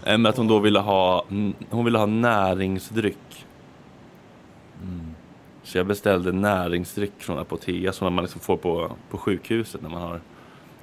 Men 0.06 0.26
att 0.26 0.38
hon 0.38 0.48
då 0.48 0.60
ville 0.60 0.80
ha, 0.80 1.26
mm, 1.30 1.54
hon 1.70 1.86
ville 1.86 1.98
ha 1.98 2.06
näringsdryck. 2.06 3.18
Så 5.66 5.78
jag 5.78 5.88
beställde 5.88 6.32
näringsdryck 6.32 7.14
från 7.18 7.40
Apotea 7.40 7.94
som 7.94 8.14
man 8.14 8.24
liksom 8.24 8.42
får 8.42 8.58
på, 8.58 8.92
på 9.10 9.18
sjukhuset 9.18 9.82
när 9.82 9.90
man 9.90 10.02
har 10.02 10.22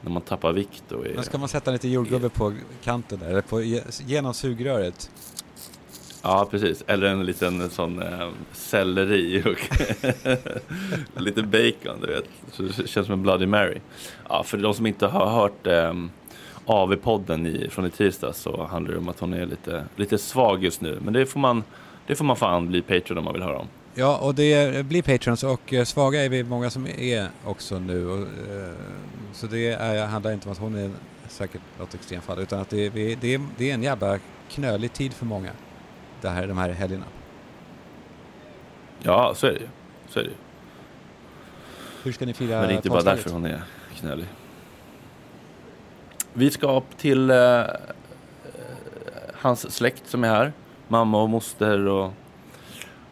när 0.00 0.10
man 0.10 0.22
tappar 0.22 0.52
vikt. 0.52 0.92
Och 0.92 1.06
är... 1.06 1.14
Men 1.14 1.24
ska 1.24 1.38
man 1.38 1.48
sätta 1.48 1.70
lite 1.70 1.88
jordgubbe 1.88 2.28
på 2.28 2.52
kanten 2.84 3.18
där, 3.18 3.30
eller 3.30 3.40
på, 3.40 3.62
genom 4.06 4.34
sugröret? 4.34 5.10
Ja, 6.22 6.48
precis. 6.50 6.84
Eller 6.86 7.06
en 7.06 7.26
liten 7.26 7.70
sån 7.70 8.02
eh, 8.02 8.28
selleri 8.52 9.42
och 9.42 9.68
lite 11.22 11.42
bacon, 11.42 12.00
du 12.00 12.06
vet. 12.06 12.24
Så 12.52 12.62
det 12.62 12.88
känns 12.88 13.06
som 13.06 13.12
en 13.12 13.22
Bloody 13.22 13.46
Mary. 13.46 13.78
Ja, 14.28 14.42
för 14.42 14.58
de 14.58 14.74
som 14.74 14.86
inte 14.86 15.06
har 15.06 15.26
hört 15.26 15.66
eh, 15.66 15.94
AV-podden 16.66 17.46
i, 17.46 17.68
från 17.70 17.86
i 17.86 17.90
tisdags 17.90 18.38
så 18.38 18.64
handlar 18.64 18.92
det 18.92 18.98
om 18.98 19.08
att 19.08 19.20
hon 19.20 19.34
är 19.34 19.46
lite, 19.46 19.84
lite 19.96 20.18
svag 20.18 20.64
just 20.64 20.80
nu. 20.80 20.98
Men 21.04 21.14
det 21.14 21.26
får 21.26 21.40
man, 21.40 21.64
det 22.06 22.14
får 22.14 22.24
man 22.24 22.36
fan 22.36 22.68
bli 22.68 22.82
Patreon 22.82 23.18
om 23.18 23.24
man 23.24 23.34
vill 23.34 23.42
höra 23.42 23.58
om. 23.58 23.68
Ja, 23.94 24.18
och 24.18 24.34
det 24.34 24.86
blir 24.86 25.02
Patreons 25.02 25.44
och 25.44 25.72
eh, 25.72 25.84
svaga 25.84 26.24
är 26.24 26.28
vi 26.28 26.44
många 26.44 26.70
som 26.70 26.86
är 26.86 27.28
också 27.44 27.78
nu. 27.78 28.06
Och, 28.06 28.18
eh, 28.18 28.72
så 29.32 29.46
det 29.46 29.72
är, 29.72 30.06
handlar 30.06 30.32
inte 30.32 30.48
om 30.48 30.52
att 30.52 30.58
hon 30.58 30.74
är 30.74 30.90
säkert 31.28 31.60
något 31.78 31.94
extremfall 31.94 32.38
utan 32.38 32.60
att 32.60 32.70
det, 32.70 32.88
det, 32.88 33.14
det, 33.14 33.40
det 33.56 33.70
är 33.70 33.74
en 33.74 33.82
jävla 33.82 34.18
knölig 34.50 34.92
tid 34.92 35.12
för 35.12 35.26
många. 35.26 35.50
Det 36.20 36.28
här, 36.28 36.46
de 36.46 36.58
här 36.58 36.70
helgerna. 36.70 37.04
Ja, 39.02 39.32
så 39.36 39.46
är 39.46 39.52
det 39.52 39.58
ju. 39.58 39.68
Så 40.08 40.18
är 40.18 40.22
det 40.22 40.28
ju. 40.28 40.36
Hur 42.02 42.12
ska 42.12 42.26
ni 42.26 42.34
fira 42.34 42.58
Men 42.58 42.68
det 42.68 42.74
är 42.74 42.76
inte 42.76 42.90
bara 42.90 43.02
därför 43.02 43.30
hon 43.30 43.44
är 43.44 43.62
knölig. 43.94 44.26
Vi 46.32 46.50
ska 46.50 46.82
till 46.96 47.30
eh, 47.30 47.62
hans 49.34 49.74
släkt 49.74 50.08
som 50.08 50.24
är 50.24 50.28
här. 50.28 50.52
Mamma 50.88 51.22
och 51.22 51.30
moster 51.30 51.86
och, 51.86 52.12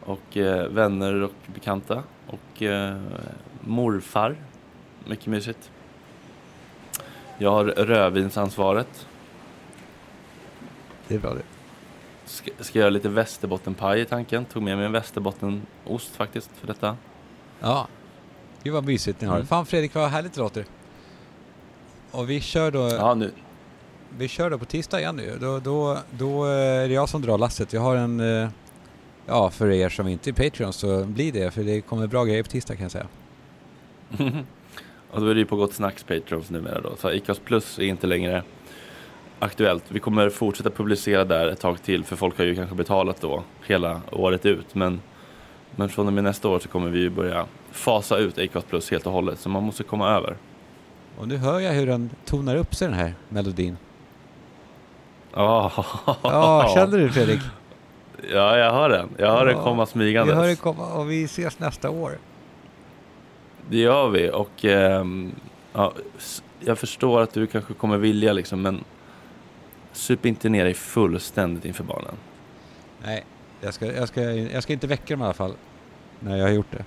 och 0.05 0.37
eh, 0.37 0.69
vänner 0.69 1.23
och 1.23 1.33
bekanta. 1.55 2.03
Och 2.27 2.63
eh, 2.63 3.01
morfar. 3.61 4.37
Mycket 5.05 5.27
mysigt. 5.27 5.71
Jag 7.39 7.51
har 7.51 7.65
rödvinsansvaret. 7.65 9.07
Det 11.09 11.15
är 11.15 11.19
bra 11.19 11.35
det. 11.35 11.43
Ska, 12.25 12.51
ska 12.61 12.79
göra 12.79 12.91
lite 12.91 13.09
västerbottenpaj 13.09 14.01
i 14.01 14.05
tanken. 14.05 14.45
Tog 14.45 14.63
med 14.63 14.77
mig 14.77 14.87
en 14.87 14.93
västerbottenost 14.93 16.17
faktiskt 16.17 16.51
för 16.57 16.67
detta. 16.67 16.97
Ja, 17.61 17.89
gud 18.63 18.73
vad 18.73 18.85
mysigt 18.85 19.21
ni 19.21 19.27
har. 19.27 19.35
Mm. 19.35 19.47
Fan 19.47 19.67
Fredrik, 19.67 19.95
vad 19.95 20.11
härligt 20.11 20.33
det 20.33 20.41
låter. 20.41 20.65
Och 22.11 22.31
vi 22.31 22.41
kör 22.41 22.71
då... 22.71 22.89
Ja, 22.89 23.15
nu. 23.15 23.33
Vi 24.19 24.29
kör 24.29 24.51
då 24.51 24.59
på 24.59 24.65
tisdag 24.65 25.01
igen 25.01 25.17
nu. 25.17 25.39
Då, 25.41 25.59
då, 25.59 25.99
då 26.11 26.45
är 26.45 26.89
det 26.89 26.95
jag 26.95 27.09
som 27.09 27.23
drar 27.23 27.39
lasset. 27.39 27.73
Jag 27.73 27.81
har 27.81 27.97
en... 27.97 28.21
Ja, 29.31 29.51
för 29.51 29.71
er 29.71 29.89
som 29.89 30.09
inte 30.09 30.31
är 30.31 30.33
Patreon 30.33 30.73
så 30.73 31.05
blir 31.05 31.33
det. 31.33 31.51
För 31.51 31.63
det 31.63 31.81
kommer 31.81 32.07
bra 32.07 32.25
grejer 32.25 32.43
på 32.43 32.49
tisdag 32.51 32.77
kan 32.77 32.83
jag 32.83 32.93
säga. 32.93 33.07
Och 35.11 35.21
då 35.21 35.27
är 35.27 35.35
det 35.35 35.41
ju 35.41 35.47
på 35.47 35.57
Gott 35.57 35.73
Snacks 35.73 36.03
Patrons 36.05 36.51
numera 36.51 36.81
då. 36.81 36.97
Så 36.99 37.09
Acast 37.09 37.45
Plus 37.45 37.79
är 37.79 37.83
inte 37.83 38.07
längre 38.07 38.43
aktuellt. 39.39 39.85
Vi 39.89 40.01
kommer 40.01 40.31
fortsätta 40.31 40.71
publicera 40.71 41.25
där 41.25 41.49
ett 41.49 41.61
tag 41.61 41.83
till 41.83 42.05
för 42.05 42.17
folk 42.17 42.39
har 42.39 42.45
ju 42.45 42.55
kanske 42.55 42.75
betalat 42.77 43.21
då 43.21 43.43
hela 43.67 44.01
året 44.13 44.47
ut. 44.47 44.75
Men, 44.75 45.01
men 45.77 45.89
från 45.89 46.07
och 46.07 46.13
med 46.13 46.25
nästa 46.25 46.49
år 46.49 46.59
så 46.59 46.69
kommer 46.69 46.91
vi 46.91 47.01
ju 47.01 47.11
börja 47.11 47.47
fasa 47.71 48.17
ut 48.17 48.39
Acast 48.39 48.69
Plus 48.69 48.91
helt 48.91 49.07
och 49.07 49.13
hållet. 49.13 49.39
Så 49.39 49.49
man 49.49 49.63
måste 49.63 49.83
komma 49.83 50.09
över. 50.09 50.37
Och 51.19 51.29
nu 51.29 51.37
hör 51.37 51.61
jag 51.61 51.73
hur 51.73 51.87
den 51.87 52.11
tonar 52.25 52.57
upp 52.57 52.75
sig 52.75 52.89
den 52.89 52.97
här 52.97 53.15
melodin. 53.29 53.77
Ja, 55.35 55.73
Ja, 56.23 56.71
känner 56.75 56.99
du 56.99 57.09
Fredrik? 57.11 57.41
Ja, 58.33 58.59
jag 58.59 58.73
hör 58.73 58.89
den. 58.89 59.09
Jag 59.19 59.33
hör 59.33 59.47
den 59.47 59.57
komma 59.63 59.85
Vi 59.85 59.91
smygandes. 59.91 60.35
hör 60.37 60.47
det 60.47 60.57
komma 60.57 60.87
och 60.95 61.11
vi 61.11 61.25
ses 61.25 61.59
nästa 61.59 61.91
år. 61.91 62.19
Det 63.71 63.77
gör 63.79 64.09
vi 64.09 64.31
och 64.31 64.65
ehm, 64.65 65.33
ja, 65.73 65.93
jag 66.61 66.79
förstår 66.79 67.21
att 67.21 67.33
du 67.33 67.47
kanske 67.47 67.75
kommer 67.75 67.97
vilja 67.97 68.33
liksom 68.33 68.63
men 68.63 68.85
sup 69.93 70.27
inte 70.27 70.49
ner 70.49 70.65
dig 70.65 70.75
fullständigt 70.75 71.65
inför 71.65 71.85
barnen. 71.85 72.15
Nej, 73.05 73.25
jag 73.61 73.75
ska, 73.75 73.87
jag, 73.87 74.09
ska, 74.09 74.21
jag 74.33 74.63
ska 74.63 74.73
inte 74.73 74.87
väcka 74.87 75.15
dem 75.15 75.21
i 75.21 75.25
alla 75.25 75.33
fall. 75.35 75.53
När 76.21 76.37
jag 76.37 76.45
har 76.45 76.53
gjort 76.53 76.71
det. 76.71 76.85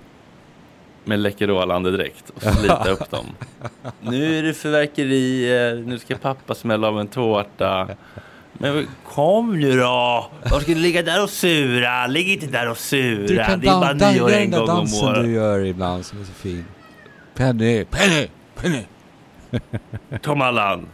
Med 1.05 1.19
Läkerol-andedräkt 1.19 2.29
och 2.29 2.41
slita 2.41 2.89
upp 2.89 3.09
dem. 3.09 3.25
Nu 4.01 4.39
är 4.39 4.43
det 4.43 4.53
fyrverkerier, 4.53 5.75
nu 5.75 5.99
ska 5.99 6.15
pappa 6.15 6.55
smälla 6.55 6.87
av 6.87 6.99
en 6.99 7.07
tårta. 7.07 7.87
Men 8.53 8.87
kom 9.07 9.59
nu 9.59 9.77
då! 9.79 10.29
Varför 10.41 10.59
ska 10.59 10.73
du 10.73 10.79
ligga 10.79 11.01
där 11.01 11.23
och 11.23 11.29
sura? 11.29 12.07
Ligg 12.07 12.29
inte 12.29 12.47
där 12.47 12.69
och 12.69 12.77
sura. 12.77 13.27
Du 13.27 13.37
kan 13.37 13.59
det 13.59 13.67
är 13.67 13.71
bara 13.71 13.93
nyår 14.11 14.29
gör 14.29 14.39
en 14.39 14.51
gång 14.51 14.61
om 14.61 14.67
dansen 14.67 15.09
året. 15.09 15.23
du 15.23 15.31
gör 15.31 15.59
ibland 15.59 16.05
som 16.05 16.21
är 16.21 16.25
så 16.25 16.31
fin. 16.31 16.65
Penny, 17.35 17.85
Penny, 17.85 18.27
Penny. 18.55 18.83
Tom 20.21 20.41
Allan. 20.41 20.87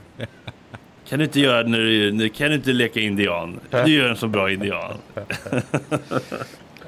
Kan 1.10 1.20
du 1.20 1.26
inte 1.26 1.40
göra 1.40 1.68
när 1.68 1.80
du, 1.80 2.12
nu 2.12 2.30
kan 2.30 2.50
du 2.50 2.56
inte 2.56 2.74
leka 2.74 3.00
indian? 3.00 3.60
Du 3.70 3.92
gör 3.92 4.10
en 4.10 4.18
så 4.18 4.28
bra 4.28 4.52
indian. 4.52 4.94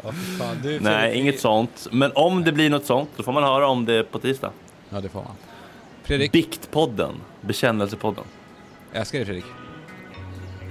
Ja, 0.04 0.12
fan. 0.40 0.78
Nej, 0.82 1.20
inget 1.20 1.40
sånt. 1.40 1.88
Men 1.92 2.12
om 2.16 2.44
det 2.44 2.52
blir 2.52 2.70
något 2.70 2.86
sånt, 2.86 3.10
då 3.18 3.24
får 3.24 3.32
man 3.32 3.44
höra 3.44 3.68
om 3.68 3.86
det 3.86 4.04
på 4.12 4.20
tisdag. 4.20 4.52
Ja, 4.90 5.02
det 5.02 5.10
får 5.10 5.20
man. 5.20 5.36
Fredrik. 6.04 6.32
Biktpodden, 6.32 7.16
bekännelsepodden. 7.42 8.24
Jag 8.92 9.00
älskar 9.00 9.20
dig 9.20 9.26
Fredrik. 9.26 9.46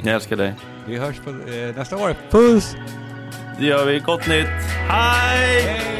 Jag 0.05 0.15
älskar 0.15 0.37
dig. 0.37 0.55
Vi 0.87 0.97
hörs 0.97 1.17
på, 1.21 1.31
eh, 1.31 1.77
nästa 1.77 1.97
år. 1.97 2.15
Puss! 2.31 2.77
Det 3.59 3.67
gör 3.67 3.87
vi. 3.87 3.99
Gott 3.99 4.29
nytt. 4.29 4.47
Hej! 4.89 5.65
Girl, 5.75 6.00